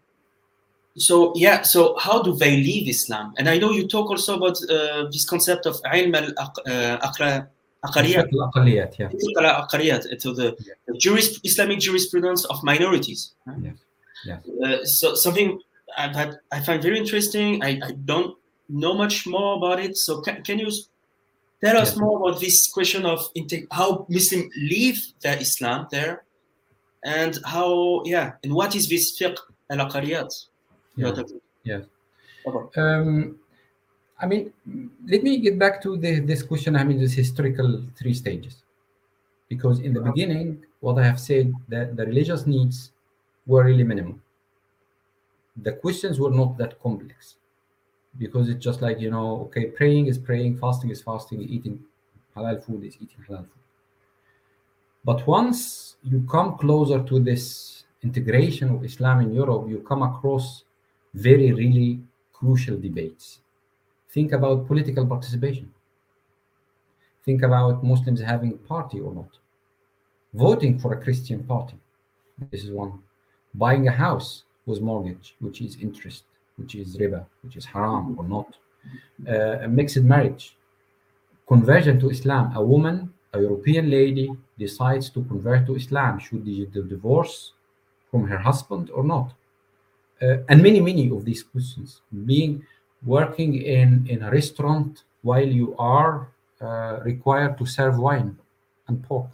so 0.97 1.33
yeah 1.35 1.61
so 1.63 1.95
how 1.97 2.21
do 2.21 2.33
they 2.35 2.57
leave 2.57 2.87
islam 2.87 3.33
and 3.37 3.49
i 3.49 3.57
know 3.57 3.71
you 3.71 3.87
talk 3.87 4.09
also 4.09 4.37
about 4.37 4.57
uh, 4.69 5.05
this 5.11 5.25
concept 5.25 5.65
of 5.65 5.81
ilm 5.93 6.15
al 6.15 6.31
uh, 6.67 6.97
aqaliyat 7.83 8.29
uh, 10.05 10.15
to 10.19 10.33
the. 10.33 10.55
Juris, 10.97 11.39
islamic 11.43 11.79
jurisprudence 11.79 12.45
of 12.45 12.63
minorities 12.63 13.33
right? 13.45 13.57
yeah. 13.63 13.71
Yeah. 14.25 14.39
Uh, 14.63 14.85
so 14.85 15.15
something 15.15 15.59
that 15.97 16.39
i 16.51 16.59
find 16.59 16.81
very 16.81 16.97
interesting 16.97 17.61
I, 17.63 17.79
I, 17.83 17.91
don't 18.05 18.37
know 18.69 18.93
much 18.93 19.27
more 19.27 19.57
about 19.57 19.79
it 19.79 19.97
so 19.97 20.21
can, 20.21 20.41
can 20.43 20.59
you 20.59 20.71
tell 21.63 21.77
us 21.77 21.95
yeah. 21.95 22.03
more 22.03 22.17
about 22.19 22.39
this 22.39 22.67
question 22.67 23.05
of 23.05 23.27
how 23.71 24.05
Muslims 24.09 24.53
leave 24.55 25.07
their 25.21 25.37
islam 25.39 25.87
there 25.91 26.23
and 27.03 27.37
how 27.45 28.01
yeah 28.05 28.33
and 28.43 28.53
what 28.53 28.75
is 28.75 28.87
this 28.87 29.19
fiqh 29.19 29.37
al 29.69 29.89
aqaliyat 29.89 30.31
yeah. 30.95 31.13
Yes. 31.63 31.85
Okay. 32.45 32.81
Um, 32.81 33.39
I 34.19 34.25
mean, 34.25 34.53
let 35.07 35.23
me 35.23 35.39
get 35.39 35.57
back 35.57 35.81
to 35.83 35.97
the, 35.97 36.19
this 36.19 36.43
question. 36.43 36.75
I 36.75 36.83
mean, 36.83 36.99
this 36.99 37.13
historical 37.13 37.83
three 37.97 38.13
stages, 38.13 38.63
because 39.49 39.79
in 39.79 39.93
the 39.93 40.01
beginning, 40.01 40.63
what 40.81 40.97
I 40.99 41.05
have 41.05 41.19
said 41.19 41.53
that 41.69 41.95
the 41.95 42.05
religious 42.05 42.45
needs 42.45 42.91
were 43.47 43.63
really 43.63 43.83
minimal. 43.83 44.19
The 45.61 45.73
questions 45.73 46.19
were 46.19 46.31
not 46.31 46.57
that 46.57 46.81
complex, 46.81 47.35
because 48.17 48.49
it's 48.49 48.63
just 48.63 48.81
like 48.81 48.99
you 48.99 49.11
know, 49.11 49.41
okay, 49.45 49.65
praying 49.65 50.07
is 50.07 50.17
praying, 50.17 50.57
fasting 50.57 50.89
is 50.89 51.01
fasting, 51.01 51.41
eating 51.41 51.83
halal 52.35 52.63
food 52.63 52.83
is 52.83 52.95
eating 52.95 53.17
halal 53.27 53.45
food. 53.45 53.63
But 55.05 55.27
once 55.27 55.97
you 56.03 56.25
come 56.29 56.57
closer 56.57 57.03
to 57.03 57.19
this 57.19 57.83
integration 58.03 58.69
of 58.69 58.83
Islam 58.83 59.21
in 59.21 59.33
Europe, 59.33 59.67
you 59.69 59.79
come 59.79 60.01
across 60.01 60.62
very, 61.13 61.51
really 61.53 61.99
crucial 62.31 62.77
debates. 62.77 63.39
Think 64.09 64.31
about 64.31 64.67
political 64.67 65.05
participation. 65.05 65.71
Think 67.25 67.41
about 67.41 67.83
Muslims 67.83 68.21
having 68.21 68.53
a 68.53 68.67
party 68.67 68.99
or 68.99 69.13
not. 69.13 69.29
Voting 70.33 70.77
for 70.79 70.93
a 70.93 71.01
Christian 71.01 71.43
party. 71.43 71.77
This 72.51 72.63
is 72.63 72.71
one. 72.71 72.99
Buying 73.53 73.87
a 73.87 73.91
house 73.91 74.43
with 74.65 74.81
mortgage, 74.81 75.35
which 75.39 75.61
is 75.61 75.77
interest, 75.79 76.23
which 76.57 76.75
is 76.75 76.97
riba, 76.97 77.25
which 77.43 77.55
is 77.55 77.65
haram 77.65 78.15
or 78.17 78.25
not. 78.25 78.57
Uh, 79.27 79.59
a 79.65 79.67
mixed 79.67 79.97
marriage. 79.97 80.57
Conversion 81.47 81.99
to 81.99 82.09
Islam. 82.09 82.55
A 82.55 82.63
woman, 82.63 83.13
a 83.33 83.39
European 83.39 83.89
lady, 83.89 84.35
decides 84.57 85.09
to 85.11 85.23
convert 85.23 85.65
to 85.67 85.75
Islam. 85.75 86.19
Should 86.19 86.45
she 86.45 86.65
divorce 86.65 87.53
from 88.09 88.27
her 88.27 88.37
husband 88.37 88.89
or 88.89 89.03
not? 89.03 89.33
Uh, 90.23 90.37
and 90.49 90.61
many 90.61 90.79
many 90.79 91.09
of 91.09 91.25
these 91.25 91.43
questions 91.43 92.01
being 92.25 92.63
working 93.05 93.61
in 93.61 94.05
in 94.07 94.23
a 94.23 94.31
restaurant 94.31 95.03
while 95.21 95.47
you 95.59 95.75
are 95.77 96.29
uh, 96.61 96.99
required 97.03 97.57
to 97.57 97.65
serve 97.65 97.97
wine 97.97 98.37
and 98.87 99.03
pork 99.03 99.29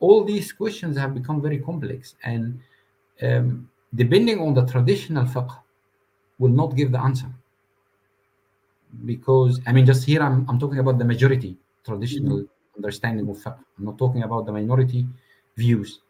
all 0.00 0.24
these 0.24 0.52
questions 0.52 0.96
have 0.96 1.14
become 1.14 1.40
very 1.40 1.58
complex 1.58 2.14
and 2.22 2.60
um, 3.22 3.68
depending 3.94 4.40
on 4.40 4.54
the 4.54 4.64
traditional 4.66 5.24
fiqh, 5.24 5.56
will 6.38 6.50
not 6.50 6.76
give 6.76 6.92
the 6.92 7.00
answer. 7.00 7.28
Because 9.04 9.60
I 9.66 9.72
mean, 9.72 9.86
just 9.86 10.04
here 10.04 10.22
I'm, 10.22 10.46
I'm 10.48 10.58
talking 10.58 10.78
about 10.78 10.98
the 10.98 11.04
majority 11.04 11.56
traditional 11.84 12.44
understanding 12.76 13.28
of 13.28 13.36
fiqh. 13.38 13.58
I'm 13.78 13.84
not 13.84 13.98
talking 13.98 14.22
about 14.22 14.46
the 14.46 14.52
minority 14.52 15.06
views. 15.56 16.00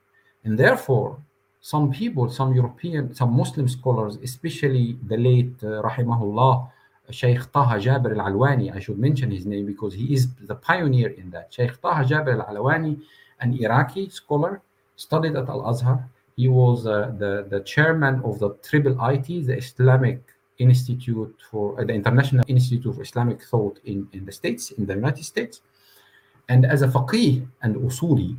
And 0.44 0.58
therefore, 0.58 1.18
some 1.60 1.90
people, 1.90 2.30
some 2.30 2.54
European, 2.54 3.14
some 3.14 3.36
Muslim 3.36 3.68
scholars, 3.68 4.16
especially 4.22 4.96
the 5.06 5.16
late 5.16 5.54
uh, 5.62 5.82
Rahimahullah, 5.82 6.70
Sheikh 7.10 7.50
Taha 7.52 7.76
Jabir 7.76 8.18
al 8.18 8.32
Alwani, 8.32 8.74
I 8.74 8.80
should 8.80 8.98
mention 8.98 9.30
his 9.30 9.46
name 9.46 9.66
because 9.66 9.94
he 9.94 10.12
is 10.12 10.28
the 10.34 10.54
pioneer 10.54 11.08
in 11.08 11.30
that. 11.30 11.52
Sheikh 11.52 11.80
Taha 11.80 12.04
Jabir 12.04 12.38
al 12.46 12.54
Alwani, 12.54 13.00
an 13.40 13.54
Iraqi 13.54 14.08
scholar, 14.10 14.60
studied 14.96 15.36
at 15.36 15.48
Al 15.48 15.66
Azhar. 15.66 16.08
He 16.36 16.48
was 16.48 16.86
uh, 16.86 17.12
the, 17.18 17.46
the 17.48 17.60
chairman 17.60 18.20
of 18.24 18.38
the 18.38 18.50
Triple 18.62 18.96
IT, 19.08 19.26
the 19.46 19.56
Islamic 19.56 20.20
Institute 20.58 21.34
for 21.50 21.80
uh, 21.80 21.84
the 21.84 21.94
International 21.94 22.44
Institute 22.46 22.86
of 22.86 23.00
Islamic 23.00 23.42
Thought 23.42 23.80
in, 23.84 24.08
in 24.12 24.24
the 24.24 24.32
States, 24.32 24.72
in 24.72 24.86
the 24.86 24.94
United 24.94 25.24
States. 25.24 25.60
And 26.48 26.64
as 26.66 26.82
a 26.82 26.88
faqih 26.88 27.46
and 27.62 27.76
usuli, 27.76 28.36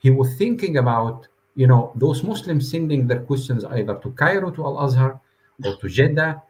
he 0.00 0.10
was 0.10 0.34
thinking 0.36 0.76
about 0.76 1.28
you 1.54 1.66
know 1.66 1.92
those 1.96 2.22
Muslims 2.22 2.70
sending 2.70 3.06
their 3.06 3.20
questions 3.20 3.64
either 3.64 3.94
to 3.96 4.10
Cairo 4.12 4.50
to 4.50 4.64
Al 4.64 4.78
Azhar 4.84 5.20
or 5.64 5.76
to 5.76 5.88
Jeddah 5.88 6.42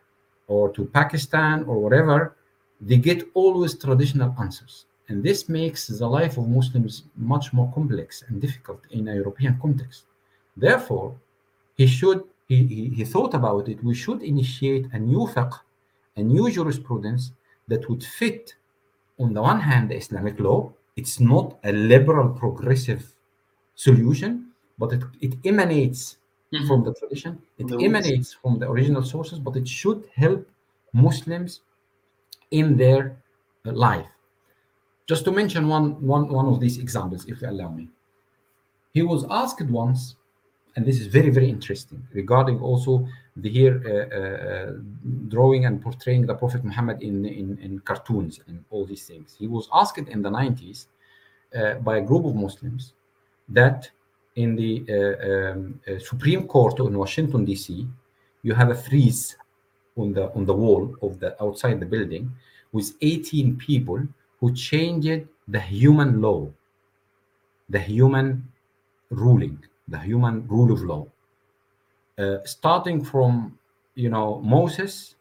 or 0.46 0.70
to 0.70 0.84
Pakistan 0.86 1.64
or 1.64 1.78
wherever, 1.78 2.36
they 2.80 2.96
get 2.96 3.28
always 3.34 3.76
traditional 3.78 4.34
answers. 4.40 4.86
And 5.08 5.22
this 5.22 5.48
makes 5.48 5.86
the 5.86 6.06
life 6.06 6.36
of 6.36 6.48
Muslims 6.48 7.04
much 7.16 7.52
more 7.52 7.72
complex 7.72 8.22
and 8.28 8.40
difficult 8.40 8.80
in 8.90 9.08
a 9.08 9.14
European 9.14 9.58
context. 9.60 10.04
Therefore, 10.56 11.16
he 11.76 11.86
should 11.86 12.24
he, 12.48 12.66
he, 12.66 12.88
he 12.88 13.04
thought 13.04 13.34
about 13.34 13.68
it. 13.68 13.82
We 13.84 13.94
should 13.94 14.22
initiate 14.22 14.86
a 14.92 14.98
new 14.98 15.26
fiqh, 15.26 15.60
a 16.16 16.22
new 16.22 16.50
jurisprudence 16.50 17.32
that 17.68 17.88
would 17.88 18.02
fit, 18.02 18.54
on 19.18 19.34
the 19.34 19.42
one 19.42 19.60
hand, 19.60 19.90
the 19.90 19.96
Islamic 19.96 20.40
law. 20.40 20.72
It's 20.96 21.20
not 21.20 21.58
a 21.64 21.72
liberal 21.72 22.30
progressive 22.30 23.12
solution, 23.74 24.47
but 24.78 24.92
it, 24.92 25.02
it 25.20 25.34
emanates 25.44 26.18
Mhm. 26.52 26.66
from 26.68 26.84
the 26.84 26.92
tradition. 26.94 27.32
It 27.58 27.66
The 27.68 27.74
roots. 27.76 27.84
emanates 27.88 28.32
from 28.42 28.58
the 28.60 28.66
original 28.70 29.02
sources, 29.02 29.38
but 29.38 29.54
it 29.56 29.68
should 29.68 30.00
help 30.14 30.42
Muslims 30.92 31.60
in 32.50 32.76
their 32.76 33.00
uh, 33.66 33.72
life. 33.72 34.06
Just 35.06 35.24
to 35.26 35.32
mention 35.32 35.68
one, 35.68 35.86
one, 36.14 36.28
one 36.28 36.46
of 36.46 36.60
these 36.60 36.78
examples, 36.78 37.24
if 37.26 37.40
you 37.42 37.48
allow 37.48 37.70
me. 37.70 37.88
He 38.92 39.02
was 39.02 39.24
asked 39.30 39.62
once, 39.70 40.16
and 40.76 40.84
this 40.86 41.00
is 41.00 41.06
very, 41.06 41.30
very 41.30 41.48
interesting, 41.48 42.06
regarding 42.12 42.60
also 42.60 43.06
the 43.36 43.48
here 43.50 43.76
uh, 43.86 43.90
uh, 43.90 44.48
uh, 44.50 44.72
drawing 45.28 45.64
and 45.66 45.80
portraying 45.82 46.26
the 46.26 46.34
Prophet 46.34 46.64
Muhammad 46.64 47.02
in, 47.02 47.24
in, 47.24 47.58
in 47.58 47.78
cartoons 47.80 48.40
and 48.46 48.64
all 48.70 48.84
these 48.84 49.06
things. 49.06 49.34
He 49.38 49.46
was 49.46 49.68
asked 49.72 49.98
in 50.08 50.22
the 50.22 50.30
90s 50.30 50.86
uh, 51.54 51.74
by 51.76 51.98
a 51.98 52.00
group 52.02 52.24
of 52.24 52.34
Muslims 52.34 52.92
that 53.48 53.90
in 54.38 54.54
the 54.54 54.72
uh, 54.88 55.50
um, 55.50 55.80
uh, 55.88 55.98
Supreme 55.98 56.46
Court 56.46 56.78
in 56.78 56.96
Washington 56.96 57.44
D.C., 57.44 57.86
you 58.42 58.54
have 58.54 58.70
a 58.70 58.74
frieze 58.86 59.36
on 59.96 60.12
the 60.12 60.24
on 60.36 60.44
the 60.46 60.54
wall 60.54 60.94
of 61.02 61.18
the 61.18 61.30
outside 61.42 61.80
the 61.80 61.86
building 61.94 62.30
with 62.72 62.88
18 63.02 63.56
people 63.56 64.00
who 64.38 64.54
changed 64.54 65.26
the 65.48 65.60
human 65.60 66.20
law, 66.20 66.48
the 67.68 67.80
human 67.80 68.26
ruling, 69.10 69.58
the 69.88 69.98
human 69.98 70.46
rule 70.46 70.70
of 70.72 70.80
law, 70.82 71.04
uh, 72.18 72.38
starting 72.44 73.04
from 73.04 73.58
you 73.94 74.08
know 74.08 74.40
Moses 74.56 75.16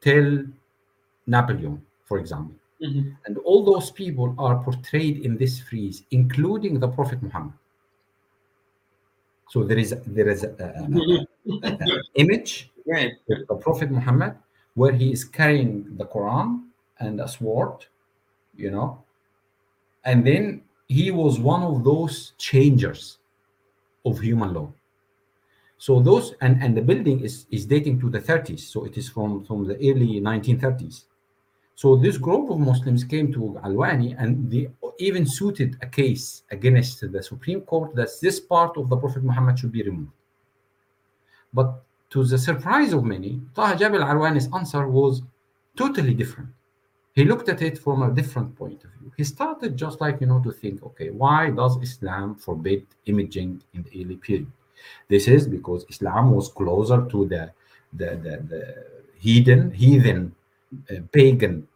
till 0.00 0.44
Napoleon, 1.26 1.82
for 2.04 2.18
example. 2.18 2.54
Mhm. 2.80 3.16
And 3.26 3.38
all 3.38 3.64
those 3.64 3.90
people 3.90 4.28
are 4.38 4.62
portrayed 4.62 5.16
in 5.26 5.36
this 5.36 5.58
frieze, 5.58 6.04
including 6.10 6.78
the 6.78 6.88
Prophet 6.88 7.20
Muhammad. 7.20 7.54
So 9.50 9.64
there 9.64 9.78
is 9.78 9.94
there 10.06 10.28
is 10.28 10.44
a, 10.44 10.50
a- 10.64 11.66
a- 11.66 11.68
a 11.68 12.02
image 12.14 12.70
Great. 12.84 13.14
of 13.30 13.46
the 13.48 13.54
Prophet 13.56 13.90
Muhammad 13.90 14.36
where 14.74 14.92
he 14.92 15.12
is 15.12 15.24
carrying 15.24 15.96
the 15.96 16.04
Quran 16.06 16.68
and 17.00 17.20
a 17.20 17.28
sword, 17.28 17.86
you 18.56 18.70
know, 18.70 19.04
and 20.04 20.26
then 20.26 20.62
he 20.88 21.10
was 21.10 21.38
one 21.38 21.62
of 21.62 21.84
those 21.84 22.32
changers 22.38 23.18
of 24.06 24.20
human 24.20 24.54
law. 24.54 24.72
So 25.78 26.00
those 26.00 26.34
and 26.40 26.62
and 26.62 26.76
the 26.76 26.82
building 26.82 27.20
is 27.20 27.46
is 27.50 27.66
dating 27.66 28.00
to 28.00 28.10
the 28.10 28.20
30s, 28.20 28.66
so 28.72 28.84
it 28.84 28.96
is 28.98 29.08
from 29.08 29.44
from 29.44 29.64
the 29.66 29.76
early 29.76 30.20
1930s. 30.20 31.06
So 31.78 31.94
this 31.94 32.18
group 32.18 32.50
of 32.50 32.58
Muslims 32.58 33.04
came 33.04 33.32
to 33.34 33.56
Alwani 33.64 34.16
and 34.18 34.50
they 34.50 34.68
even 34.98 35.24
suited 35.24 35.76
a 35.80 35.86
case 35.86 36.42
against 36.50 37.12
the 37.12 37.22
Supreme 37.22 37.60
Court 37.60 37.94
that 37.94 38.08
this 38.20 38.40
part 38.40 38.76
of 38.76 38.88
the 38.88 38.96
Prophet 38.96 39.22
Muhammad 39.22 39.60
should 39.60 39.70
be 39.70 39.84
removed. 39.84 40.10
But 41.52 41.84
to 42.10 42.24
the 42.24 42.36
surprise 42.36 42.92
of 42.92 43.04
many, 43.04 43.40
Taha 43.54 43.76
Jabir 43.76 44.02
Alwani's 44.04 44.48
answer 44.52 44.88
was 44.88 45.22
totally 45.76 46.14
different. 46.14 46.50
He 47.14 47.24
looked 47.24 47.48
at 47.48 47.62
it 47.62 47.78
from 47.78 48.02
a 48.02 48.12
different 48.12 48.56
point 48.56 48.82
of 48.82 48.90
view. 48.98 49.12
He 49.16 49.22
started 49.22 49.76
just 49.76 50.00
like, 50.00 50.20
you 50.20 50.26
know, 50.26 50.40
to 50.40 50.50
think, 50.50 50.82
okay, 50.82 51.10
why 51.10 51.50
does 51.50 51.76
Islam 51.80 52.34
forbid 52.34 52.88
imaging 53.06 53.62
in 53.72 53.84
the 53.84 54.02
early 54.02 54.16
period? 54.16 54.50
This 55.06 55.28
is 55.28 55.46
because 55.46 55.86
Islam 55.88 56.32
was 56.32 56.48
closer 56.48 57.06
to 57.08 57.24
the 57.28 57.52
the, 57.92 58.10
the, 58.24 58.34
the 58.52 58.62
heathen, 59.16 59.70
heathen 59.70 60.34
pagan 61.12 61.66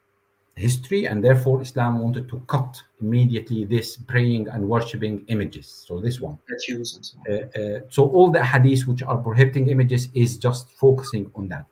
history, 0.55 1.07
and 1.07 1.25
therefore 1.25 1.63
Islam 1.63 1.99
wanted 1.99 2.29
to 2.29 2.41
cut 2.47 2.81
immediately 3.01 3.65
this 3.65 3.97
praying 3.97 4.49
and 4.49 4.69
worshipping 4.69 5.25
images. 5.29 5.85
So 5.87 6.01
this 6.01 6.21
one. 6.21 6.39
Statues 6.47 6.97
and 6.97 7.05
so. 7.07 7.17
Uh, 7.29 7.61
uh, 7.61 7.81
so 7.89 8.09
all 8.11 8.31
the 8.31 8.39
hadiths 8.41 8.87
which 8.87 9.03
are 9.03 9.17
prohibiting 9.17 9.69
images 9.69 10.09
is 10.15 10.37
just 10.37 10.71
focusing 10.71 11.31
on 11.35 11.49
that. 11.49 11.67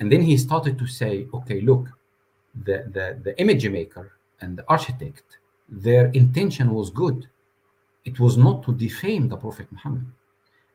And 0.00 0.10
then 0.12 0.22
he 0.22 0.36
started 0.36 0.78
to 0.78 0.86
say, 0.86 1.26
okay, 1.34 1.60
look, 1.60 1.88
the, 2.64 2.84
the, 2.92 3.18
the 3.22 3.40
image 3.40 3.68
maker 3.68 4.12
and 4.40 4.56
the 4.56 4.64
architect, 4.68 5.38
their 5.68 6.06
intention 6.08 6.72
was 6.72 6.90
good. 6.90 7.28
It 8.04 8.18
was 8.20 8.36
not 8.36 8.62
to 8.64 8.72
defame 8.72 9.28
the 9.28 9.36
Prophet 9.36 9.66
Muhammad. 9.70 10.06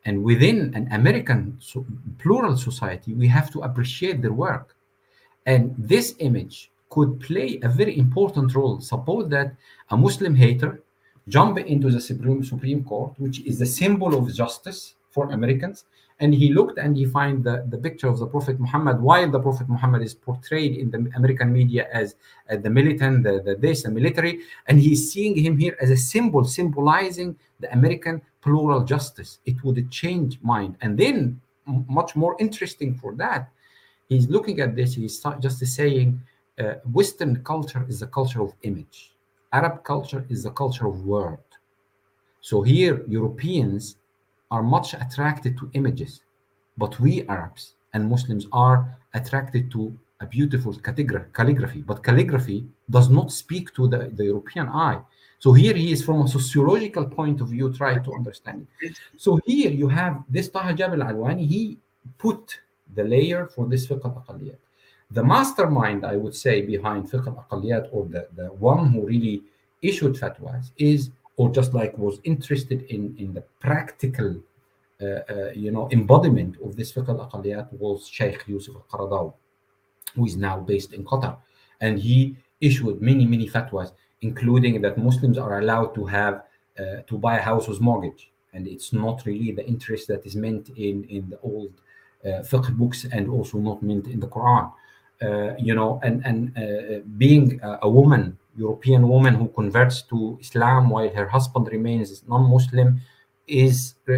And 0.05 0.23
within 0.23 0.73
an 0.75 0.87
American 0.91 1.57
so, 1.59 1.85
plural 2.19 2.57
society, 2.57 3.13
we 3.13 3.27
have 3.27 3.49
to 3.51 3.61
appreciate 3.61 4.21
their 4.21 4.33
work. 4.33 4.75
And 5.45 5.75
this 5.77 6.15
image 6.19 6.71
could 6.89 7.19
play 7.19 7.59
a 7.63 7.69
very 7.69 7.97
important 7.97 8.53
role. 8.55 8.79
Suppose 8.79 9.29
that 9.29 9.55
a 9.89 9.97
Muslim 9.97 10.35
hater 10.35 10.81
jump 11.27 11.57
into 11.57 11.89
the 11.89 12.01
Supreme, 12.01 12.43
Supreme 12.43 12.83
Court, 12.83 13.13
which 13.17 13.39
is 13.41 13.59
the 13.59 13.65
symbol 13.65 14.15
of 14.15 14.33
justice 14.33 14.95
for 15.09 15.31
Americans, 15.31 15.85
and 16.19 16.33
he 16.33 16.53
looked 16.53 16.77
and 16.77 16.95
he 16.95 17.05
find 17.05 17.43
the, 17.43 17.65
the 17.69 17.77
picture 17.77 18.07
of 18.07 18.19
the 18.19 18.27
Prophet 18.27 18.59
Muhammad 18.59 19.01
while 19.01 19.29
the 19.29 19.39
Prophet 19.39 19.67
Muhammad 19.67 20.01
is 20.03 20.13
portrayed 20.13 20.75
in 20.77 20.91
the 20.91 21.09
American 21.15 21.51
media 21.51 21.87
as, 21.91 22.15
as 22.47 22.61
the 22.61 22.69
militant, 22.69 23.23
the, 23.23 23.41
the 23.43 23.55
this, 23.55 23.83
the 23.83 23.91
military, 23.91 24.41
and 24.67 24.79
he's 24.79 25.11
seeing 25.11 25.35
him 25.35 25.57
here 25.57 25.75
as 25.81 25.89
a 25.89 25.97
symbol 25.97 26.43
symbolizing 26.45 27.35
the 27.59 27.71
American 27.73 28.21
plural 28.41 28.83
justice. 28.83 29.39
It 29.45 29.63
would 29.63 29.89
change 29.89 30.39
mind. 30.41 30.77
And 30.81 30.97
then, 30.97 31.41
much 31.65 32.15
more 32.15 32.35
interesting 32.39 32.93
for 32.93 33.15
that, 33.15 33.49
he's 34.13 34.29
looking 34.29 34.59
at 34.59 34.75
this, 34.75 34.93
he's 34.93 35.21
just 35.39 35.59
saying 35.65 36.21
uh, 36.59 36.75
Western 36.99 37.43
culture 37.43 37.85
is 37.89 37.99
the 37.99 38.07
culture 38.07 38.41
of 38.41 38.53
image, 38.63 39.13
Arab 39.51 39.83
culture 39.83 40.25
is 40.29 40.43
the 40.43 40.51
culture 40.51 40.87
of 40.87 41.05
word. 41.05 41.39
So 42.41 42.61
here, 42.61 43.03
Europeans 43.07 43.97
are 44.51 44.63
much 44.63 44.93
attracted 44.93 45.57
to 45.59 45.69
images, 45.73 46.21
but 46.77 46.99
we 46.99 47.27
Arabs 47.27 47.75
and 47.93 48.09
Muslims 48.09 48.47
are 48.51 48.97
attracted 49.13 49.71
to 49.71 49.97
a 50.19 50.25
beautiful 50.25 50.73
calligraphy. 50.73 51.81
But 51.81 52.03
calligraphy 52.03 52.65
does 52.89 53.09
not 53.09 53.31
speak 53.31 53.73
to 53.75 53.87
the, 53.87 54.11
the 54.13 54.25
European 54.25 54.67
eye. 54.69 54.99
So 55.39 55.51
here 55.51 55.73
he 55.73 55.91
is 55.91 56.03
from 56.03 56.21
a 56.21 56.27
sociological 56.27 57.05
point 57.05 57.41
of 57.41 57.49
view, 57.49 57.73
trying 57.73 58.03
to 58.03 58.13
understand 58.13 58.65
it. 58.81 58.97
So 59.17 59.39
here 59.45 59.71
you 59.71 59.87
have 59.89 60.23
this 60.29 60.47
Taha 60.49 60.73
Jabir 60.73 61.03
Alwani, 61.03 61.45
he 61.45 61.77
put 62.17 62.59
the 62.95 63.03
layer 63.03 63.47
for 63.47 63.67
this 63.67 63.87
fiqh 63.87 64.03
al-aqaliyat. 64.05 64.57
The 65.11 65.23
mastermind, 65.23 66.05
I 66.05 66.15
would 66.15 66.35
say, 66.35 66.61
behind 66.61 67.09
fiqh 67.09 67.27
al-aqaliyat 67.27 67.89
or 67.91 68.05
the, 68.05 68.27
the 68.35 68.47
one 68.53 68.89
who 68.91 69.05
really 69.05 69.43
issued 69.81 70.15
fatwas 70.15 70.71
is, 70.77 71.11
or 71.37 71.51
just 71.51 71.73
like 71.73 71.97
was 71.97 72.19
interested 72.23 72.83
in, 72.83 73.15
in 73.17 73.33
the 73.33 73.43
practical, 73.59 74.41
uh, 75.01 75.05
uh, 75.05 75.51
you 75.55 75.71
know, 75.71 75.89
embodiment 75.91 76.55
of 76.63 76.75
this 76.75 76.91
fiqh 76.93 77.09
al-aqaliyat 77.09 77.71
was 77.73 78.07
Sheikh 78.07 78.43
Yusuf 78.47 78.75
al-Qaradawi, 78.75 79.33
who 80.15 80.25
is 80.25 80.35
now 80.35 80.59
based 80.59 80.93
in 80.93 81.03
Qatar. 81.03 81.37
And 81.81 81.99
he 81.99 82.35
issued 82.61 83.01
many, 83.01 83.25
many 83.25 83.49
fatwas, 83.49 83.91
including 84.21 84.81
that 84.81 84.97
Muslims 84.97 85.37
are 85.37 85.59
allowed 85.59 85.93
to 85.95 86.05
have, 86.05 86.43
uh, 86.79 87.01
to 87.07 87.17
buy 87.17 87.37
a 87.37 87.41
house 87.41 87.67
with 87.67 87.81
mortgage 87.81 88.31
and 88.53 88.67
it's 88.67 88.93
not 88.93 89.25
really 89.25 89.51
the 89.51 89.65
interest 89.67 90.07
that 90.07 90.25
is 90.25 90.35
meant 90.35 90.69
in 90.69 91.03
in 91.05 91.29
the 91.29 91.39
old 91.41 91.73
fiqh 92.23 92.69
books 92.77 93.05
and 93.11 93.29
also 93.29 93.57
not 93.57 93.81
meant 93.83 94.07
in 94.07 94.19
the 94.19 94.27
Quran. 94.27 94.71
Uh, 95.21 95.55
you 95.57 95.73
know, 95.73 95.99
and 96.03 96.25
and 96.25 96.57
uh, 96.57 96.99
being 97.17 97.59
a, 97.63 97.79
a, 97.83 97.89
woman, 97.89 98.37
European 98.57 99.07
woman 99.07 99.33
who 99.35 99.47
converts 99.49 100.01
to 100.01 100.37
Islam 100.41 100.89
while 100.89 101.09
her 101.09 101.27
husband 101.27 101.69
remains 101.71 102.23
non-Muslim, 102.27 102.99
is 103.47 103.95
uh, 104.09 104.13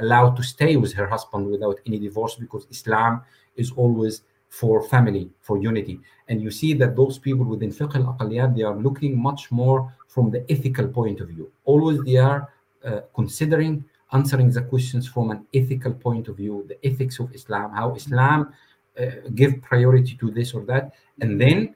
allowed 0.00 0.36
to 0.36 0.42
stay 0.42 0.76
with 0.76 0.92
her 0.92 1.06
husband 1.06 1.46
without 1.50 1.78
any 1.86 1.98
divorce 1.98 2.34
because 2.34 2.66
Islam 2.70 3.22
is 3.56 3.70
always 3.72 4.22
for 4.48 4.82
family, 4.82 5.30
for 5.40 5.56
unity. 5.58 6.00
And 6.28 6.40
you 6.42 6.50
see 6.50 6.74
that 6.74 6.94
those 6.94 7.18
people 7.18 7.44
within 7.44 7.70
fiqh 7.70 7.94
al-aqaliyat, 7.94 8.54
they 8.56 8.62
are 8.62 8.76
looking 8.76 9.20
much 9.20 9.50
more 9.50 9.92
from 10.08 10.30
the 10.30 10.44
ethical 10.50 10.86
point 10.88 11.20
of 11.20 11.28
view. 11.28 11.50
Always 11.64 12.02
they 12.04 12.18
are 12.18 12.48
uh, 12.84 13.00
considering 13.14 13.84
answering 14.14 14.50
the 14.50 14.62
questions 14.62 15.06
from 15.06 15.30
an 15.30 15.46
ethical 15.52 15.92
point 15.92 16.28
of 16.28 16.36
view, 16.36 16.64
the 16.68 16.78
ethics 16.86 17.18
of 17.18 17.34
Islam, 17.34 17.72
how 17.72 17.94
Islam 17.94 18.40
uh, 18.98 19.06
give 19.34 19.60
priority 19.60 20.14
to 20.22 20.30
this 20.30 20.54
or 20.54 20.62
that, 20.66 20.92
and 21.20 21.40
then 21.40 21.74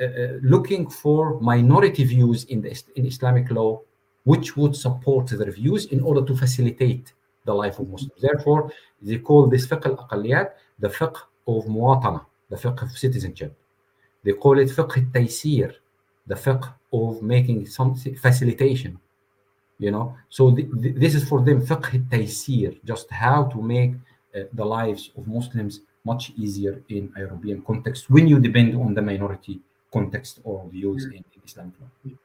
uh, 0.00 0.04
uh, 0.04 0.32
looking 0.42 0.88
for 0.88 1.40
minority 1.40 2.04
views 2.04 2.44
in 2.44 2.60
the 2.62 2.70
in 2.96 3.04
Islamic 3.06 3.50
law, 3.50 3.80
which 4.24 4.56
would 4.56 4.74
support 4.74 5.26
their 5.28 5.52
views 5.60 5.86
in 5.86 6.00
order 6.00 6.22
to 6.24 6.34
facilitate 6.36 7.12
the 7.44 7.54
life 7.62 7.78
of 7.78 7.88
Muslims. 7.88 8.20
Therefore, 8.20 8.72
they 9.02 9.18
call 9.18 9.46
this 9.46 9.66
fiqh 9.66 9.84
al-aqaliyat 9.86 10.48
the 10.78 10.88
fiqh 10.88 11.16
of 11.46 11.64
muwatana, 11.66 12.24
the 12.50 12.56
fiqh 12.56 12.82
of 12.82 12.90
citizenship. 13.04 13.52
They 14.24 14.32
call 14.32 14.58
it 14.58 14.68
fiqh 14.68 14.96
al-taysir, 15.00 15.74
the 16.26 16.34
fiqh 16.34 16.64
of 16.92 17.22
making 17.22 17.66
some 17.66 17.94
facilitation 17.94 18.98
you 19.84 19.92
know 19.94 20.06
so 20.36 20.42
the, 20.56 20.64
the, 20.82 20.90
this 21.02 21.14
is 21.18 21.24
for 21.30 21.40
them 21.46 21.58
fiqh 21.70 21.94
taysir 22.12 22.70
just 22.90 23.06
how 23.10 23.40
to 23.52 23.58
make 23.74 23.92
uh, 24.36 24.40
the 24.58 24.66
lives 24.76 25.02
of 25.16 25.22
muslims 25.36 25.74
much 26.10 26.24
easier 26.44 26.74
in 26.96 27.02
a 27.16 27.20
european 27.26 27.58
context 27.70 28.00
when 28.14 28.24
you 28.32 28.38
depend 28.48 28.70
on 28.84 28.90
the 28.98 29.02
minority 29.10 29.56
context 29.96 30.32
or 30.48 30.56
views 30.76 31.02
mm-hmm. 31.04 31.18
in, 31.18 31.24
in 31.34 31.40
islamic 31.48 31.74
law 31.80 31.90
mm-hmm. 32.06 32.24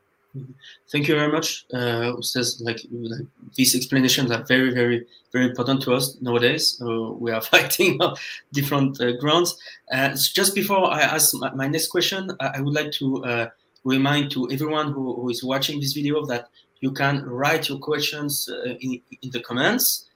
Thank 0.91 1.07
you 1.07 1.15
very 1.15 1.31
much, 1.31 1.65
uh, 1.73 2.13
Ustaz. 2.21 2.61
Like, 2.61 2.79
like, 2.91 3.27
these 3.55 3.75
explanations 3.75 4.29
are 4.31 4.43
very, 4.43 4.71
very, 4.73 5.05
very 5.33 5.45
important 5.45 5.81
to 5.83 5.93
us 5.93 6.17
nowadays. 6.21 6.79
Uh, 6.81 7.11
we 7.13 7.31
are 7.31 7.41
fighting 7.53 8.01
on 8.01 8.15
different 8.53 9.01
uh, 9.01 9.13
grounds. 9.13 9.57
Uh, 9.91 10.09
just 10.09 10.53
before 10.53 10.85
I 10.91 11.01
ask 11.01 11.33
my, 11.35 11.51
my 11.53 11.67
next 11.67 11.87
question, 11.87 12.31
I, 12.39 12.47
I, 12.55 12.61
would 12.61 12.75
like 12.75 12.91
to 12.93 13.23
uh, 13.25 13.49
remind 13.83 14.31
to 14.31 14.49
everyone 14.51 14.91
who, 14.93 15.15
who 15.15 15.29
is 15.29 15.43
watching 15.43 15.79
this 15.79 15.93
video 15.93 16.25
that 16.27 16.49
you 16.81 16.91
can 16.91 17.25
write 17.25 17.69
your 17.69 17.79
questions 17.79 18.49
uh, 18.49 18.73
in, 18.79 19.01
in 19.21 19.29
the 19.31 19.39
comments 19.41 20.09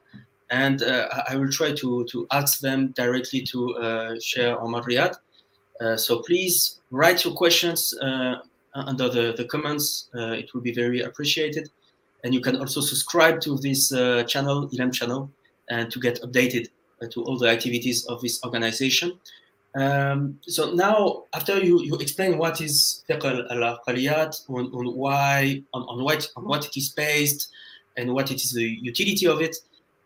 and 0.53 0.83
uh, 0.83 1.23
I 1.27 1.35
will 1.35 1.49
try 1.49 1.73
to, 1.73 2.05
to 2.05 2.27
ask 2.31 2.59
them 2.59 2.93
directly 2.95 3.41
to 3.51 3.75
uh, 3.75 4.19
Sheikh 4.21 4.55
Umar 4.63 4.83
Ryad. 4.83 5.15
Uh, 5.81 5.97
so 5.97 6.21
please 6.21 6.79
write 6.91 7.25
your 7.25 7.33
questions 7.33 7.93
uh, 7.99 8.35
under 8.75 9.09
the, 9.09 9.33
the 9.35 9.45
comments. 9.45 10.09
Uh, 10.15 10.33
it 10.33 10.53
will 10.53 10.61
be 10.61 10.71
very 10.71 11.01
appreciated. 11.01 11.69
And 12.23 12.33
you 12.33 12.39
can 12.39 12.57
also 12.57 12.81
subscribe 12.81 13.41
to 13.41 13.57
this 13.57 13.89
channel, 14.31 14.69
ILEM 14.69 14.93
channel, 14.93 15.29
and 15.69 15.91
to 15.91 15.99
get 15.99 16.21
updated 16.21 16.69
to 17.09 17.23
all 17.23 17.37
the 17.37 17.49
activities 17.49 18.05
of 18.05 18.21
this 18.21 18.41
organization. 18.45 19.19
Um, 19.75 20.39
so 20.41 20.73
now, 20.73 21.23
after 21.33 21.59
you, 21.63 21.81
you 21.81 21.95
explain 21.95 22.37
what 22.37 22.61
is 22.61 23.03
fiqh 23.09 23.25
al-aqaliyat, 23.49 24.47
on, 24.49 24.65
on 24.65 24.95
why, 24.95 25.63
on, 25.73 25.81
on, 25.83 26.03
what, 26.03 26.27
on 26.35 26.45
what 26.45 26.65
it 26.65 26.77
is 26.77 26.89
based, 26.89 27.49
and 27.97 28.13
what 28.13 28.31
it 28.31 28.43
is 28.43 28.51
the 28.51 28.63
utility 28.63 29.27
of 29.27 29.41
it, 29.41 29.55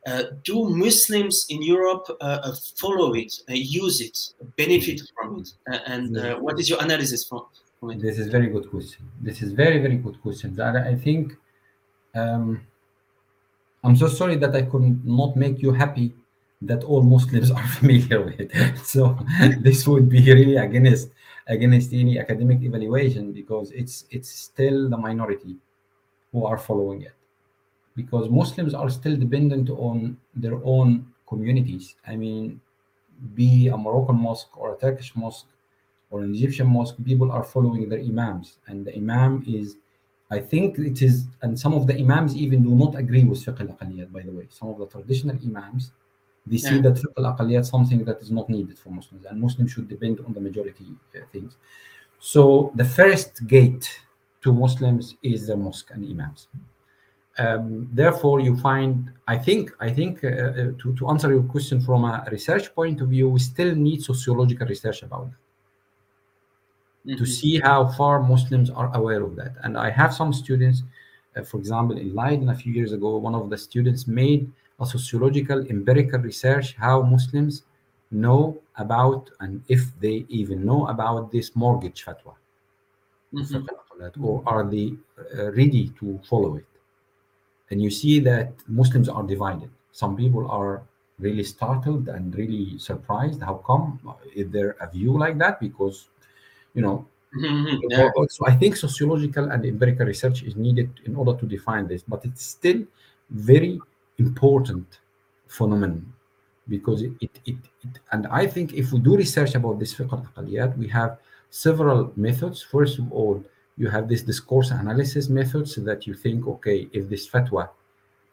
uh, 0.05 0.23
do 0.43 0.69
Muslims 0.69 1.45
in 1.49 1.61
Europe 1.61 2.07
uh, 2.21 2.53
follow 2.77 3.13
it, 3.13 3.33
uh, 3.49 3.53
use 3.53 3.99
it, 3.99 4.17
benefit 4.55 5.01
from 5.13 5.39
it? 5.41 5.51
Uh, 5.69 5.79
and 5.85 6.17
uh, 6.17 6.35
what 6.37 6.57
is 6.59 6.69
your 6.69 6.81
analysis 6.81 7.25
from, 7.25 7.41
from, 7.79 7.91
it? 7.91 8.01
This 8.01 8.17
is 8.19 8.27
very 8.27 8.47
good 8.47 8.69
question. 8.69 9.05
This 9.21 9.41
is 9.41 9.51
very, 9.51 9.79
very 9.79 9.97
good 9.97 10.21
question. 10.21 10.59
I, 10.61 10.91
I 10.91 10.95
think 10.95 11.33
um, 12.15 12.61
I'm 13.83 13.97
so 13.97 14.07
sorry 14.07 14.37
that 14.37 14.55
I 14.55 14.61
could 14.61 15.05
not 15.05 15.35
make 15.35 15.61
you 15.61 15.73
happy 15.73 16.13
that 16.61 16.83
all 16.83 17.01
Muslims 17.01 17.51
are 17.57 17.67
familiar 17.67 18.21
with. 18.21 18.51
So 18.83 19.17
this 19.59 19.87
would 19.87 20.09
be 20.09 20.21
really 20.33 20.57
against 20.57 21.09
against 21.47 21.93
any 21.93 22.19
academic 22.19 22.61
evaluation 22.61 23.31
because 23.31 23.71
it's 23.71 24.05
it's 24.09 24.29
still 24.29 24.89
the 24.89 24.97
minority 24.97 25.55
who 26.31 26.45
are 26.45 26.57
following 26.57 27.01
it. 27.03 27.13
Because 27.95 28.29
Muslims 28.29 28.73
are 28.73 28.89
still 28.89 29.15
dependent 29.15 29.69
on 29.69 30.17
their 30.35 30.59
own 30.63 31.07
communities. 31.27 31.95
I 32.05 32.15
mean, 32.15 32.61
be 33.33 33.67
a 33.67 33.77
Moroccan 33.77 34.17
mosque 34.17 34.55
or 34.57 34.75
a 34.75 34.77
Turkish 34.77 35.15
mosque 35.15 35.47
or 36.09 36.21
an 36.21 36.33
Egyptian 36.33 36.67
mosque, 36.67 36.95
people 37.03 37.31
are 37.31 37.43
following 37.43 37.89
their 37.89 37.99
imams, 37.99 38.57
and 38.67 38.85
the 38.85 38.95
imam 38.95 39.43
is 39.47 39.77
I 40.29 40.39
think 40.39 40.77
it 40.77 41.01
is, 41.01 41.25
and 41.41 41.57
some 41.57 41.73
of 41.73 41.87
the 41.87 41.97
imams 41.97 42.35
even 42.35 42.61
do 42.61 42.75
not 42.75 42.95
agree 42.95 43.23
with 43.23 43.45
fiqh 43.45 43.61
al 43.61 44.05
by 44.07 44.21
the 44.21 44.31
way. 44.31 44.47
Some 44.49 44.67
of 44.69 44.77
the 44.77 44.87
traditional 44.87 45.37
imams, 45.45 45.91
they 46.49 46.57
see 46.57 46.75
yeah. 46.75 46.81
that 46.81 46.95
fiqh 46.95 47.55
al 47.57 47.63
something 47.63 48.01
that 48.05 48.17
is 48.21 48.31
not 48.31 48.49
needed 48.49 48.77
for 48.79 48.89
Muslims, 48.89 49.25
and 49.25 49.39
Muslims 49.47 49.71
should 49.71 49.87
depend 49.95 50.19
on 50.25 50.33
the 50.33 50.41
majority 50.47 50.87
uh, 51.15 51.19
things. 51.33 51.57
So 52.19 52.71
the 52.75 52.85
first 52.85 53.31
gate 53.47 53.87
to 54.43 54.53
Muslims 54.53 55.15
is 55.21 55.47
the 55.47 55.57
mosque 55.57 55.89
and 55.93 56.03
imams. 56.11 56.47
Um, 57.39 57.87
therefore, 57.93 58.39
you 58.39 58.57
find, 58.57 59.11
I 59.27 59.37
think, 59.37 59.71
I 59.79 59.91
think 59.91 60.23
uh, 60.23 60.27
uh, 60.27 60.53
to, 60.81 60.95
to 60.97 61.09
answer 61.09 61.29
your 61.29 61.43
question 61.43 61.79
from 61.79 62.03
a 62.03 62.27
research 62.31 62.73
point 62.73 62.99
of 63.01 63.09
view, 63.09 63.29
we 63.29 63.39
still 63.39 63.75
need 63.75 64.03
sociological 64.03 64.65
research 64.65 65.03
about 65.03 65.29
that 65.29 67.11
mm-hmm. 67.11 67.23
to 67.23 67.25
see 67.25 67.59
how 67.59 67.87
far 67.89 68.23
Muslims 68.23 68.69
are 68.71 68.89
aware 68.95 69.21
of 69.21 69.35
that. 69.35 69.53
And 69.63 69.77
I 69.77 69.91
have 69.91 70.13
some 70.13 70.33
students, 70.33 70.81
uh, 71.35 71.43
for 71.43 71.57
example, 71.57 71.97
in 71.97 72.15
Leiden 72.15 72.49
a 72.49 72.55
few 72.55 72.73
years 72.73 72.91
ago, 72.91 73.17
one 73.17 73.35
of 73.35 73.49
the 73.51 73.57
students 73.57 74.07
made 74.07 74.51
a 74.79 74.85
sociological 74.85 75.65
empirical 75.69 76.19
research 76.19 76.75
how 76.77 77.01
Muslims 77.01 77.63
know 78.11 78.57
about 78.77 79.29
and 79.39 79.63
if 79.67 79.81
they 79.99 80.25
even 80.29 80.65
know 80.65 80.87
about 80.87 81.31
this 81.31 81.55
mortgage 81.55 82.05
fatwa 82.05 82.33
mm-hmm. 83.33 84.23
or 84.23 84.43
are 84.45 84.63
they 84.63 84.93
uh, 85.37 85.51
ready 85.51 85.91
to 85.99 86.19
follow 86.29 86.55
it 86.55 86.65
and 87.69 87.81
you 87.81 87.89
see 87.89 88.19
that 88.19 88.53
Muslims 88.67 89.09
are 89.09 89.23
divided 89.23 89.69
some 89.91 90.15
people 90.15 90.49
are 90.49 90.83
really 91.19 91.43
startled 91.43 92.07
and 92.09 92.35
really 92.35 92.77
surprised 92.77 93.41
how 93.41 93.55
come 93.65 93.99
is 94.35 94.49
there 94.49 94.75
a 94.81 94.89
view 94.89 95.17
like 95.17 95.37
that 95.37 95.59
because 95.59 96.09
you 96.75 96.81
know 96.81 97.05
mm-hmm. 97.35 97.77
yeah. 97.89 98.09
so 98.29 98.45
i 98.45 98.53
think 98.53 98.75
sociological 98.75 99.51
and 99.51 99.65
empirical 99.65 100.05
research 100.05 100.43
is 100.43 100.55
needed 100.55 100.89
in 101.05 101.15
order 101.15 101.33
to 101.39 101.45
define 101.45 101.87
this 101.87 102.03
but 102.07 102.23
it's 102.23 102.43
still 102.43 102.83
very 103.31 103.81
important 104.17 104.99
phenomenon 105.47 106.13
because 106.67 107.01
it, 107.01 107.11
it, 107.21 107.39
it, 107.45 107.55
it, 107.83 107.99
and 108.11 108.27
I 108.27 108.45
think 108.45 108.73
if 108.73 108.91
we 108.91 108.99
do 108.99 109.15
research 109.15 109.55
about 109.55 109.79
this 109.79 109.93
fiqh 109.93 110.27
al 110.37 110.73
we 110.77 110.87
have 110.89 111.17
several 111.49 112.11
methods. 112.15 112.61
First 112.61 112.99
of 112.99 113.11
all, 113.11 113.43
you 113.77 113.89
have 113.89 114.07
this 114.09 114.21
discourse 114.23 114.71
analysis 114.71 115.29
methods 115.29 115.75
so 115.75 115.81
that 115.81 116.07
you 116.07 116.13
think, 116.13 116.47
okay, 116.47 116.89
if 116.91 117.09
this 117.09 117.29
fatwa 117.29 117.69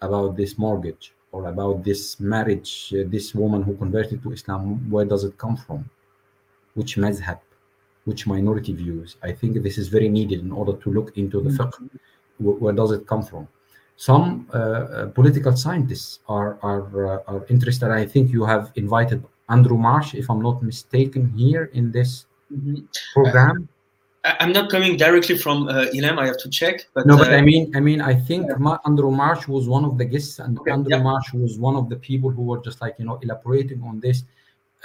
about 0.00 0.36
this 0.36 0.58
mortgage 0.58 1.12
or 1.32 1.48
about 1.48 1.84
this 1.84 2.18
marriage, 2.20 2.92
uh, 2.94 3.02
this 3.06 3.34
woman 3.34 3.62
who 3.62 3.76
converted 3.76 4.22
to 4.22 4.32
Islam, 4.32 4.90
where 4.90 5.04
does 5.04 5.24
it 5.24 5.36
come 5.38 5.56
from? 5.56 5.88
Which 6.74 6.96
mazhab? 6.96 7.40
Which 8.04 8.26
minority 8.26 8.72
views? 8.72 9.16
I 9.22 9.32
think 9.32 9.62
this 9.62 9.78
is 9.78 9.88
very 9.88 10.08
needed 10.08 10.40
in 10.40 10.52
order 10.52 10.74
to 10.74 10.90
look 10.90 11.16
into 11.16 11.40
the 11.40 11.50
fiqh. 11.50 11.90
Where, 12.38 12.56
where 12.56 12.72
does 12.72 12.92
it 12.92 13.06
come 13.06 13.22
from? 13.22 13.48
Some 13.96 14.48
uh, 14.52 14.58
uh, 14.58 15.06
political 15.08 15.56
scientists 15.56 16.18
are 16.28 16.58
are, 16.62 16.82
uh, 17.06 17.32
are 17.32 17.46
interested. 17.48 17.90
I 17.90 18.04
think 18.06 18.32
you 18.32 18.44
have 18.44 18.72
invited 18.74 19.24
Andrew 19.48 19.78
March, 19.78 20.14
if 20.14 20.28
I'm 20.30 20.42
not 20.42 20.62
mistaken, 20.62 21.32
here 21.36 21.70
in 21.74 21.92
this 21.92 22.26
mm-hmm. 22.52 22.86
program. 23.14 23.68
I'm 24.24 24.52
not 24.52 24.70
coming 24.70 24.96
directly 24.96 25.36
from 25.36 25.68
uh, 25.68 25.86
ILEM. 25.92 26.18
I 26.18 26.26
have 26.26 26.38
to 26.38 26.48
check. 26.48 26.86
But 26.94 27.06
no, 27.06 27.18
but 27.18 27.28
uh, 27.28 27.36
I 27.36 27.42
mean, 27.42 27.76
I 27.76 27.80
mean, 27.80 28.00
I 28.00 28.14
think 28.14 28.48
yeah. 28.48 28.76
Andrew 28.86 29.10
March 29.10 29.46
was 29.46 29.68
one 29.68 29.84
of 29.84 29.98
the 29.98 30.06
guests, 30.06 30.38
and 30.38 30.58
okay, 30.58 30.72
Andrew 30.72 30.96
yeah. 30.96 31.02
March 31.02 31.32
was 31.34 31.58
one 31.58 31.76
of 31.76 31.88
the 31.90 31.96
people 31.96 32.30
who 32.30 32.42
were 32.42 32.60
just 32.62 32.80
like 32.80 32.94
you 32.98 33.04
know 33.04 33.18
elaborating 33.22 33.82
on 33.82 34.00
this 34.00 34.24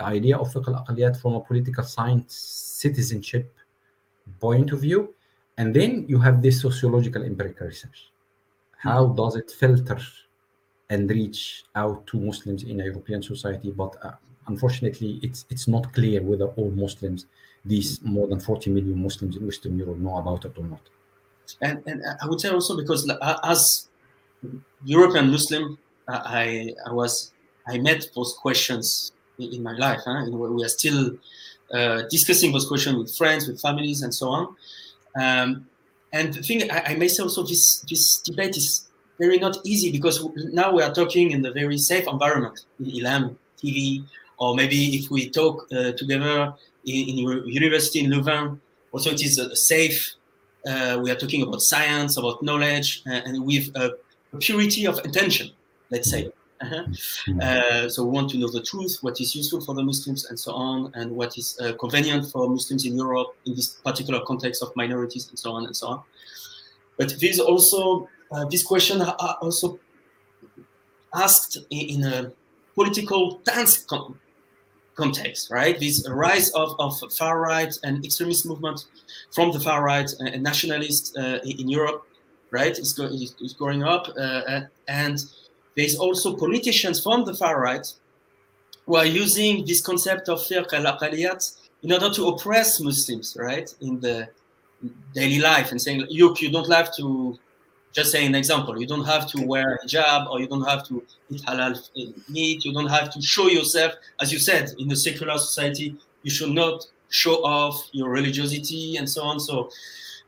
idea 0.01 0.37
of 0.37 0.53
fiqh 0.53 0.67
al 0.67 1.13
from 1.15 1.33
a 1.35 1.41
political 1.41 1.83
science 1.83 2.35
citizenship 2.35 3.53
point 4.39 4.71
of 4.71 4.81
view, 4.81 5.15
and 5.57 5.73
then 5.73 6.05
you 6.07 6.19
have 6.19 6.41
this 6.41 6.61
sociological 6.61 7.23
empirical 7.23 7.67
research 7.67 8.11
how 8.79 9.07
does 9.07 9.35
it 9.35 9.51
filter 9.51 9.99
and 10.89 11.09
reach 11.09 11.63
out 11.75 12.07
to 12.07 12.19
Muslims 12.19 12.63
in 12.63 12.81
a 12.81 12.85
European 12.85 13.21
society? 13.21 13.71
But 13.71 13.95
uh, 14.01 14.13
unfortunately, 14.47 15.19
it's 15.21 15.45
it's 15.49 15.67
not 15.67 15.93
clear 15.93 16.21
whether 16.21 16.47
all 16.57 16.71
Muslims, 16.71 17.27
these 17.65 18.01
more 18.01 18.27
than 18.27 18.39
40 18.39 18.71
million 18.71 19.01
Muslims 19.03 19.35
in 19.37 19.45
Western 19.45 19.77
Europe, 19.77 19.97
know 19.97 20.17
about 20.17 20.45
it 20.45 20.57
or 20.57 20.65
not. 20.65 20.81
And, 21.61 21.83
and 21.87 22.03
I 22.21 22.27
would 22.27 22.39
say 22.39 22.49
also 22.49 22.77
because 22.77 23.09
uh, 23.09 23.37
as 23.43 23.89
European 24.85 25.29
Muslim, 25.29 25.77
I, 26.07 26.73
I 26.87 26.91
was 26.93 27.33
I 27.67 27.77
met 27.79 28.07
those 28.15 28.33
questions 28.41 29.11
in, 29.37 29.53
in 29.55 29.63
my 29.63 29.73
life. 29.73 30.01
Huh? 30.05 30.25
we 30.31 30.63
are 30.63 30.69
still 30.69 31.17
uh, 31.73 32.03
discussing 32.09 32.51
those 32.51 32.67
questions 32.67 32.95
with 32.97 33.15
friends, 33.15 33.47
with 33.47 33.61
families, 33.61 34.01
and 34.03 34.13
so 34.13 34.29
on. 34.29 34.55
Um, 35.19 35.67
and 36.11 36.33
the 36.33 36.41
thing 36.41 36.69
I, 36.71 36.83
I, 36.87 36.95
may 36.95 37.07
say 37.07 37.23
also 37.23 37.43
this 37.43 37.81
this 37.81 38.19
debate 38.19 38.57
is 38.57 38.89
very 39.19 39.37
not 39.37 39.57
easy 39.63 39.91
because 39.91 40.25
now 40.53 40.71
we 40.71 40.81
are 40.81 40.93
talking 40.93 41.31
in 41.31 41.45
a 41.45 41.51
very 41.51 41.77
safe 41.77 42.07
environment 42.07 42.65
in 42.79 42.85
ILEM 42.85 43.35
TV, 43.61 44.05
or 44.37 44.55
maybe 44.55 44.95
if 44.95 45.11
we 45.11 45.29
talk 45.29 45.67
uh, 45.71 45.91
together 45.91 46.53
in, 46.85 47.09
in, 47.09 47.17
university 47.47 47.99
in 47.99 48.09
Louvain, 48.09 48.59
also 48.91 49.11
it 49.11 49.21
is 49.23 49.37
a 49.37 49.55
safe. 49.55 50.15
Uh, 50.65 50.99
we 51.01 51.11
are 51.11 51.15
talking 51.15 51.43
about 51.43 51.61
science, 51.61 52.17
about 52.17 52.41
knowledge, 52.41 53.03
uh, 53.07 53.21
and 53.25 53.45
with 53.45 53.69
a 53.75 53.91
purity 54.39 54.85
of 54.85 54.99
intention, 55.05 55.49
let's 55.89 56.09
say. 56.09 56.31
Uh-huh. 56.61 56.83
Uh, 57.41 57.87
so 57.87 58.03
we 58.03 58.11
want 58.11 58.29
to 58.29 58.37
know 58.37 58.49
the 58.49 58.61
truth, 58.61 58.97
what 59.01 59.19
is 59.21 59.33
useful 59.33 59.61
for 59.61 59.73
the 59.73 59.83
Muslims, 59.83 60.25
and 60.25 60.37
so 60.37 60.51
on, 60.53 60.91
and 60.93 61.09
what 61.09 61.37
is 61.37 61.57
uh, 61.61 61.73
convenient 61.79 62.29
for 62.29 62.49
Muslims 62.49 62.85
in 62.85 62.97
Europe 62.97 63.35
in 63.45 63.55
this 63.55 63.75
particular 63.85 64.19
context 64.25 64.61
of 64.61 64.75
minorities, 64.75 65.29
and 65.29 65.39
so 65.39 65.53
on 65.53 65.65
and 65.65 65.75
so 65.75 65.87
on. 65.87 66.03
But 66.97 67.17
this 67.19 67.39
also 67.39 68.09
uh, 68.31 68.45
this 68.45 68.63
question 68.63 69.01
are 69.01 69.37
also 69.41 69.79
asked 71.13 71.57
in, 71.69 72.03
in 72.03 72.03
a 72.03 72.31
political 72.75 73.41
tense 73.45 73.83
con- 73.85 74.19
context, 74.95 75.49
right? 75.49 75.79
This 75.79 76.07
rise 76.09 76.49
of, 76.51 76.75
of 76.79 76.93
far 77.13 77.39
right 77.39 77.73
and 77.83 78.03
extremist 78.05 78.45
movement 78.45 78.85
from 79.33 79.51
the 79.51 79.59
far 79.59 79.83
right 79.83 80.09
and 80.19 80.43
nationalists 80.43 81.15
uh, 81.15 81.39
in 81.43 81.69
Europe, 81.69 82.05
right? 82.51 82.77
Is, 82.77 82.93
go- 82.93 83.05
is 83.05 83.55
growing 83.57 83.83
up, 83.83 84.07
uh, 84.17 84.61
and 84.87 85.23
there's 85.79 85.95
also 85.95 86.35
politicians 86.35 87.01
from 87.01 87.23
the 87.23 87.33
far 87.33 87.61
right 87.61 87.87
who 88.85 88.97
are 88.97 89.05
using 89.05 89.65
this 89.65 89.79
concept 89.79 90.27
of 90.27 90.39
fiqh 90.39 90.73
al 90.73 91.39
in 91.83 91.93
order 91.93 92.09
to 92.13 92.27
oppress 92.27 92.81
Muslims, 92.81 93.37
right, 93.39 93.73
in 93.79 93.97
the 94.01 94.27
daily 95.13 95.39
life 95.39 95.71
and 95.71 95.81
saying, 95.81 96.05
look, 96.09 96.41
you 96.41 96.51
don't 96.51 96.69
have 96.69 96.93
to, 96.97 97.39
just 97.93 98.11
say 98.11 98.25
an 98.25 98.35
example, 98.35 98.77
you 98.79 98.85
don't 98.85 99.05
have 99.05 99.25
to 99.27 99.41
wear 99.45 99.75
a 99.75 99.85
hijab 99.85 100.29
or 100.29 100.41
you 100.41 100.47
don't 100.47 100.67
have 100.67 100.85
to 100.85 101.01
eat 101.31 101.41
halal 101.43 101.73
meat, 102.27 102.65
you 102.65 102.73
don't 102.73 102.89
have 102.97 103.09
to 103.11 103.21
show 103.21 103.47
yourself, 103.47 103.93
as 104.19 104.33
you 104.33 104.39
said, 104.39 104.73
in 104.79 104.89
the 104.89 104.95
secular 104.97 105.37
society, 105.37 105.95
you 106.23 106.31
should 106.31 106.51
not 106.51 106.85
show 107.09 107.35
off 107.45 107.87
your 107.93 108.09
religiosity 108.09 108.97
and 108.97 109.09
so 109.09 109.23
on. 109.23 109.39
So 109.39 109.71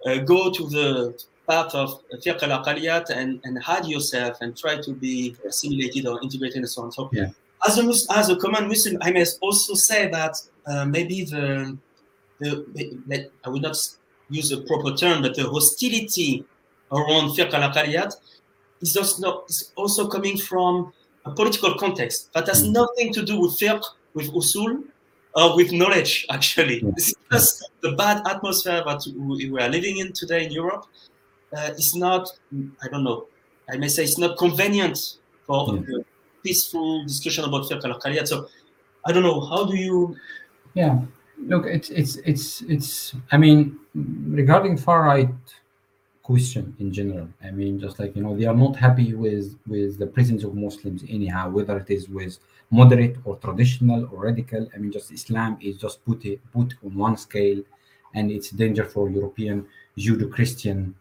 uh, 0.06 0.20
go 0.20 0.50
to 0.50 0.70
the 0.70 1.24
part 1.52 1.76
of 1.82 1.88
fiqh 2.24 2.44
al 2.44 3.18
and, 3.22 3.30
and 3.46 3.54
hide 3.70 3.86
yourself 3.86 4.34
and 4.42 4.50
try 4.64 4.76
to 4.88 4.92
be 5.06 5.36
assimilated 5.50 6.04
or 6.10 6.16
integrated 6.26 6.58
and 6.64 6.70
so 6.70 6.84
on. 6.84 6.92
So 6.92 7.10
yeah. 7.12 7.30
as 7.68 7.74
a 7.78 7.84
as 8.20 8.30
a 8.30 8.38
common 8.44 8.68
Muslim, 8.74 8.96
I 9.02 9.12
must 9.12 9.34
also 9.42 9.74
say 9.74 10.02
that 10.18 10.34
uh, 10.70 10.86
maybe 10.86 11.18
the 11.34 11.78
the 12.40 12.52
I 13.46 13.50
would 13.50 13.66
not 13.70 13.78
use 14.30 14.50
a 14.58 14.60
proper 14.70 14.92
term, 15.04 15.18
but 15.26 15.34
the 15.36 15.46
hostility 15.56 16.32
around 16.98 17.26
fiqh 17.36 17.54
al 17.54 18.10
is 18.84 18.94
just 19.00 19.14
not 19.26 19.36
is 19.52 19.60
also 19.76 20.08
coming 20.16 20.38
from 20.50 20.94
a 21.30 21.32
political 21.40 21.74
context 21.84 22.18
that 22.34 22.48
has 22.48 22.62
mm. 22.64 22.72
nothing 22.80 23.14
to 23.18 23.22
do 23.32 23.36
with 23.42 23.54
fiqh, 23.62 23.84
with 24.18 24.30
usul, 24.40 24.72
or 25.40 25.48
with 25.58 25.72
knowledge. 25.82 26.14
Actually, 26.38 26.78
this 26.96 27.08
is 27.10 27.20
just 27.32 27.70
the 27.86 27.92
bad 28.04 28.18
atmosphere 28.34 28.82
that 28.90 29.02
we 29.16 29.62
are 29.64 29.72
living 29.78 29.96
in 30.04 30.10
today 30.22 30.42
in 30.46 30.52
Europe 30.62 30.86
uh, 31.56 31.72
is 31.78 31.96
not, 31.96 32.30
I 32.82 32.88
don't 32.88 33.04
know, 33.04 33.28
I 33.70 33.78
may 33.78 33.88
say 33.88 34.04
it's 34.04 34.18
not 34.18 34.38
convenient 34.38 35.18
for 35.46 35.76
yeah. 35.76 35.98
a 36.00 36.04
peaceful 36.44 37.04
discussion 37.06 37.46
about 37.46 37.70
fiqh 37.70 37.84
al 37.84 38.26
So 38.26 38.48
I 39.06 39.12
don't 39.12 39.24
know, 39.24 39.42
how 39.42 39.66
do 39.66 39.76
you? 39.76 40.16
Yeah, 40.74 41.02
look, 41.38 41.66
it's 41.66 41.90
it's 41.90 42.16
it's 42.18 42.62
it's. 42.62 43.16
I 43.32 43.38
mean, 43.38 43.80
regarding 43.94 44.78
far 44.78 45.04
right 45.04 45.30
question 46.24 46.76
in 46.80 46.94
general, 46.94 47.28
I 47.44 47.52
mean, 47.52 47.80
just 47.80 48.00
like 48.00 48.16
you 48.16 48.24
know, 48.24 48.36
they 48.38 48.46
are 48.46 48.56
not 48.56 48.76
happy 48.76 49.14
with 49.14 49.58
with 49.68 49.98
the 49.98 50.08
presence 50.08 50.44
of 50.44 50.56
Muslims 50.56 51.04
anyhow, 51.10 51.50
whether 51.50 51.78
it 51.78 51.90
is 51.90 52.10
with 52.10 52.40
moderate 52.70 53.18
or 53.26 53.36
traditional 53.38 54.08
or 54.12 54.26
radical. 54.26 54.68
I 54.74 54.78
mean, 54.78 54.92
just 54.92 55.12
Islam 55.12 55.58
is 55.62 55.78
just 55.78 56.06
put 56.06 56.26
it 56.26 56.40
put 56.54 56.74
on 56.86 56.96
one 56.96 57.18
scale, 57.18 57.62
and 58.14 58.32
it's 58.32 58.50
danger 58.52 58.86
for 58.86 59.10
European 59.10 59.66
Judeo-Christian 59.98 60.96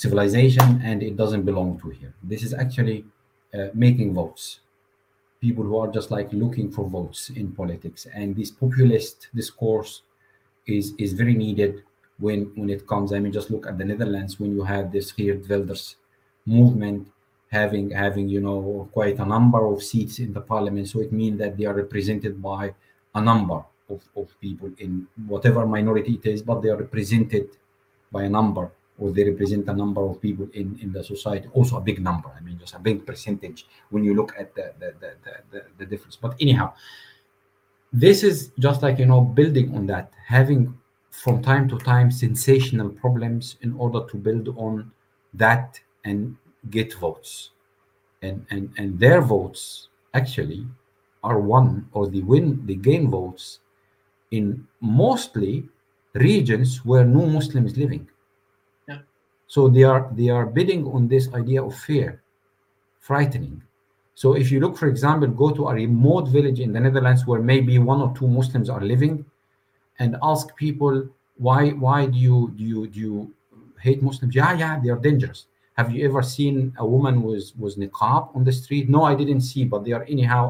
civilization 0.00 0.80
and 0.82 1.02
it 1.02 1.14
doesn't 1.14 1.44
belong 1.50 1.78
to 1.80 1.90
here. 1.90 2.14
This 2.22 2.42
is 2.42 2.54
actually 2.54 3.04
uh, 3.52 3.68
making 3.74 4.14
votes. 4.14 4.60
People 5.40 5.64
who 5.64 5.76
are 5.76 5.92
just 5.92 6.10
like 6.10 6.32
looking 6.32 6.70
for 6.70 6.84
votes 6.88 7.30
in 7.40 7.52
politics, 7.52 8.06
and 8.14 8.34
this 8.34 8.50
populist 8.50 9.28
discourse 9.34 10.02
is 10.66 10.94
is 11.04 11.12
very 11.12 11.34
needed 11.34 11.82
when 12.18 12.40
when 12.56 12.70
it 12.76 12.86
comes. 12.86 13.12
I 13.12 13.18
mean, 13.20 13.32
just 13.32 13.50
look 13.50 13.66
at 13.66 13.76
the 13.76 13.84
Netherlands 13.84 14.40
when 14.40 14.52
you 14.56 14.64
have 14.64 14.90
this 14.92 15.12
Geert 15.12 15.44
movement 16.46 17.08
having 17.58 17.90
having 17.90 18.26
you 18.28 18.40
know 18.46 18.88
quite 18.92 19.18
a 19.18 19.28
number 19.34 19.62
of 19.72 19.82
seats 19.82 20.18
in 20.18 20.32
the 20.32 20.44
parliament. 20.52 20.88
So 20.88 21.00
it 21.00 21.12
means 21.12 21.38
that 21.38 21.56
they 21.58 21.66
are 21.70 21.76
represented 21.84 22.42
by 22.50 22.74
a 23.14 23.20
number 23.20 23.60
of, 23.88 24.00
of 24.16 24.28
people 24.40 24.70
in 24.78 25.06
whatever 25.26 25.66
minority 25.66 26.14
it 26.22 26.26
is, 26.34 26.42
but 26.42 26.60
they 26.60 26.70
are 26.70 26.82
represented 26.86 27.48
by 28.12 28.24
a 28.24 28.34
number 28.40 28.70
or 29.00 29.10
they 29.10 29.24
represent 29.24 29.66
a 29.68 29.72
number 29.72 30.02
of 30.02 30.20
people 30.20 30.46
in, 30.52 30.78
in 30.82 30.92
the 30.92 31.02
society, 31.02 31.48
also 31.54 31.78
a 31.78 31.80
big 31.80 32.00
number. 32.00 32.30
I 32.36 32.40
mean, 32.40 32.58
just 32.58 32.74
a 32.74 32.78
big 32.78 33.06
percentage 33.06 33.66
when 33.88 34.04
you 34.04 34.14
look 34.14 34.34
at 34.38 34.54
the, 34.54 34.72
the, 34.78 34.94
the, 35.00 35.32
the, 35.50 35.64
the 35.78 35.86
difference. 35.86 36.16
But 36.16 36.36
anyhow, 36.38 36.74
this 37.92 38.22
is 38.22 38.52
just 38.58 38.82
like, 38.82 38.98
you 38.98 39.06
know, 39.06 39.22
building 39.22 39.74
on 39.74 39.86
that, 39.86 40.12
having 40.26 40.78
from 41.10 41.42
time 41.42 41.68
to 41.70 41.78
time 41.78 42.10
sensational 42.10 42.90
problems 42.90 43.56
in 43.62 43.72
order 43.74 44.06
to 44.10 44.16
build 44.16 44.48
on 44.56 44.92
that 45.34 45.80
and 46.04 46.36
get 46.68 46.92
votes. 46.94 47.50
And, 48.22 48.46
and, 48.50 48.70
and 48.76 49.00
their 49.00 49.22
votes 49.22 49.88
actually 50.12 50.66
are 51.24 51.40
won 51.40 51.88
or 51.92 52.06
they 52.06 52.20
win, 52.20 52.64
they 52.66 52.74
gain 52.74 53.10
votes 53.10 53.60
in 54.30 54.66
mostly 54.80 55.66
regions 56.14 56.84
where 56.84 57.04
no 57.04 57.24
Muslim 57.24 57.66
is 57.66 57.78
living 57.78 58.06
so 59.50 59.66
they 59.66 59.82
are 59.82 60.08
they 60.12 60.28
are 60.28 60.46
bidding 60.46 60.86
on 60.86 61.08
this 61.08 61.26
idea 61.34 61.60
of 61.60 61.74
fear, 61.74 62.22
frightening. 63.00 63.60
So 64.14 64.34
if 64.36 64.52
you 64.52 64.60
look, 64.60 64.78
for 64.78 64.86
example, 64.86 65.26
go 65.26 65.50
to 65.50 65.66
a 65.66 65.74
remote 65.74 66.28
village 66.28 66.60
in 66.60 66.72
the 66.72 66.78
Netherlands 66.78 67.26
where 67.26 67.42
maybe 67.42 67.76
one 67.78 68.00
or 68.00 68.14
two 68.16 68.28
Muslims 68.28 68.70
are 68.70 68.80
living, 68.80 69.24
and 69.98 70.16
ask 70.22 70.54
people 70.54 71.08
why 71.36 71.70
why 71.70 72.06
do 72.06 72.16
you 72.16 72.54
do 72.56 72.62
you 72.62 72.86
do 72.86 73.00
you 73.00 73.34
hate 73.80 74.00
Muslims? 74.04 74.36
Yeah, 74.36 74.52
yeah, 74.52 74.78
they 74.78 74.88
are 74.88 75.00
dangerous. 75.08 75.46
Have 75.72 75.90
you 75.90 76.06
ever 76.08 76.22
seen 76.22 76.72
a 76.78 76.86
woman 76.86 77.20
with 77.20 77.50
with 77.58 77.76
niqab 77.76 78.36
on 78.36 78.44
the 78.44 78.52
street? 78.52 78.88
No, 78.88 79.02
I 79.02 79.16
didn't 79.16 79.40
see, 79.40 79.64
but 79.64 79.84
they 79.84 79.90
are 79.90 80.04
anyhow 80.04 80.44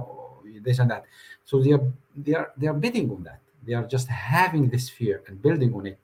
this 0.61 0.79
and 0.79 0.91
that. 0.91 1.07
So 1.47 1.63
they 1.63 1.73
are 1.73 1.87
they 2.15 2.35
are 2.35 2.53
they 2.59 2.67
are 2.67 2.79
bidding 2.85 3.11
on 3.11 3.23
that. 3.23 3.41
They 3.67 3.73
are 3.73 3.87
just 3.87 4.09
having 4.09 4.69
this 4.69 4.91
fear 4.91 5.23
and 5.27 5.41
building 5.41 5.73
on 5.73 5.87
it. 5.87 5.99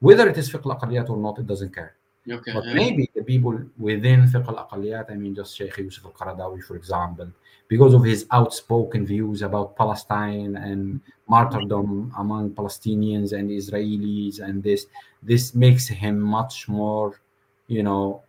Whether 0.00 0.28
it 0.28 0.36
is 0.36 0.50
fiqh 0.52 1.08
or 1.08 1.16
not, 1.16 1.38
it 1.38 1.46
doesn't 1.46 1.74
care. 1.74 1.96
Okay, 2.30 2.52
but 2.52 2.64
yeah. 2.66 2.74
maybe 2.74 3.10
the 3.14 3.22
people 3.22 3.60
within 3.78 4.28
fiqh 4.28 4.46
al 4.46 5.10
I 5.10 5.14
mean, 5.14 5.34
just 5.34 5.56
Sheikh 5.56 5.76
Yusuf 5.78 6.04
al 6.04 6.12
Qaradawi, 6.12 6.62
for 6.62 6.76
example, 6.76 7.28
because 7.66 7.94
of 7.94 8.04
his 8.04 8.26
outspoken 8.30 9.04
views 9.04 9.42
about 9.42 9.76
Palestine 9.76 10.56
and 10.56 11.00
martyrdom 11.28 12.12
among 12.16 12.50
Palestinians 12.50 13.32
and 13.32 13.50
Israelis, 13.50 14.38
and 14.40 14.62
this 14.62 14.86
this 15.22 15.54
makes 15.54 15.88
him 15.88 16.20
much 16.20 16.68
more, 16.68 17.20
you 17.66 17.82
know, 17.82 18.22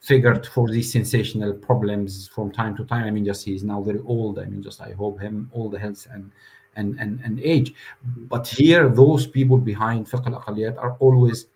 figured 0.00 0.44
for 0.46 0.68
these 0.68 0.90
sensational 0.90 1.52
problems 1.52 2.26
from 2.26 2.50
time 2.50 2.76
to 2.76 2.84
time. 2.84 3.04
I 3.04 3.10
mean, 3.12 3.24
just 3.24 3.44
he's 3.44 3.62
now 3.62 3.82
very 3.82 4.00
old. 4.04 4.40
I 4.40 4.46
mean, 4.46 4.64
just 4.64 4.80
I 4.80 4.92
hope 4.92 5.20
him 5.20 5.48
all 5.52 5.68
the 5.70 5.78
health 5.78 6.08
and 6.10 6.32
and 6.74 6.98
and, 6.98 7.20
and 7.22 7.38
age. 7.38 7.72
But 8.04 8.48
here, 8.48 8.88
those 8.88 9.28
people 9.28 9.58
behind 9.58 10.08
fiqh 10.08 10.26
al 10.26 10.78
are 10.80 10.96
always 10.98 11.46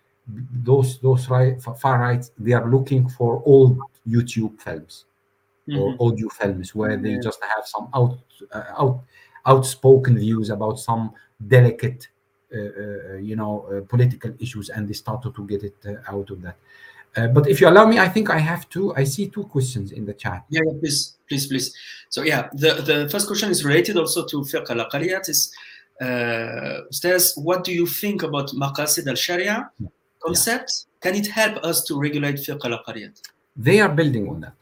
those 0.53 0.99
those 1.01 1.29
right 1.29 1.61
far 1.63 2.01
right 2.01 2.31
they 2.39 2.53
are 2.53 2.69
looking 2.69 3.09
for 3.09 3.43
old 3.47 3.79
youtube 4.07 4.61
films 4.61 5.07
mm-hmm. 5.69 5.79
or 5.81 5.97
audio 6.01 6.29
films 6.29 6.75
where 6.75 6.97
they 6.97 7.13
yeah. 7.13 7.21
just 7.23 7.43
have 7.43 7.67
some 7.67 7.89
out 7.95 8.19
uh, 8.53 8.65
out 8.79 9.01
outspoken 9.47 10.19
views 10.19 10.51
about 10.51 10.79
some 10.79 11.13
delicate 11.47 12.09
uh, 12.55 12.59
uh, 12.59 13.17
you 13.17 13.37
know 13.37 13.67
uh, 13.73 13.81
political 13.89 14.33
issues 14.39 14.69
and 14.71 14.89
they 14.89 14.95
started 14.95 15.35
to 15.35 15.47
get 15.47 15.63
it 15.63 15.75
uh, 15.87 16.15
out 16.15 16.31
of 16.31 16.43
that. 16.43 16.57
Uh, 17.17 17.27
but 17.29 17.49
if 17.49 17.61
you 17.61 17.69
allow 17.69 17.87
me 17.87 17.99
i 17.99 18.09
think 18.09 18.29
i 18.31 18.39
have 18.39 18.69
two 18.69 18.95
i 18.95 19.05
see 19.05 19.29
two 19.29 19.45
questions 19.45 19.93
in 19.93 20.05
the 20.05 20.15
chat. 20.15 20.45
Yeah 20.51 20.61
please 20.81 21.19
please 21.29 21.47
please. 21.47 21.75
So 22.11 22.23
yeah 22.23 22.49
the 22.53 22.75
the 22.91 23.09
first 23.11 23.27
question 23.27 23.51
is 23.51 23.65
related 23.65 23.97
also 23.97 24.25
to 24.27 24.43
fiqh 24.43 24.71
al 24.71 24.87
is 25.29 25.53
uh, 26.01 26.81
what 27.37 27.65
do 27.65 27.73
you 27.73 27.87
think 27.87 28.23
about 28.23 28.49
maqasid 28.51 29.07
al-sharia 29.07 29.71
concept, 30.21 30.73
yeah. 30.73 31.11
can 31.11 31.21
it 31.21 31.27
help 31.27 31.57
us 31.65 31.85
to 31.85 31.99
regulate 31.99 32.37
fiqh 32.37 32.65
al 32.65 32.79
they 33.59 33.81
are 33.81 33.89
building 33.89 34.29
on 34.29 34.41
that. 34.41 34.55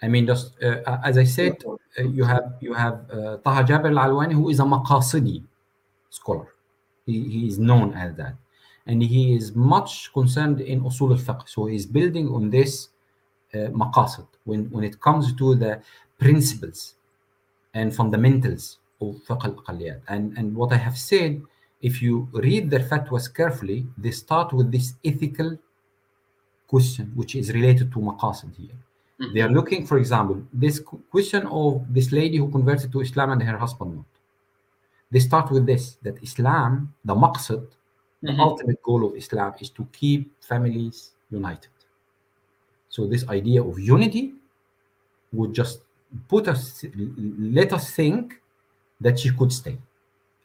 I 0.00 0.08
mean, 0.08 0.26
just 0.26 0.62
uh, 0.62 0.98
as 1.04 1.18
I 1.18 1.24
said, 1.24 1.56
uh, 1.66 2.02
you 2.04 2.24
have 2.24 2.54
you 2.60 2.74
have 2.74 3.10
uh, 3.10 3.38
Taha 3.38 3.64
Jaber 3.64 3.90
Al-Alwani, 3.90 4.34
who 4.34 4.48
is 4.50 4.60
a 4.60 4.62
Maqasidi 4.62 5.42
scholar. 6.10 6.46
He, 7.06 7.28
he 7.28 7.48
is 7.48 7.58
known 7.58 7.92
as 7.94 8.14
that, 8.16 8.34
and 8.86 9.02
he 9.02 9.34
is 9.34 9.54
much 9.56 10.12
concerned 10.12 10.60
in 10.60 10.80
usul 10.82 11.10
al-fiqh. 11.10 11.48
So 11.48 11.66
he 11.66 11.74
is 11.74 11.86
building 11.86 12.28
on 12.28 12.50
this 12.50 12.88
uh, 13.54 13.70
maqasid 13.82 14.26
when 14.44 14.70
when 14.70 14.84
it 14.84 15.00
comes 15.00 15.34
to 15.34 15.54
the 15.54 15.80
principles 16.18 16.94
and 17.74 17.94
fundamentals 17.94 18.78
of 19.00 19.16
fiqh 19.26 19.44
al 19.44 20.00
And 20.08 20.36
and 20.38 20.54
what 20.54 20.72
I 20.72 20.76
have 20.76 20.98
said, 20.98 21.42
if 21.80 22.02
you 22.02 22.28
read 22.32 22.70
their 22.70 22.80
fatwas 22.80 23.32
carefully, 23.32 23.86
they 23.98 24.10
start 24.10 24.52
with 24.52 24.72
this 24.72 24.94
ethical 25.04 25.58
question, 26.66 27.12
which 27.14 27.34
is 27.36 27.52
related 27.52 27.92
to 27.92 27.98
maqasid 27.98 28.54
here. 28.56 28.76
Mm-hmm. 29.20 29.34
They 29.34 29.40
are 29.40 29.48
looking, 29.48 29.86
for 29.86 29.98
example, 29.98 30.42
this 30.52 30.80
question 31.10 31.46
of 31.46 31.86
this 31.92 32.12
lady 32.12 32.38
who 32.38 32.50
converted 32.50 32.92
to 32.92 33.00
Islam 33.00 33.30
and 33.30 33.42
her 33.42 33.56
husband 33.56 33.96
not. 33.96 34.04
They 35.10 35.20
start 35.20 35.50
with 35.50 35.66
this 35.66 35.96
that 36.02 36.22
Islam, 36.22 36.94
the 37.04 37.14
maqsad, 37.14 37.66
mm-hmm. 37.66 38.36
the 38.36 38.42
ultimate 38.42 38.82
goal 38.82 39.06
of 39.06 39.16
Islam 39.16 39.54
is 39.60 39.70
to 39.70 39.86
keep 39.92 40.30
families 40.42 41.12
united. 41.30 41.70
So 42.88 43.06
this 43.06 43.28
idea 43.28 43.62
of 43.62 43.78
unity 43.78 44.34
would 45.32 45.52
just 45.54 45.80
put 46.28 46.48
us 46.48 46.84
let 47.38 47.72
us 47.72 47.90
think 47.90 48.40
that 49.00 49.18
she 49.18 49.30
could 49.30 49.52
stay. 49.52 49.76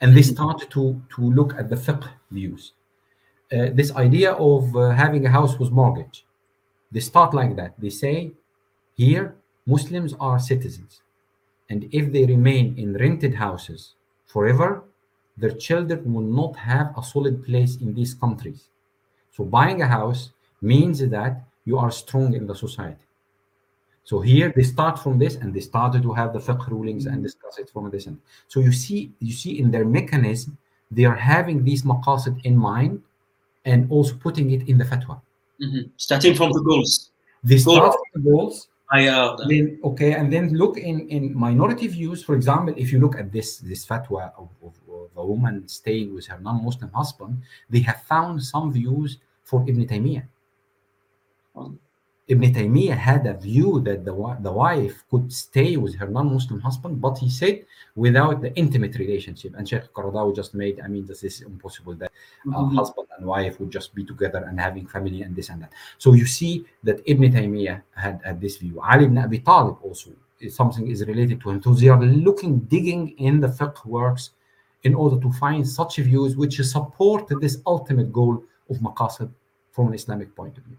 And 0.02 0.16
they 0.16 0.22
mm-hmm. 0.22 0.36
start 0.36 0.70
to, 0.72 1.02
to 1.16 1.22
look 1.22 1.56
at 1.58 1.70
the 1.70 1.76
fiqh 1.76 2.08
views. 2.32 2.74
Uh, 3.52 3.68
this 3.74 3.94
idea 3.96 4.34
of 4.34 4.76
uh, 4.76 4.90
having 4.92 5.26
a 5.26 5.30
house 5.30 5.58
with 5.60 5.72
mortgage. 5.72 6.26
They 6.92 7.02
start 7.02 7.34
like 7.34 7.56
that. 7.56 7.74
They 7.80 7.90
say 7.90 8.32
here, 8.96 9.36
Muslims 9.66 10.14
are 10.20 10.40
citizens, 10.40 11.02
and 11.70 11.88
if 11.92 12.12
they 12.12 12.26
remain 12.26 12.78
in 12.78 12.94
rented 12.94 13.36
houses 13.36 13.94
forever, 14.26 14.84
their 15.38 15.52
children 15.52 16.14
will 16.14 16.30
not 16.42 16.56
have 16.58 16.94
a 16.98 17.04
solid 17.04 17.46
place 17.46 17.78
in 17.78 17.94
these 17.94 18.14
countries. 18.14 18.68
So, 19.32 19.44
buying 19.44 19.82
a 19.82 19.88
house 19.88 20.32
means 20.62 21.00
that 21.00 21.44
you 21.66 21.78
are 21.78 21.92
strong 21.92 22.34
in 22.34 22.48
the 22.48 22.56
society. 22.56 23.06
So 24.04 24.20
here 24.20 24.52
they 24.56 24.64
start 24.64 25.00
from 25.00 25.20
this, 25.20 25.36
and 25.36 25.54
they 25.54 25.60
started 25.60 26.02
to 26.04 26.14
have 26.14 26.34
the 26.34 26.40
fiqh 26.40 26.68
rulings 26.68 27.06
and 27.06 27.24
discuss 27.24 27.60
it 27.60 27.70
from 27.70 27.90
this 27.92 28.08
end. 28.08 28.20
So 28.48 28.60
you 28.60 28.72
see, 28.72 29.12
you 29.20 29.34
see 29.34 29.60
in 29.60 29.72
their 29.72 29.86
mechanism, 29.86 30.58
they 30.90 31.06
are 31.06 31.16
having 31.16 31.64
these 31.64 31.84
maqasid 31.84 32.44
in 32.44 32.58
mind, 32.58 33.02
and 33.66 33.90
also 33.92 34.16
putting 34.16 34.52
it 34.52 34.68
in 34.68 34.78
the 34.78 34.86
fatwa. 34.86 35.22
Mm-hmm. 35.62 35.90
Starting 35.98 36.36
from 36.36 36.52
the 36.52 36.62
goals. 36.62 37.12
They 37.44 37.58
start 37.58 37.94
from 37.94 38.24
the 38.24 38.30
goals, 38.32 38.68
I, 38.92 39.08
uh, 39.08 39.38
then 39.48 39.80
okay, 39.84 40.14
and 40.14 40.32
then 40.34 40.54
look 40.54 40.78
in 40.78 41.08
in 41.08 41.34
minority 41.34 41.88
views. 41.88 42.24
For 42.24 42.36
example, 42.36 42.74
if 42.76 42.92
you 42.92 43.00
look 43.00 43.16
at 43.18 43.32
this 43.32 43.58
this 43.60 43.86
fatwa 43.86 44.34
of, 44.38 44.50
of, 44.62 44.74
of 44.90 45.10
a 45.16 45.26
woman 45.26 45.68
staying 45.68 46.14
with 46.14 46.28
her 46.28 46.40
non-Muslim 46.40 46.92
husband, 46.92 47.42
they 47.70 47.80
have 47.80 48.02
found 48.04 48.44
some 48.44 48.74
views 48.74 49.18
for 49.44 49.64
Ibn 49.68 49.88
Taymiyyah. 49.88 50.28
Um, 51.56 51.80
Ibn 52.32 52.54
Taymiyyah 52.54 52.96
had 52.96 53.28
a 53.28 53.34
view 53.34 53.82
that 53.82 54.06
the, 54.06 54.14
the 54.40 54.52
wife 54.52 55.04
could 55.12 55.34
stay 55.34 55.76
with 55.76 55.96
her 55.96 56.08
non-Muslim 56.08 56.62
husband, 56.62 57.02
but 57.02 57.18
he 57.18 57.30
said 57.30 57.66
without 57.96 58.42
the 58.42 58.56
intimate 58.56 58.96
relationship. 58.98 59.54
And 59.58 59.68
Sheikh 59.68 59.92
Qaradawi 59.92 60.34
just 60.34 60.54
made, 60.54 60.80
I 60.80 60.88
mean, 60.88 61.06
this 61.06 61.26
is 61.26 61.42
impossible 61.42 61.94
that 61.96 62.12
uh, 62.48 62.50
mm-hmm. 62.52 62.78
husband 62.78 63.08
and 63.18 63.28
wife 63.28 63.60
would 63.60 63.70
just 63.70 63.94
be 63.94 64.06
together 64.06 64.46
and 64.48 64.58
having 64.58 64.88
family 64.88 65.24
and 65.24 65.36
this 65.36 65.50
and 65.50 65.62
that. 65.62 65.74
So 65.98 66.14
you 66.14 66.26
see 66.26 66.66
that 66.84 67.02
Ibn 67.06 67.34
Taymiyyah 67.34 67.82
had, 67.98 68.22
had 68.24 68.40
this 68.40 68.56
view. 68.56 68.80
Ali 68.80 69.06
ibn 69.06 69.18
Abi 69.18 69.40
Talib 69.40 69.78
also, 69.84 70.12
something 70.50 70.90
is 70.90 71.06
related 71.06 71.42
to 71.42 71.50
him. 71.50 71.62
So 71.62 71.74
they 71.74 71.90
are 71.90 72.02
looking, 72.02 72.60
digging 72.60 73.10
in 73.18 73.42
the 73.42 73.50
fiqh 73.50 73.86
works 73.86 74.30
in 74.84 74.96
order 74.96 75.20
to 75.20 75.30
find 75.34 75.68
such 75.68 75.98
views 75.98 76.38
which 76.38 76.62
support 76.62 77.28
this 77.42 77.58
ultimate 77.68 78.14
goal 78.14 78.42
of 78.70 78.78
maqasid 78.78 79.30
from 79.74 79.90
an 79.90 79.96
Islamic 79.96 80.34
point 80.34 80.58
of 80.58 80.64
view. 80.64 80.78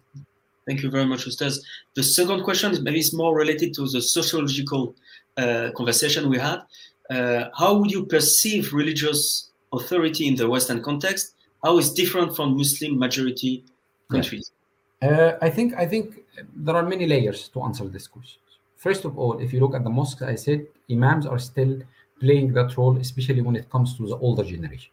Thank 0.66 0.82
you 0.82 0.90
very 0.90 1.06
much, 1.06 1.26
Ustaz. 1.26 1.60
The 1.94 2.02
second 2.02 2.44
question 2.44 2.72
is 2.72 2.80
maybe 2.80 3.00
it's 3.00 3.12
more 3.12 3.34
related 3.36 3.74
to 3.74 3.88
the 3.88 4.00
sociological 4.00 4.94
uh, 5.36 5.70
conversation 5.76 6.28
we 6.28 6.38
had. 6.38 6.62
Uh, 7.10 7.48
how 7.56 7.76
would 7.76 7.90
you 7.90 8.06
perceive 8.06 8.72
religious 8.72 9.50
authority 9.72 10.28
in 10.28 10.36
the 10.36 10.48
Western 10.48 10.82
context? 10.82 11.34
How 11.64 11.78
is 11.78 11.92
different 11.92 12.36
from 12.36 12.56
Muslim 12.56 12.98
majority 12.98 13.64
countries? 14.10 14.52
Uh, 15.00 15.32
I 15.42 15.50
think 15.50 15.74
I 15.74 15.86
think 15.86 16.20
there 16.54 16.76
are 16.76 16.86
many 16.94 17.06
layers 17.06 17.48
to 17.48 17.62
answer 17.62 17.84
this 17.88 18.06
question. 18.06 18.40
First 18.76 19.04
of 19.04 19.18
all, 19.18 19.38
if 19.40 19.52
you 19.52 19.60
look 19.60 19.74
at 19.74 19.84
the 19.84 19.90
mosques, 19.90 20.22
I 20.22 20.36
said 20.36 20.66
imams 20.90 21.26
are 21.26 21.38
still 21.38 21.80
playing 22.20 22.52
that 22.54 22.76
role, 22.76 22.96
especially 22.98 23.42
when 23.42 23.56
it 23.56 23.68
comes 23.70 23.96
to 23.96 24.06
the 24.06 24.16
older 24.16 24.44
generation. 24.44 24.92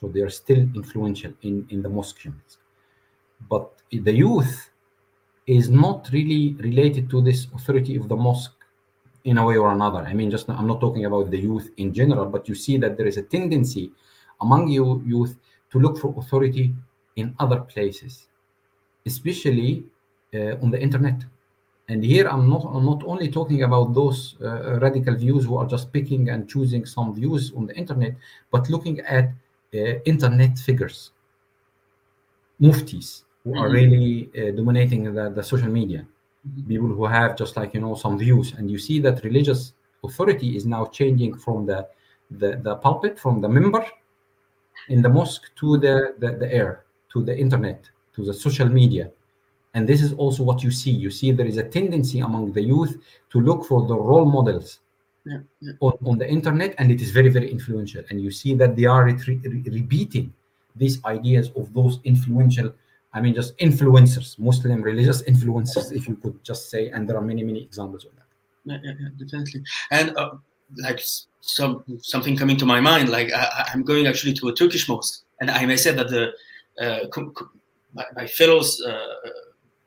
So 0.00 0.08
they 0.08 0.20
are 0.20 0.30
still 0.30 0.62
influential 0.74 1.32
in, 1.42 1.66
in 1.70 1.82
the 1.82 1.88
mosque 1.88 2.24
units. 2.24 2.58
But 3.48 3.70
the 3.90 4.12
youth 4.12 4.70
is 5.46 5.68
not 5.68 6.08
really 6.12 6.54
related 6.60 7.10
to 7.10 7.20
this 7.20 7.46
authority 7.54 7.96
of 7.96 8.08
the 8.08 8.16
mosque 8.16 8.52
in 9.24 9.38
a 9.38 9.44
way 9.44 9.56
or 9.56 9.72
another. 9.72 10.00
I 10.00 10.14
mean, 10.14 10.30
just 10.30 10.48
I'm 10.48 10.66
not 10.66 10.80
talking 10.80 11.04
about 11.04 11.30
the 11.30 11.38
youth 11.38 11.70
in 11.76 11.92
general, 11.92 12.26
but 12.26 12.48
you 12.48 12.54
see 12.54 12.76
that 12.78 12.96
there 12.96 13.06
is 13.06 13.16
a 13.16 13.22
tendency 13.22 13.90
among 14.40 14.68
you 14.68 15.02
youth 15.06 15.36
to 15.70 15.78
look 15.78 15.98
for 15.98 16.14
authority 16.18 16.74
in 17.16 17.34
other 17.38 17.60
places, 17.60 18.26
especially 19.06 19.84
uh, 20.34 20.56
on 20.62 20.70
the 20.70 20.80
internet. 20.80 21.24
And 21.88 22.02
here 22.02 22.28
I'm 22.28 22.48
not 22.48 22.64
I'm 22.64 22.86
not 22.86 23.02
only 23.04 23.30
talking 23.30 23.62
about 23.62 23.94
those 23.94 24.36
uh, 24.42 24.78
radical 24.80 25.14
views 25.14 25.44
who 25.44 25.56
are 25.56 25.66
just 25.66 25.92
picking 25.92 26.30
and 26.30 26.48
choosing 26.48 26.86
some 26.86 27.14
views 27.14 27.52
on 27.54 27.66
the 27.66 27.74
internet, 27.76 28.16
but 28.50 28.70
looking 28.70 29.00
at 29.00 29.26
uh, 29.74 30.00
internet 30.04 30.58
figures, 30.58 31.12
muftis, 32.60 33.24
who 33.44 33.50
mm-hmm. 33.50 33.62
are 33.62 33.70
really 33.70 34.30
uh, 34.36 34.50
dominating 34.52 35.14
the, 35.14 35.30
the 35.30 35.42
social 35.42 35.68
media 35.68 36.06
mm-hmm. 36.48 36.68
people 36.68 36.88
who 36.88 37.04
have 37.04 37.36
just 37.36 37.56
like 37.56 37.74
you 37.74 37.80
know 37.80 37.94
some 37.94 38.18
views 38.18 38.54
and 38.58 38.70
you 38.70 38.78
see 38.78 38.98
that 38.98 39.22
religious 39.24 39.74
authority 40.02 40.56
is 40.56 40.66
now 40.66 40.86
changing 40.86 41.34
from 41.36 41.66
the 41.66 41.86
the, 42.30 42.56
the 42.62 42.74
pulpit 42.76 43.18
from 43.18 43.40
the 43.40 43.48
minbar 43.48 43.86
in 44.88 45.02
the 45.02 45.08
mosque 45.08 45.50
to 45.56 45.78
the, 45.78 46.14
the 46.18 46.32
the 46.32 46.52
air 46.52 46.84
to 47.12 47.22
the 47.22 47.36
internet 47.36 47.88
to 48.14 48.24
the 48.24 48.32
social 48.32 48.68
media 48.68 49.10
and 49.74 49.88
this 49.88 50.02
is 50.02 50.12
also 50.14 50.42
what 50.42 50.62
you 50.62 50.70
see 50.70 50.90
you 50.90 51.10
see 51.10 51.32
there 51.32 51.46
is 51.46 51.58
a 51.58 51.68
tendency 51.68 52.20
among 52.20 52.52
the 52.52 52.62
youth 52.62 52.96
to 53.30 53.40
look 53.40 53.64
for 53.64 53.86
the 53.86 53.94
role 53.94 54.24
models 54.24 54.80
yeah, 55.26 55.38
yeah. 55.60 55.72
On, 55.80 55.92
on 56.04 56.18
the 56.18 56.28
internet 56.28 56.74
and 56.78 56.90
it 56.90 57.00
is 57.00 57.10
very 57.10 57.28
very 57.28 57.50
influential 57.50 58.02
and 58.10 58.20
you 58.20 58.30
see 58.30 58.54
that 58.54 58.76
they 58.76 58.84
are 58.84 59.04
re- 59.04 59.14
re- 59.26 59.64
repeating 59.66 60.32
these 60.76 61.02
ideas 61.04 61.50
of 61.56 61.72
those 61.72 62.00
influential 62.04 62.72
I 63.14 63.20
mean, 63.20 63.34
just 63.34 63.56
influencers, 63.58 64.38
Muslim 64.38 64.82
religious 64.82 65.22
influencers, 65.22 65.92
if 65.92 66.08
you 66.08 66.16
could 66.16 66.42
just 66.44 66.68
say, 66.68 66.90
and 66.90 67.08
there 67.08 67.16
are 67.16 67.22
many, 67.22 67.44
many 67.44 67.62
examples 67.62 68.04
of 68.04 68.10
that. 68.16 68.26
Yeah, 68.64 68.78
yeah, 68.82 68.92
yeah 69.00 69.08
definitely. 69.16 69.62
And 69.92 70.16
uh, 70.16 70.30
like 70.82 71.00
some 71.40 71.84
something 72.02 72.36
coming 72.36 72.56
to 72.56 72.66
my 72.66 72.80
mind, 72.80 73.08
like 73.10 73.32
I, 73.32 73.70
am 73.72 73.84
going 73.84 74.06
actually 74.06 74.34
to 74.34 74.48
a 74.48 74.54
Turkish 74.54 74.88
mosque, 74.88 75.22
and 75.40 75.50
I 75.50 75.64
may 75.64 75.76
say 75.76 75.92
that 75.92 76.08
the 76.08 76.32
uh, 76.80 77.06
my, 77.94 78.04
my, 78.16 78.26
fellows 78.26 78.82
uh, 78.82 79.06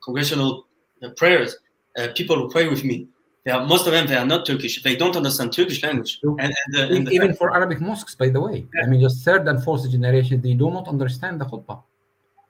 congregational 0.02 0.66
uh, 1.02 1.10
prayers, 1.10 1.56
uh, 1.98 2.08
people 2.14 2.36
who 2.36 2.48
pray 2.48 2.66
with 2.66 2.82
me, 2.82 3.08
they 3.44 3.50
are, 3.50 3.66
most 3.66 3.86
of 3.86 3.92
them 3.92 4.06
they 4.06 4.16
are 4.16 4.24
not 4.24 4.46
Turkish. 4.46 4.82
They 4.82 4.96
don't 4.96 5.16
understand 5.16 5.52
Turkish 5.52 5.82
language. 5.82 6.18
And, 6.22 6.40
and, 6.40 6.54
the, 6.70 6.96
and 6.96 7.12
even 7.12 7.34
for 7.34 7.54
Arabic 7.54 7.80
mosques, 7.80 8.14
by 8.14 8.30
the 8.30 8.40
way, 8.40 8.66
yeah. 8.74 8.84
I 8.84 8.86
mean, 8.86 9.00
just 9.00 9.22
third 9.22 9.46
and 9.48 9.62
fourth 9.62 9.90
generation, 9.90 10.40
they 10.40 10.54
do 10.54 10.70
not 10.70 10.88
understand 10.88 11.40
the 11.40 11.44
khutbah. 11.44 11.82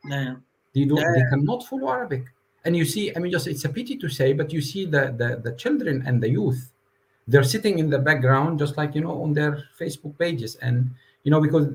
Yeah. 0.05 0.37
They 0.75 0.85
don't. 0.85 0.99
Yeah. 0.99 1.13
They 1.15 1.25
cannot 1.31 1.67
follow 1.67 1.91
Arabic. 1.91 2.25
And 2.65 2.77
you 2.77 2.85
see, 2.85 3.15
I 3.15 3.19
mean, 3.19 3.33
just 3.33 3.47
it's 3.47 3.65
a 3.65 3.69
pity 3.69 3.97
to 3.97 4.09
say, 4.09 4.33
but 4.33 4.53
you 4.53 4.61
see 4.61 4.85
the, 4.85 5.15
the 5.17 5.41
the 5.43 5.57
children 5.57 6.03
and 6.07 6.23
the 6.23 6.29
youth, 6.29 6.73
they're 7.27 7.45
sitting 7.45 7.79
in 7.79 7.89
the 7.89 7.99
background, 7.99 8.59
just 8.59 8.77
like 8.77 8.95
you 8.95 9.01
know, 9.01 9.23
on 9.23 9.33
their 9.33 9.65
Facebook 9.79 10.19
pages, 10.19 10.57
and 10.57 10.91
you 11.23 11.31
know, 11.31 11.41
because, 11.41 11.69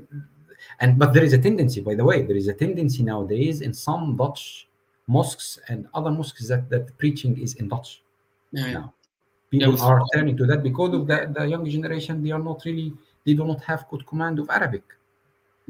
and 0.80 0.98
but 0.98 1.12
there 1.12 1.24
is 1.24 1.32
a 1.32 1.38
tendency, 1.38 1.80
by 1.80 1.94
the 1.94 2.04
way, 2.04 2.22
there 2.22 2.36
is 2.36 2.48
a 2.48 2.54
tendency 2.54 3.02
nowadays 3.02 3.60
in 3.60 3.74
some 3.74 4.16
Dutch 4.16 4.68
mosques 5.06 5.58
and 5.68 5.86
other 5.94 6.10
mosques 6.10 6.48
that 6.48 6.68
that 6.70 6.96
preaching 6.98 7.38
is 7.40 7.54
in 7.54 7.68
Dutch. 7.68 8.02
Yeah. 8.52 8.72
Now. 8.72 8.94
People 9.50 9.76
yeah, 9.76 9.84
are 9.84 10.02
turning 10.12 10.36
to 10.36 10.46
that 10.46 10.64
because 10.64 10.94
of 10.94 11.06
the, 11.06 11.32
the 11.32 11.44
young 11.46 11.64
generation. 11.68 12.24
They 12.24 12.32
are 12.32 12.40
not 12.42 12.62
really, 12.64 12.92
they 13.24 13.34
do 13.34 13.44
not 13.44 13.62
have 13.62 13.86
good 13.88 14.04
command 14.04 14.40
of 14.40 14.50
Arabic. 14.50 14.82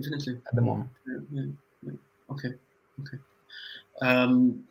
Definitely. 0.01 0.41
At 0.49 0.55
the 0.55 0.63
moment. 0.63 0.89
Yeah, 1.07 1.43
yeah, 1.83 1.93
okay. 2.31 2.55
Okay. 3.01 3.19
Um, 4.03 4.65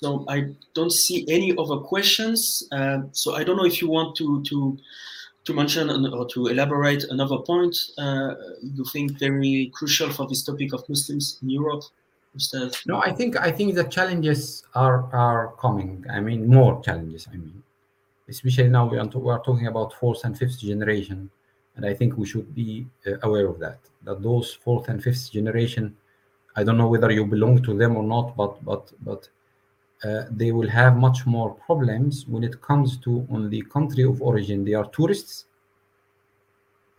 so 0.00 0.24
I 0.28 0.54
don't 0.74 0.92
see 0.92 1.26
any 1.28 1.54
other 1.56 1.76
questions. 1.76 2.66
Uh, 2.72 3.02
so 3.12 3.34
I 3.34 3.44
don't 3.44 3.56
know 3.56 3.66
if 3.66 3.80
you 3.82 3.88
want 3.88 4.16
to 4.16 4.42
to 4.44 4.78
to 5.44 5.54
mention 5.54 5.90
or 6.06 6.26
to 6.28 6.46
elaborate 6.48 7.04
another 7.04 7.38
point 7.38 7.76
uh, 7.98 8.34
you 8.62 8.84
think 8.92 9.18
very 9.18 9.70
crucial 9.74 10.10
for 10.10 10.26
this 10.26 10.42
topic 10.42 10.72
of 10.72 10.86
Muslims 10.88 11.38
in 11.42 11.50
Europe. 11.50 11.84
Ustaz? 12.36 12.86
No, 12.86 13.02
I 13.02 13.12
think 13.12 13.36
I 13.36 13.50
think 13.50 13.74
the 13.74 13.84
challenges 13.84 14.64
are 14.74 15.08
are 15.12 15.52
coming. 15.60 16.04
I 16.10 16.20
mean, 16.20 16.46
more 16.46 16.80
challenges. 16.82 17.26
I 17.32 17.36
mean, 17.36 17.62
especially 18.28 18.68
now 18.68 18.86
we 18.86 18.98
are, 18.98 19.06
we 19.06 19.30
are 19.30 19.42
talking 19.42 19.66
about 19.66 19.92
fourth 19.94 20.24
and 20.24 20.38
fifth 20.38 20.60
generation, 20.60 21.30
and 21.76 21.84
I 21.84 21.92
think 21.94 22.16
we 22.16 22.26
should 22.26 22.54
be 22.54 22.86
uh, 23.06 23.18
aware 23.22 23.48
of 23.48 23.58
that. 23.58 23.78
That 24.04 24.22
those 24.22 24.54
fourth 24.54 24.88
and 24.88 25.02
fifth 25.02 25.32
generation, 25.32 25.96
I 26.60 26.64
don't 26.64 26.78
know 26.82 26.90
whether 26.94 27.10
you 27.18 27.24
belong 27.36 27.54
to 27.66 27.72
them 27.80 27.92
or 28.00 28.06
not, 28.14 28.26
but 28.40 28.52
but 28.70 28.84
but 29.08 29.22
uh, 30.06 30.24
they 30.40 30.50
will 30.56 30.70
have 30.80 30.92
much 31.06 31.18
more 31.26 31.50
problems 31.66 32.14
when 32.32 32.42
it 32.48 32.56
comes 32.68 32.88
to 33.04 33.10
on 33.34 33.40
the 33.54 33.62
country 33.74 34.04
of 34.10 34.16
origin. 34.30 34.58
They 34.64 34.76
are 34.80 34.88
tourists, 34.98 35.34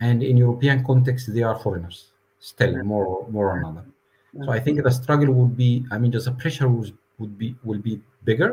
and 0.00 0.18
in 0.30 0.36
European 0.46 0.78
context, 0.90 1.32
they 1.34 1.44
are 1.48 1.58
foreigners. 1.64 1.98
Still, 2.52 2.74
more 2.82 3.04
or 3.12 3.20
more 3.34 3.46
or 3.52 3.56
another. 3.62 3.84
So 4.44 4.50
I 4.50 4.60
think 4.64 4.82
the 4.82 4.90
struggle 4.90 5.30
would 5.38 5.54
be, 5.56 5.70
I 5.92 5.98
mean, 5.98 6.10
just 6.10 6.26
the 6.26 6.32
pressure 6.42 6.68
would, 6.68 6.92
would 7.18 7.34
be 7.38 7.54
will 7.62 7.82
be 7.90 7.94
bigger. 8.24 8.50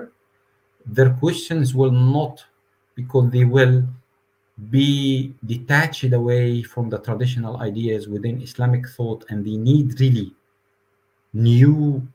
Their 0.86 1.12
questions 1.24 1.74
will 1.74 1.96
not, 2.16 2.36
because 2.96 3.32
they 3.32 3.46
will 3.46 3.76
be 4.70 5.34
detached 5.46 6.12
away 6.22 6.62
from 6.64 6.90
the 6.90 7.00
traditional 7.00 7.56
ideas 7.70 8.08
within 8.08 8.42
Islamic 8.42 8.84
thought, 8.96 9.26
and 9.30 9.38
they 9.48 9.58
need 9.58 10.00
really 10.00 10.36
new, 11.34 12.08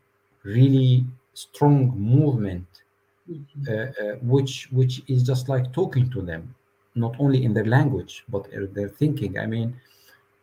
really 0.43 1.05
strong 1.35 1.93
movement, 1.99 2.67
uh, 3.69 3.73
uh, 3.73 3.87
which 4.23 4.69
which 4.71 5.03
is 5.09 5.23
just 5.23 5.49
like 5.49 5.73
talking 5.73 6.11
to 6.11 6.21
them, 6.23 6.55
not 6.95 7.15
only 7.19 7.45
in 7.45 7.55
their 7.55 7.67
language 7.67 8.25
but 8.29 8.47
their 8.75 8.89
thinking. 8.89 9.39
I 9.39 9.47
mean, 9.47 9.75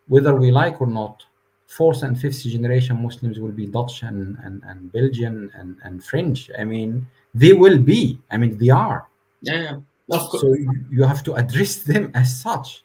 whether 0.07 0.36
we 0.36 0.51
like 0.51 0.82
or 0.82 0.88
not, 0.88 1.24
fourth 1.67 2.03
and 2.03 2.19
fifth 2.19 2.43
generation 2.43 3.01
Muslims 3.01 3.39
will 3.39 3.51
be 3.51 3.65
Dutch 3.65 4.03
and, 4.03 4.38
and, 4.43 4.61
and 4.65 4.91
Belgian 4.91 5.49
and, 5.53 5.78
and 5.84 6.03
French. 6.03 6.51
I 6.59 6.65
mean, 6.65 7.07
they 7.34 7.53
will 7.53 7.80
be. 7.80 8.19
I 8.30 8.38
mean, 8.38 8.57
they 8.57 8.69
are. 8.69 9.07
Yeah, 9.41 9.61
yeah. 9.61 9.78
Of 10.11 10.30
course. 10.30 10.41
So 10.41 10.53
you, 10.53 10.86
you 10.91 11.03
have 11.03 11.24
to 11.24 11.36
address 11.36 11.78
them 11.78 12.11
as 12.13 12.41
such. 12.41 12.84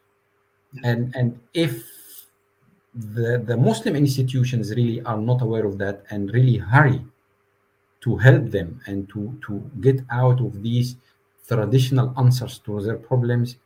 And 0.85 1.15
and 1.17 1.39
if 1.55 1.83
the 2.97 3.43
the 3.45 3.57
Muslim 3.57 3.95
institutions 3.95 4.71
really 4.71 5.03
are 5.03 5.19
not 5.19 5.43
aware 5.43 5.67
of 5.67 5.79
that 5.79 6.05
and 6.11 6.33
really 6.33 6.57
hurry 6.57 7.05
to 8.01 8.17
help 8.17 8.51
them 8.51 8.81
and 8.87 9.09
to 9.11 9.39
to 9.47 9.71
get 9.81 10.01
out 10.11 10.41
of 10.41 10.63
these 10.63 10.97
traditional 11.47 12.13
answers 12.19 12.59
to 12.59 12.81
their 12.81 12.97
problems, 12.97 13.57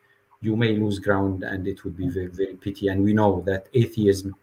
you 0.40 0.56
may 0.56 0.76
lose 0.76 0.98
ground 0.98 1.44
and 1.44 1.68
it 1.68 1.84
would 1.84 1.96
be 1.96 2.08
very 2.08 2.26
very 2.26 2.54
pity. 2.56 2.88
And 2.88 3.04
we 3.04 3.12
know 3.12 3.42
that 3.46 3.68
atheism 3.72 4.34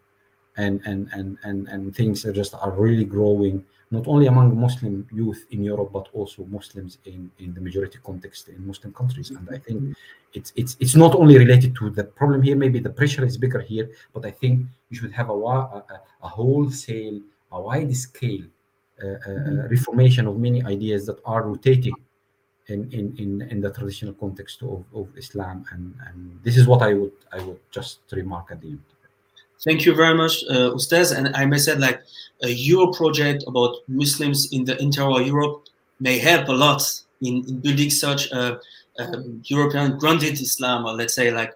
and 0.55 0.81
and 0.85 1.09
and 1.11 1.38
and, 1.43 1.67
and 1.67 1.95
things 1.95 2.25
are 2.25 2.33
just 2.33 2.53
are 2.55 2.71
really 2.71 3.05
growing 3.05 3.65
not 3.89 4.05
only 4.07 4.27
among 4.27 4.57
muslim 4.59 5.07
youth 5.11 5.45
in 5.51 5.63
europe 5.63 5.91
but 5.93 6.07
also 6.13 6.43
muslims 6.45 6.97
in 7.05 7.31
in 7.39 7.53
the 7.53 7.61
majority 7.61 7.99
context 8.03 8.49
in 8.49 8.65
muslim 8.67 8.91
countries. 8.93 9.29
And 9.31 9.47
i 9.51 9.57
think 9.57 9.95
it's 10.33 10.51
it's 10.55 10.75
it's 10.79 10.95
not 10.95 11.15
only 11.15 11.38
related 11.38 11.75
to 11.79 11.89
the 11.89 12.03
problem 12.03 12.41
here. 12.41 12.55
Maybe 12.55 12.79
the 12.79 12.89
pressure 12.89 13.23
is 13.25 13.38
bigger 13.38 13.61
here 13.61 13.89
but 14.13 14.25
i 14.25 14.31
think 14.31 14.53
you 14.89 14.97
should 14.99 15.13
have 15.19 15.29
a 15.29 15.33
a, 15.33 16.01
a 16.27 16.29
wholesale 16.38 17.19
a 17.51 17.61
wide 17.61 17.95
scale 17.95 18.45
uh, 19.03 19.07
uh, 19.07 19.67
reformation 19.69 20.27
of 20.27 20.38
many 20.38 20.63
ideas 20.63 21.05
that 21.05 21.19
are 21.23 21.43
rotating 21.43 21.93
in, 22.67 22.91
in, 22.91 23.15
in, 23.17 23.41
in 23.49 23.61
the 23.61 23.71
traditional 23.71 24.13
context 24.13 24.61
of, 24.63 24.83
of 24.93 25.07
Islam. 25.15 25.65
And, 25.71 25.93
and 26.07 26.39
this 26.43 26.57
is 26.57 26.67
what 26.67 26.81
I 26.81 26.93
would 26.93 27.11
I 27.31 27.39
would 27.43 27.59
just 27.71 27.99
remark 28.11 28.47
at 28.51 28.61
the 28.61 28.69
end. 28.69 28.83
Thank 29.64 29.86
you 29.86 29.95
very 29.95 30.16
much, 30.16 30.43
uh, 30.49 30.72
Ustaz. 30.72 31.16
And 31.18 31.36
I 31.36 31.45
may 31.45 31.58
say, 31.58 31.76
like, 31.76 32.01
Euro 32.43 32.93
project 32.93 33.43
about 33.47 33.78
Muslims 33.88 34.51
in 34.51 34.64
the 34.66 34.80
interior 34.82 35.22
Europe 35.22 35.68
may 35.99 36.20
help 36.20 36.47
a 36.47 36.51
lot 36.51 36.84
in, 37.22 37.43
in 37.47 37.60
building 37.60 37.89
such 37.89 38.32
a, 38.32 38.60
a, 38.99 39.24
European 39.45 39.97
grounded 39.97 40.34
Islam, 40.39 40.86
or 40.86 40.93
let's 40.93 41.16
say, 41.16 41.32
like, 41.32 41.53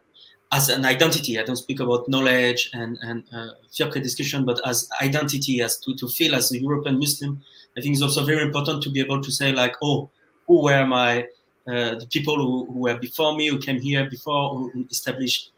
as 0.51 0.69
an 0.69 0.83
identity. 0.83 1.39
I 1.39 1.43
don't 1.43 1.55
speak 1.55 1.79
about 1.79 2.09
knowledge 2.09 2.71
and, 2.73 2.97
and 3.03 3.23
uh, 3.31 3.49
fiqh 3.71 3.93
discussion, 4.01 4.45
but 4.45 4.59
as 4.67 4.89
identity, 5.01 5.61
as 5.61 5.77
to, 5.81 5.95
to 5.95 6.07
feel 6.07 6.33
as 6.33 6.51
a 6.51 6.59
European 6.59 6.97
Muslim. 6.97 7.41
I 7.77 7.81
think 7.81 7.93
it's 7.93 8.01
also 8.01 8.25
very 8.25 8.41
important 8.41 8.81
to 8.83 8.89
be 8.89 8.99
able 8.99 9.21
to 9.21 9.31
say, 9.31 9.51
like, 9.51 9.75
oh, 9.83 10.09
who 10.47 10.63
were 10.63 10.85
my, 10.85 11.21
uh, 11.67 11.95
the 11.95 12.07
people 12.09 12.35
who, 12.35 12.65
who 12.65 12.79
were 12.79 12.97
before 12.97 13.37
me, 13.37 13.47
who 13.47 13.59
came 13.59 13.79
here 13.79 14.09
before, 14.09 14.49
who 14.55 14.85
established 14.89 15.51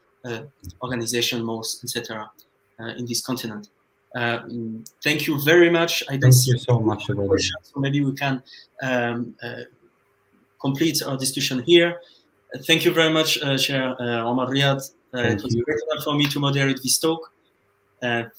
organization, 0.82 1.44
most, 1.44 1.84
etc., 1.84 2.30
uh, 2.80 2.86
in 2.98 3.06
this 3.06 3.22
continent. 3.22 3.70
Uh, 4.16 4.40
thank 5.04 5.28
you 5.28 5.40
very 5.42 5.70
much. 5.70 6.04
I 6.10 6.18
don't 6.18 6.32
thank 6.32 6.48
you 6.48 6.58
so 6.58 6.80
much, 6.80 7.06
so 7.06 7.80
maybe 7.80 8.04
we 8.04 8.14
can 8.14 8.44
um, 8.82 9.36
complete 10.62 11.02
our 11.04 11.18
discussion 11.18 11.64
here. 11.64 12.00
thank 12.68 12.86
you 12.86 12.94
very 12.94 13.12
much, 13.12 13.40
Chair 13.64 13.96
Umar 14.00 14.48
Ryad. 14.48 14.82
it 15.14 15.44
was 15.44 15.56
you. 15.56 15.64
great 15.64 15.80
honor 15.92 16.02
for 16.02 16.16
me 16.16 16.26
to 16.28 16.40
moderate 16.40 16.80
this 16.84 16.98
talk. 17.00 17.32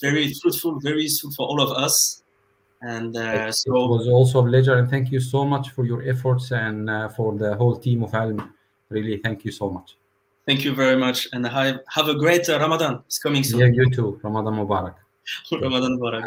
very 0.00 0.32
fruitful, 0.40 0.80
very 0.80 1.02
useful 1.02 1.30
for 1.32 1.46
all 1.48 1.60
of 1.60 1.70
us. 1.70 2.22
And 2.84 3.16
uh, 3.16 3.50
so 3.50 3.84
it 3.84 3.88
was 3.88 4.08
also 4.08 4.44
a 4.44 4.48
pleasure, 4.48 4.76
and 4.76 4.90
thank 4.90 5.10
you 5.10 5.18
so 5.18 5.44
much 5.44 5.70
for 5.70 5.86
your 5.86 6.02
efforts 6.02 6.52
and 6.52 6.90
uh, 6.90 7.08
for 7.08 7.34
the 7.34 7.56
whole 7.56 7.76
team 7.76 8.02
of 8.02 8.10
ILEM. 8.12 8.50
Really, 8.90 9.16
thank 9.18 9.44
you 9.44 9.52
so 9.52 9.70
much. 9.70 9.96
Thank 10.46 10.62
you 10.64 10.74
very 10.74 10.96
much, 10.96 11.26
and 11.32 11.46
have, 11.46 11.80
have 11.88 12.08
a 12.08 12.14
great 12.14 12.48
uh, 12.50 12.58
Ramadan. 12.58 13.02
It's 13.06 13.18
coming 13.18 13.42
soon. 13.42 13.60
Yeah, 13.60 13.68
you 13.68 13.88
too. 13.90 14.20
Ramadan 14.22 14.54
Mubarak. 14.54 14.94
Ramadan 15.52 15.98
Mubarak. 15.98 16.22